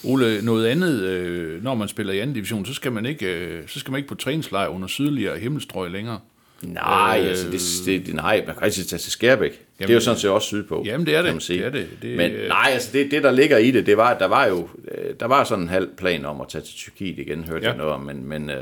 Ole, 0.04 0.42
noget 0.42 0.66
andet, 0.66 1.00
øh, 1.02 1.62
når 1.64 1.74
man 1.74 1.88
spiller 1.88 2.12
i 2.12 2.18
anden 2.18 2.34
division, 2.34 2.66
så 2.66 2.74
skal 2.74 2.92
man 2.92 3.06
ikke, 3.06 3.26
øh, 3.26 3.62
så 3.68 3.80
skal 3.80 3.90
man 3.90 3.98
ikke 3.98 4.08
på 4.08 4.14
træningslejr 4.14 4.68
under 4.68 4.88
sydligere 4.88 5.38
himmelstrøg 5.38 5.90
længere. 5.90 6.20
Nej, 6.62 7.18
Øh, 7.22 7.28
altså, 7.28 7.50
det, 7.50 7.60
det, 7.86 8.06
det, 8.06 8.14
nej, 8.14 8.44
man 8.46 8.54
kan 8.56 8.64
ikke 8.66 8.74
tage 8.76 8.98
til 8.98 9.12
Skærbæk. 9.12 9.50
Jamen, 9.52 9.88
det 9.88 9.90
er 9.90 9.94
jo 9.94 10.00
sådan 10.00 10.20
set 10.20 10.30
også 10.30 10.46
sydpå. 10.46 10.82
Jamen, 10.86 11.06
det 11.06 11.14
er 11.16 11.22
det. 11.22 11.32
man 11.32 11.40
sige. 11.40 11.58
Det 11.58 11.66
er 11.66 11.70
det. 11.70 11.88
Det- 12.02 12.16
Men 12.16 12.30
nej, 12.48 12.70
altså 12.72 12.90
det, 12.92 13.10
det, 13.10 13.22
der 13.22 13.30
ligger 13.30 13.58
i 13.58 13.70
det, 13.70 13.86
det 13.86 13.96
var, 13.96 14.18
der 14.18 14.26
var 14.26 14.46
jo 14.46 14.68
øh, 14.94 15.14
der 15.20 15.26
var 15.26 15.44
sådan 15.44 15.62
en 15.64 15.68
halv 15.68 15.88
plan 15.98 16.24
om 16.24 16.40
at 16.40 16.48
tage 16.48 16.62
til 16.62 16.74
Tyrkiet 16.74 17.18
igen, 17.18 17.44
hørte 17.44 17.62
Ja. 17.64 17.68
jeg 17.68 17.76
noget 17.78 17.92
om, 17.92 18.00
men, 18.00 18.24
men 18.28 18.50
øh, 18.50 18.56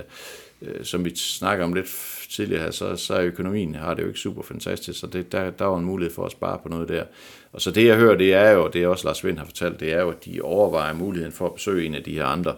øh, 0.67 0.85
som 0.85 1.05
vi 1.05 1.17
snakker 1.17 1.65
om 1.65 1.73
lidt 1.75 1.87
tidligere 2.31 2.63
her, 2.63 2.71
så, 2.71 2.97
så 2.97 3.15
er 3.15 3.23
økonomien 3.25 3.75
har 3.75 3.95
det 3.95 4.03
jo 4.03 4.09
ikke 4.09 4.21
super 4.21 4.43
fantastisk, 4.43 5.01
så 5.01 5.07
det, 5.07 5.33
der, 5.33 5.51
der 5.51 5.65
var 5.65 5.79
en 5.79 5.85
mulighed 5.85 6.15
for 6.15 6.25
at 6.27 6.33
spare 6.33 6.59
på 6.63 6.69
noget 6.69 6.89
der. 6.89 7.05
Og 7.53 7.61
så 7.61 7.71
det 7.71 7.87
jeg 7.87 7.97
hører, 7.97 8.15
det 8.15 8.35
er 8.35 8.51
jo, 8.51 8.69
det 8.73 8.83
er 8.83 8.89
også 8.89 9.07
Lars 9.07 9.25
Vind 9.25 9.39
har 9.39 9.45
fortalt, 9.45 9.81
det 9.81 9.93
er 9.93 10.01
jo, 10.01 10.11
at 10.11 10.25
de 10.25 10.41
overvejer 10.43 10.95
muligheden 10.95 11.33
for 11.33 11.47
at 11.47 11.55
besøge 11.55 11.87
en 11.87 11.95
af 11.95 12.03
de 12.03 12.13
her 12.13 12.25
andre 12.25 12.55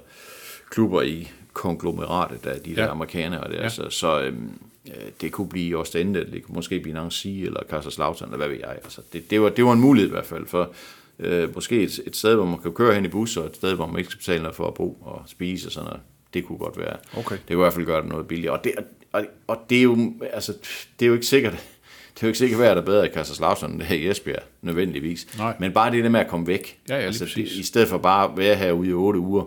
klubber 0.70 1.02
i 1.02 1.30
konglomeratet 1.52 2.46
af 2.46 2.60
de 2.60 2.76
der 2.76 2.82
Ja. 2.82 2.90
amerikanere. 2.90 3.48
Der. 3.50 3.56
Ja. 3.56 3.62
Ja. 3.62 3.68
Så, 3.68 3.90
så 3.90 4.20
øhm, 4.22 4.50
øh, 4.88 4.92
det 5.20 5.32
kunne 5.32 5.48
blive 5.48 5.78
Ostende, 5.78 6.26
det 6.32 6.42
kunne 6.42 6.54
måske 6.54 6.80
blive 6.80 6.94
Nancy 6.94 7.26
eller 7.26 7.60
Kaiserslautern, 7.70 8.28
eller 8.28 8.36
hvad 8.36 8.48
ved 8.48 8.56
jeg. 8.56 8.70
Altså, 8.84 9.00
det, 9.12 9.30
det, 9.30 9.40
var, 9.40 9.48
det 9.48 9.64
var 9.64 9.72
en 9.72 9.80
mulighed 9.80 10.08
i 10.10 10.12
hvert 10.12 10.26
fald 10.26 10.46
for 10.46 10.70
øh, 11.18 11.54
måske 11.54 11.82
et, 11.82 12.00
et 12.06 12.16
sted, 12.16 12.34
hvor 12.34 12.44
man 12.44 12.58
kan 12.58 12.72
køre 12.72 12.94
hen 12.94 13.04
i 13.04 13.08
bus, 13.08 13.36
og 13.36 13.46
et 13.46 13.56
sted, 13.56 13.74
hvor 13.74 13.86
man 13.86 13.98
ikke 13.98 14.10
skal 14.10 14.18
betale 14.18 14.42
noget 14.42 14.56
for 14.56 14.68
at 14.68 14.74
bo 14.74 14.98
og 15.00 15.22
spise 15.26 15.68
og 15.68 15.72
sådan 15.72 15.84
noget. 15.84 16.00
Det 16.36 16.44
kunne 16.46 16.58
godt 16.58 16.78
være. 16.78 16.96
Okay. 17.16 17.36
Det 17.36 17.46
kunne 17.46 17.56
i 17.56 17.62
hvert 17.62 17.72
fald 17.72 17.86
gøre 17.86 18.00
det 18.00 18.08
noget 18.08 18.28
billigere. 18.28 18.54
Og 18.54 18.64
det, 18.64 18.72
og, 19.12 19.24
og 19.46 19.58
det 19.70 19.78
er 19.78 19.82
jo, 19.82 20.12
altså, 20.32 20.52
det 20.98 21.06
er 21.06 21.08
jo 21.08 21.14
ikke 21.14 21.26
sikkert, 21.26 21.52
det 22.14 22.22
er 22.22 22.26
jo 22.26 22.26
ikke 22.26 22.38
sikkert, 22.38 22.60
hvad 22.60 22.70
der 22.70 22.82
er 22.82 22.84
bedre 22.84 23.06
i 23.06 23.08
Kaiserslautern 23.08 23.70
end 23.70 23.78
det 23.78 23.86
her 23.86 23.96
i 23.96 24.10
Esbjerg, 24.10 24.42
nødvendigvis. 24.62 25.38
Nej. 25.38 25.56
Men 25.60 25.72
bare 25.72 25.90
det 25.90 26.04
der 26.04 26.10
med 26.10 26.20
at 26.20 26.28
komme 26.28 26.46
væk. 26.46 26.78
Ja, 26.88 26.96
ja, 26.96 27.02
altså, 27.02 27.24
det. 27.24 27.38
I 27.38 27.62
stedet 27.62 27.88
for 27.88 27.98
bare 27.98 28.30
at 28.30 28.36
være 28.36 28.54
herude 28.54 28.88
i 28.88 28.92
otte 28.92 29.18
uger, 29.18 29.44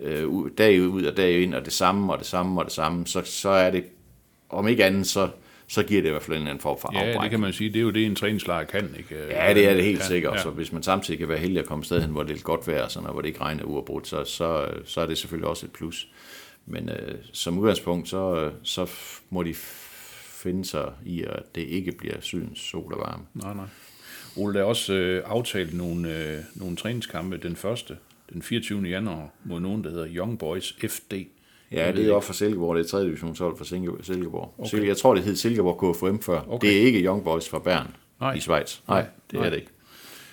øh, 0.00 0.28
dag 0.58 0.82
ud 0.82 1.04
og 1.04 1.16
dag 1.16 1.42
ind, 1.42 1.54
og 1.54 1.64
det 1.64 1.72
samme 1.72 2.12
og 2.12 2.18
det 2.18 2.26
samme 2.26 2.60
og 2.60 2.64
det 2.64 2.72
samme, 2.72 3.06
så, 3.06 3.22
så 3.24 3.48
er 3.48 3.70
det, 3.70 3.84
om 4.48 4.68
ikke 4.68 4.84
andet, 4.84 5.06
så, 5.06 5.28
så 5.68 5.82
giver 5.82 6.02
det 6.02 6.08
i 6.08 6.10
hvert 6.10 6.22
fald 6.22 6.36
en 6.36 6.40
eller 6.42 6.50
anden 6.50 6.62
form 6.62 6.78
for 6.80 6.90
Ja, 6.98 7.06
det 7.06 7.12
afbræk. 7.12 7.30
kan 7.30 7.40
man 7.40 7.52
sige. 7.52 7.70
Det 7.70 7.76
er 7.76 7.82
jo 7.82 7.90
det, 7.90 8.06
en 8.06 8.14
træningslejr 8.16 8.64
kan, 8.64 8.94
ikke? 8.98 9.16
Ja, 9.30 9.54
det 9.54 9.68
er 9.68 9.74
det 9.74 9.84
helt 9.84 9.98
Ja, 10.00 10.04
sikkert. 10.06 10.34
ja. 10.34 10.42
Så 10.42 10.50
hvis 10.50 10.72
man 10.72 10.82
samtidig 10.82 11.18
kan 11.18 11.28
være 11.28 11.38
heldig 11.38 11.58
at 11.58 11.66
komme 11.66 11.84
sted 11.84 12.00
hen, 12.00 12.10
hvor 12.10 12.22
det 12.22 12.36
er 12.38 12.42
godt 12.42 12.66
vejr, 12.66 12.88
sådan, 12.88 13.02
noget, 13.02 13.14
hvor 13.14 13.20
det 13.20 13.28
ikke 13.28 13.40
regner 13.40 13.64
uafbrudt, 13.64 14.06
så, 14.08 14.24
så, 14.24 14.66
så 14.84 15.00
er 15.00 15.06
det 15.06 15.18
selvfølgelig 15.18 15.48
også 15.48 15.66
et 15.66 15.72
plus. 15.72 16.08
Men 16.66 16.88
øh, 16.88 17.14
som 17.32 17.58
udgangspunkt, 17.58 18.08
så, 18.08 18.50
så 18.62 18.90
må 19.30 19.42
de 19.42 19.54
finde 19.54 20.64
sig 20.64 20.92
i, 21.06 21.22
at 21.22 21.54
det 21.54 21.60
ikke 21.62 21.92
bliver 21.92 22.20
sydens 22.20 22.58
sol 22.60 22.92
og 22.92 22.98
varme. 23.00 23.24
Nej, 23.34 23.54
nej. 23.54 23.66
Ole, 24.36 24.54
der 24.54 24.60
er 24.60 24.64
også 24.64 24.94
øh, 24.94 25.22
aftalt 25.26 25.74
nogle, 25.74 26.18
øh, 26.18 26.38
nogle 26.54 26.76
træningskampe. 26.76 27.36
Den 27.36 27.56
første, 27.56 27.96
den 28.32 28.42
24. 28.42 28.82
januar, 28.82 29.28
mod 29.44 29.60
nogen, 29.60 29.84
der 29.84 29.90
hedder 29.90 30.06
Young 30.10 30.38
Boys 30.38 30.76
FD. 30.88 31.12
Ja, 31.74 31.92
det 31.92 32.08
er 32.08 32.12
også 32.14 32.26
fra 32.26 32.34
Silkeborg. 32.34 32.76
Det 32.76 32.84
er 32.84 32.88
3. 32.88 33.04
divisionshold 33.04 33.56
fra 33.58 33.64
Silke- 33.64 34.04
Silkeborg. 34.04 34.54
Okay. 34.58 34.86
Jeg 34.86 34.96
tror, 34.96 35.14
det 35.14 35.22
hed 35.24 35.36
Silkeborg 35.36 35.94
KFM 35.94 36.18
før. 36.22 36.40
Okay. 36.48 36.68
Det 36.68 36.76
er 36.76 36.80
ikke 36.86 37.00
Young 37.04 37.24
Boys 37.24 37.48
fra 37.48 37.58
Bern 37.58 37.86
Nej. 38.20 38.34
i 38.34 38.40
Schweiz. 38.40 38.78
Nej, 38.88 39.04
det 39.30 39.38
Nej. 39.38 39.46
er 39.46 39.50
det 39.50 39.56
ikke. 39.56 39.68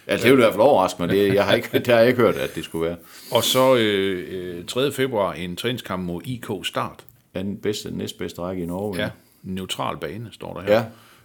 Altså, 0.08 0.26
det 0.28 0.32
ville 0.32 0.44
i 0.44 0.46
hvert 0.46 0.54
fald 0.54 0.62
overraske 0.62 1.02
mig. 1.02 1.10
Det, 1.10 1.34
jeg 1.34 1.46
har 1.46 1.54
ikke, 1.54 1.70
det 1.78 1.88
har 1.88 1.98
jeg 2.00 2.08
ikke 2.08 2.22
hørt, 2.22 2.36
at 2.36 2.56
det 2.56 2.64
skulle 2.64 2.86
være. 2.88 2.98
Og 3.32 3.44
så 3.44 3.76
øh, 3.76 4.58
øh, 4.60 4.66
3. 4.66 4.92
februar 4.92 5.34
en 5.34 5.56
træningskamp 5.56 6.04
mod 6.04 6.22
IK 6.26 6.46
Start. 6.64 7.04
Den 7.36 7.58
bedste, 7.58 7.92
næstbedste 7.98 8.42
række 8.42 8.64
i 8.64 8.66
Norge. 8.66 9.02
Ja, 9.02 9.10
neutral 9.44 9.98
bane, 9.98 10.30
står 10.32 10.54
der 10.54 10.62
her. 10.62 10.84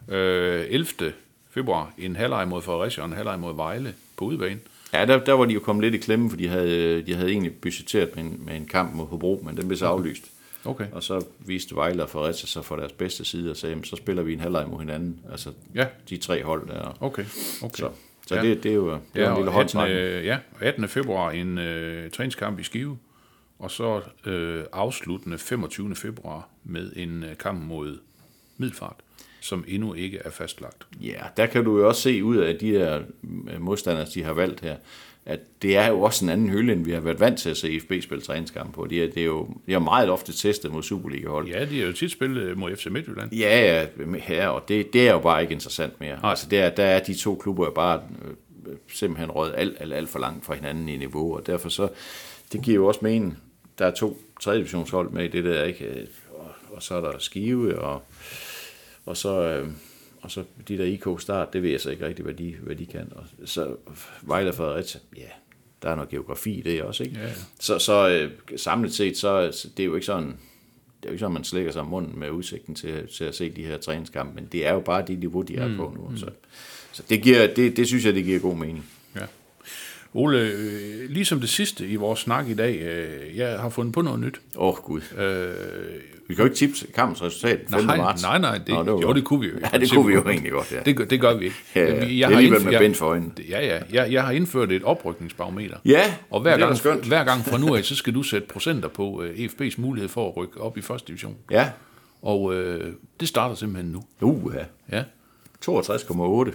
Ja. 0.08 0.16
Øh, 0.16 0.66
11. 0.68 0.86
februar 1.50 1.92
en 1.98 2.16
halvleg 2.16 2.48
mod 2.48 2.62
Fredericia 2.62 3.02
og 3.02 3.08
en 3.08 3.14
halvleg 3.16 3.38
mod 3.40 3.54
Vejle 3.56 3.94
på 4.16 4.24
udebane. 4.24 4.58
Ja, 4.98 5.04
der, 5.06 5.24
der 5.24 5.32
var 5.32 5.44
de 5.44 5.54
jo 5.54 5.60
kommet 5.60 5.84
lidt 5.84 5.94
i 5.94 5.98
klemme, 5.98 6.30
for 6.30 6.36
de 6.36 6.48
havde, 6.48 7.02
de 7.02 7.14
havde 7.14 7.30
egentlig 7.30 7.54
budgetteret 7.54 8.16
med 8.16 8.24
en, 8.24 8.42
med 8.46 8.56
en 8.56 8.66
kamp 8.66 8.94
mod 8.94 9.06
Hobro, 9.06 9.42
men 9.46 9.56
den 9.56 9.68
blev 9.68 9.78
så 9.78 9.86
aflyst. 9.86 10.24
Okay. 10.64 10.86
Og 10.92 11.02
så 11.02 11.24
viste 11.38 11.74
Vejle 11.74 12.02
og 12.02 12.10
Fredericia 12.10 12.46
sig 12.46 12.64
for 12.64 12.76
deres 12.76 12.92
bedste 12.92 13.24
side 13.24 13.50
og 13.50 13.56
sagde, 13.56 13.70
"Jamen, 13.70 13.84
så 13.84 13.96
spiller 13.96 14.22
vi 14.22 14.32
en 14.32 14.40
halvleg 14.40 14.68
mod 14.68 14.78
hinanden. 14.78 15.20
Altså 15.30 15.50
Ja. 15.74 15.86
de 16.10 16.16
tre 16.16 16.42
hold 16.44 16.68
der. 16.68 16.96
Okay, 17.00 17.24
okay. 17.62 17.76
Så, 17.78 17.90
så 18.26 18.34
Ja. 18.34 18.42
det, 18.42 18.62
det 18.62 18.70
er 18.70 18.74
jo 18.74 18.90
det 18.90 18.98
er 19.14 19.20
Ja, 19.22 19.28
jo 19.28 19.30
en 19.30 19.36
lille 19.36 19.50
og 19.50 19.60
18. 19.60 19.78
håndtrækning. 19.80 20.00
øh, 20.00 20.24
ja, 20.24 20.38
og 20.60 20.62
18. 20.62 20.88
februar 20.88 21.30
en 21.30 21.58
øh, 21.58 22.10
træningskamp 22.10 22.58
i 22.58 22.62
Skive, 22.62 22.98
og 23.58 23.70
så 23.70 24.00
øh, 24.26 24.64
afsluttende 24.72 25.38
25. 25.38 25.94
februar 25.94 26.48
med 26.64 26.92
en 26.96 27.22
øh, 27.24 27.36
kamp 27.38 27.60
mod 27.64 27.98
Middelfart, 28.56 28.96
som 29.46 29.64
endnu 29.68 29.94
ikke 29.94 30.18
er 30.24 30.30
fastlagt. 30.30 30.86
Ja, 31.00 31.22
der 31.36 31.46
kan 31.46 31.64
du 31.64 31.78
jo 31.78 31.88
også 31.88 32.00
se 32.00 32.24
ud 32.24 32.36
af 32.36 32.56
de 32.56 32.70
her 32.70 33.00
øh, 33.52 33.60
modstandere, 33.60 34.06
de 34.14 34.22
har 34.22 34.32
valgt 34.32 34.60
her, 34.60 34.76
at 35.26 35.40
det 35.62 35.76
er 35.76 35.88
jo 35.88 36.00
også 36.00 36.24
en 36.24 36.28
anden 36.28 36.48
hylde, 36.48 36.72
end 36.72 36.84
vi 36.84 36.92
har 36.92 37.00
været 37.00 37.20
vant 37.20 37.38
til 37.38 37.50
at 37.50 37.56
se 37.56 37.70
IFB 37.70 37.92
spille 38.02 38.22
træningskamp 38.22 38.74
på. 38.74 38.86
Det 38.86 39.04
er, 39.04 39.06
det 39.06 39.20
er 39.20 39.24
jo 39.24 39.48
det 39.66 39.74
er 39.74 39.78
meget 39.78 40.10
ofte 40.10 40.32
testet 40.32 40.72
mod 40.72 40.82
Superliga-hold. 40.82 41.48
Ja, 41.48 41.64
de 41.64 41.82
er 41.82 41.86
jo 41.86 41.92
tit 41.92 42.12
spillet 42.12 42.42
øh, 42.42 42.58
mod 42.58 42.76
FC 42.76 42.86
Midtjylland. 42.86 43.32
Ja, 43.32 43.86
ja, 43.98 44.18
her, 44.18 44.48
og 44.48 44.68
det, 44.68 44.92
det 44.92 45.08
er 45.08 45.12
jo 45.12 45.18
bare 45.18 45.42
ikke 45.42 45.52
interessant 45.52 46.00
mere. 46.00 46.20
Nej. 46.20 46.30
Altså, 46.30 46.46
der, 46.50 46.70
der 46.70 46.84
er 46.84 47.02
de 47.02 47.14
to 47.14 47.34
klubber 47.34 47.70
bare 47.70 48.02
øh, 48.24 48.76
simpelthen 48.88 49.30
røget 49.30 49.54
alt, 49.56 49.76
alt, 49.80 49.92
alt 49.92 50.08
for 50.08 50.18
langt 50.18 50.44
fra 50.44 50.54
hinanden 50.54 50.88
i 50.88 50.96
niveau, 50.96 51.36
og 51.36 51.46
derfor 51.46 51.68
så, 51.68 51.88
det 52.52 52.62
giver 52.62 52.74
jo 52.74 52.86
også 52.86 53.00
mening, 53.02 53.38
der 53.78 53.86
er 53.86 53.90
to 53.90 54.18
tredje 54.40 54.58
divisionshold 54.58 55.10
med 55.10 55.24
i 55.24 55.28
det 55.28 55.44
der, 55.44 55.64
ikke? 55.64 56.06
Og, 56.30 56.50
og 56.70 56.82
så 56.82 56.94
er 56.94 57.00
der 57.00 57.18
Skive, 57.18 57.78
og, 57.78 58.02
og 59.06 59.16
så... 59.16 59.42
Øh, 59.42 59.68
og 60.20 60.30
så 60.30 60.44
de 60.68 60.78
der 60.78 60.84
IK 60.84 61.06
start, 61.18 61.52
det 61.52 61.62
ved 61.62 61.70
jeg 61.70 61.80
så 61.80 61.90
ikke 61.90 62.06
rigtigt, 62.06 62.26
hvad 62.26 62.34
de, 62.34 62.54
hvad 62.62 62.76
de 62.76 62.86
kan. 62.86 63.12
Og 63.14 63.24
så 63.44 63.76
Vejle 64.22 64.52
Fredericia, 64.52 65.00
ja, 65.16 65.28
der 65.82 65.90
er 65.90 65.94
noget 65.94 66.10
geografi 66.10 66.58
i 66.58 66.60
det 66.60 66.82
også, 66.82 67.04
ikke? 67.04 67.16
Ja, 67.16 67.26
ja. 67.26 67.32
Så, 67.60 67.78
så 67.78 68.08
øh, 68.08 68.30
samlet 68.56 68.94
set, 68.94 69.16
så 69.16 69.50
så 69.52 69.68
det 69.76 69.82
er 69.82 69.86
jo 69.86 69.94
ikke 69.94 70.06
sådan, 70.06 70.26
det 70.26 70.34
er 71.02 71.08
jo 71.08 71.10
ikke 71.10 71.20
sådan, 71.20 71.34
man 71.34 71.44
slikker 71.44 71.72
sig 71.72 71.80
om 71.80 71.86
munden 71.86 72.18
med 72.18 72.30
udsigten 72.30 72.74
til, 72.74 73.08
til 73.08 73.24
at 73.24 73.34
se 73.34 73.50
de 73.50 73.62
her 73.62 73.78
træningskampe, 73.78 74.34
men 74.34 74.48
det 74.52 74.66
er 74.66 74.72
jo 74.72 74.80
bare 74.80 75.04
det 75.06 75.18
niveau, 75.18 75.42
de 75.42 75.56
er 75.56 75.68
mm. 75.68 75.76
på 75.76 75.96
nu. 75.96 76.16
Så, 76.16 76.26
så 76.92 77.02
det, 77.08 77.22
giver, 77.22 77.54
det, 77.54 77.76
det 77.76 77.86
synes 77.86 78.04
jeg, 78.04 78.14
det 78.14 78.24
giver 78.24 78.40
god 78.40 78.56
mening. 78.56 78.84
Ole, 80.16 80.38
øh, 80.38 81.10
ligesom 81.10 81.40
det 81.40 81.48
sidste 81.48 81.86
i 81.86 81.96
vores 81.96 82.20
snak 82.20 82.48
i 82.48 82.54
dag, 82.54 82.78
øh, 82.80 83.36
jeg 83.36 83.58
har 83.58 83.68
fundet 83.68 83.94
på 83.94 84.02
noget 84.02 84.20
nyt. 84.20 84.40
Åh, 84.56 84.68
oh, 84.68 84.74
Gud. 84.76 85.00
Øh, 85.18 85.54
Vi 86.28 86.34
kan 86.34 86.42
jo 86.42 86.44
ikke 86.44 86.56
tipse 86.56 86.86
kampens 86.94 87.22
resultat 87.22 87.60
5. 87.70 87.84
nej, 87.84 87.96
marts. 87.96 88.22
nej, 88.22 88.38
nej, 88.38 88.58
det, 88.58 88.68
Nå, 88.68 88.82
Nå, 88.82 88.92
var 88.92 89.00
jo, 89.00 89.12
det 89.12 89.24
kunne 89.24 89.40
vi 89.40 89.46
jo. 89.46 89.52
Ja, 89.72 89.78
det 89.78 89.90
kunne 89.90 90.06
vi 90.06 90.12
jo 90.14 90.28
egentlig 90.28 90.52
godt, 90.52 90.72
ja. 90.72 90.80
Det, 90.84 90.96
gør- 90.96 91.04
det 91.04 91.20
gør 91.20 91.34
vi 91.36 91.44
ikke. 91.44 91.56
Ja, 91.76 91.80
ja. 91.80 91.94
Vi- 91.94 92.14
Det 92.14 92.20
er 92.22 92.26
alligevel 92.28 92.64
med 92.64 92.72
indf- 92.74 92.78
bind 92.78 92.94
for 92.94 93.06
øjnene. 93.06 93.32
Ja, 93.48 93.66
ja. 93.66 93.80
Jeg, 93.92 94.12
jeg 94.12 94.22
har 94.24 94.32
indført 94.32 94.72
et 94.72 94.82
oprykningsbarometer. 94.82 95.76
Ja, 95.84 96.14
Og 96.30 96.40
hver 96.40 96.54
det 96.54 96.62
er 96.62 96.66
gang, 96.66 96.78
skønt. 96.78 97.04
hver 97.06 97.24
gang 97.24 97.44
fra 97.44 97.58
nu 97.58 97.74
af, 97.74 97.84
så 97.84 97.96
skal 97.96 98.14
du 98.14 98.22
sætte 98.22 98.46
procenter 98.48 98.88
på 98.88 99.22
øh, 99.22 99.34
EFB's 99.46 99.74
mulighed 99.80 100.08
for 100.08 100.28
at 100.28 100.36
rykke 100.36 100.60
op 100.60 100.78
i 100.78 100.80
første 100.80 101.08
division. 101.08 101.36
Ja, 101.50 101.68
Og 102.22 102.54
øh, 102.54 102.92
det 103.20 103.28
starter 103.28 103.54
simpelthen 103.54 103.92
nu. 103.92 104.04
uh, 104.20 104.54
ja. 104.90 104.96
Ja. 104.96 105.02
62,8. 105.70 106.52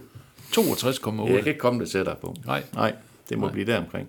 62,8. 0.57 1.25
Jeg 1.31 1.37
kan 1.39 1.47
ikke 1.47 1.59
komme 1.59 1.79
det 1.79 1.89
tættere 1.89 2.15
på. 2.21 2.35
Nej. 2.45 2.63
Nej, 2.75 2.93
det 3.31 3.39
må 3.39 3.45
Nej. 3.45 3.53
blive 3.53 3.65
deromkring. 3.65 4.07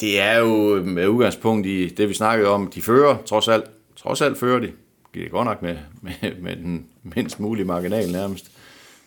Det 0.00 0.20
er 0.20 0.38
jo 0.38 0.82
med 0.82 1.08
udgangspunkt 1.08 1.66
i 1.66 1.88
det, 1.88 2.08
vi 2.08 2.14
snakkede 2.14 2.50
om. 2.50 2.66
De 2.66 2.82
fører, 2.82 3.16
trods 3.26 3.48
alt. 3.48 3.64
Trods 3.96 4.20
alt 4.20 4.38
fører 4.38 4.58
de. 4.58 4.72
Det 5.14 5.24
er 5.24 5.28
godt 5.28 5.44
nok 5.44 5.62
med, 5.62 5.76
med, 6.02 6.40
med 6.40 6.56
den 6.56 6.86
mindst 7.02 7.40
mulige 7.40 7.64
marginal 7.64 8.12
nærmest. 8.12 8.50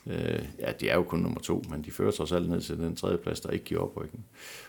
Øh, 0.08 0.40
ja, 0.60 0.72
de 0.80 0.90
er 0.90 0.96
jo 0.96 1.04
kun 1.04 1.20
nummer 1.20 1.40
to, 1.40 1.64
men 1.70 1.82
de 1.82 1.92
fører 1.92 2.12
trods 2.12 2.32
alt 2.32 2.50
ned 2.50 2.62
til 2.62 2.78
den 2.78 2.96
tredje 2.96 3.18
plads, 3.18 3.40
der 3.40 3.50
ikke 3.50 3.66
giver 3.66 3.82
oprykning. 3.82 4.26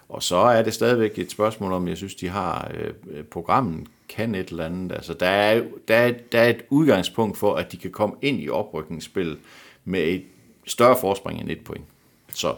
Og 0.08 0.22
så 0.22 0.36
er 0.36 0.62
det 0.62 0.74
stadigvæk 0.74 1.18
et 1.18 1.30
spørgsmål 1.30 1.72
om, 1.72 1.88
jeg 1.88 1.96
synes, 1.96 2.14
de 2.14 2.28
har 2.28 2.70
øh, 2.74 3.24
programmet 3.24 3.88
kan 4.08 4.34
et 4.34 4.48
eller 4.48 4.64
andet. 4.64 4.92
Altså, 4.92 5.14
der, 5.14 5.26
er, 5.26 5.62
der, 5.88 5.94
er, 5.94 6.12
der 6.32 6.40
er 6.40 6.48
et 6.48 6.62
udgangspunkt 6.70 7.38
for, 7.38 7.54
at 7.54 7.72
de 7.72 7.76
kan 7.76 7.90
komme 7.90 8.14
ind 8.22 8.40
i 8.40 8.48
oprykningsspil 8.48 9.36
med 9.84 10.00
et 10.00 10.22
større 10.66 10.96
forspring 11.00 11.40
end 11.40 11.50
et 11.50 11.64
point. 11.64 11.84
Så, 12.34 12.54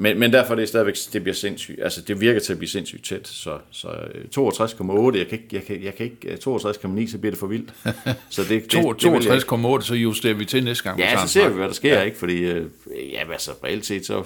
men, 0.00 0.18
men 0.18 0.32
derfor 0.32 0.54
er 0.54 0.58
det 0.58 0.68
stadigvæk, 0.68 0.94
det 1.12 1.22
bliver 1.22 1.34
sindssygt, 1.34 1.82
altså 1.82 2.00
det 2.00 2.20
virker 2.20 2.40
til 2.40 2.52
at 2.52 2.58
blive 2.58 2.68
sindssygt 2.68 3.04
tæt, 3.04 3.28
så, 3.28 3.58
så 3.70 3.88
øh, 3.88 4.24
62,8, 4.38 5.18
jeg 5.18 5.26
kan 5.28 5.38
ikke, 5.38 5.46
jeg 5.52 5.62
kan, 5.62 5.82
jeg 5.82 5.94
kan 5.94 6.06
ikke, 6.06 6.28
øh, 6.28 6.34
62,9, 6.34 7.10
så 7.10 7.18
bliver 7.18 7.30
det 7.30 7.38
for 7.38 7.46
vildt. 7.46 7.74
Så 8.30 8.42
det, 8.42 8.48
det, 8.48 8.74
To- 8.74 8.92
det 8.92 9.12
vil 9.12 9.24
jeg 9.24 9.34
ikke. 9.34 9.54
62,8, 9.54 9.80
så 9.80 9.94
justerer 9.94 10.34
vi 10.34 10.44
til 10.44 10.64
næste 10.64 10.84
gang. 10.84 10.98
Ja, 11.00 11.26
så 11.26 11.32
ser 11.32 11.48
vi, 11.48 11.54
hvad 11.54 11.66
der 11.68 11.74
sker, 11.74 11.94
ja. 11.94 12.02
ikke? 12.02 12.18
Fordi, 12.18 12.36
øh, 12.38 12.66
ja, 13.12 13.32
altså, 13.32 13.50
reelt 13.64 13.86
set, 13.86 14.06
så, 14.06 14.24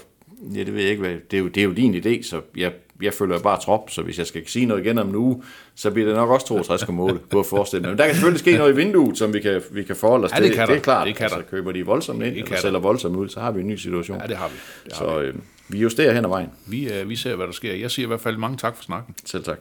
ja, 0.55 0.59
det 0.65 0.75
ved 0.75 0.81
jeg 0.81 0.91
ikke, 0.91 1.01
hvad, 1.01 1.17
det 1.31 1.37
er 1.37 1.39
jo, 1.39 1.49
det 1.49 1.61
er 1.61 1.65
jo 1.65 1.73
din 1.73 1.95
idé, 1.95 2.23
så 2.23 2.41
jeg, 2.57 2.73
jeg 3.03 3.15
følger 3.15 3.39
bare 3.39 3.61
trop, 3.61 3.91
så 3.91 4.03
hvis 4.03 4.19
jeg 4.19 4.27
skal 4.27 4.43
sige 4.47 4.67
noget 4.67 4.85
igen 4.85 4.99
om 4.99 5.09
en 5.09 5.15
uge, 5.17 5.43
så 5.75 5.91
bliver 5.91 6.07
det 6.09 6.17
nok 6.17 6.31
også 6.31 6.47
62,8, 6.47 6.87
kunne 6.87 7.21
jeg 7.33 7.47
forestille 7.47 7.81
mig. 7.83 7.91
Men 7.91 7.99
der 7.99 8.05
kan 8.07 8.15
selvfølgelig 8.15 8.41
ske 8.41 8.57
noget 8.57 8.73
i 8.73 8.77
vinduet, 8.77 9.19
som 9.19 9.35
vi 9.35 9.41
kan, 9.41 9.63
vi 9.71 9.83
kan 9.83 9.97
forholde 9.97 10.25
os 10.25 10.31
Ja, 10.31 10.37
til. 10.37 10.45
det 10.45 10.55
kan 10.55 10.69
det 10.69 10.77
er 10.77 10.81
klart, 10.81 11.07
Det 11.07 11.17
kan 11.17 11.25
altså, 11.25 11.43
køber 11.51 11.73
de 11.73 11.87
voldsomt 11.87 12.23
ind, 12.23 12.35
kan 12.35 12.45
eller 12.45 12.57
sælger 12.61 12.79
voldsomt 12.79 13.17
ud, 13.17 13.29
så 13.29 13.41
har 13.41 13.51
vi 13.51 13.61
en 13.61 13.67
ny 13.69 13.77
situation. 13.77 14.19
Ja, 14.21 14.27
det 14.27 14.37
har 14.37 14.49
vi. 14.49 14.55
Det 14.85 14.93
har 14.93 15.05
så 15.07 15.21
øh, 15.21 15.35
vi 15.69 15.79
justerer 15.79 16.13
hen 16.15 16.25
ad 16.25 16.29
vejen. 16.29 16.49
Vi, 16.67 16.93
øh, 16.93 17.09
vi 17.09 17.17
ser, 17.17 17.37
hvad 17.37 17.47
der 17.47 17.53
sker. 17.53 17.75
Jeg 17.75 17.91
siger 17.91 18.07
i 18.07 18.09
hvert 18.09 18.21
fald 18.21 18.37
mange 18.37 18.57
tak 18.57 18.77
for 18.77 18.83
snakken. 18.85 19.15
Selv 19.25 19.45
tak. 19.45 19.59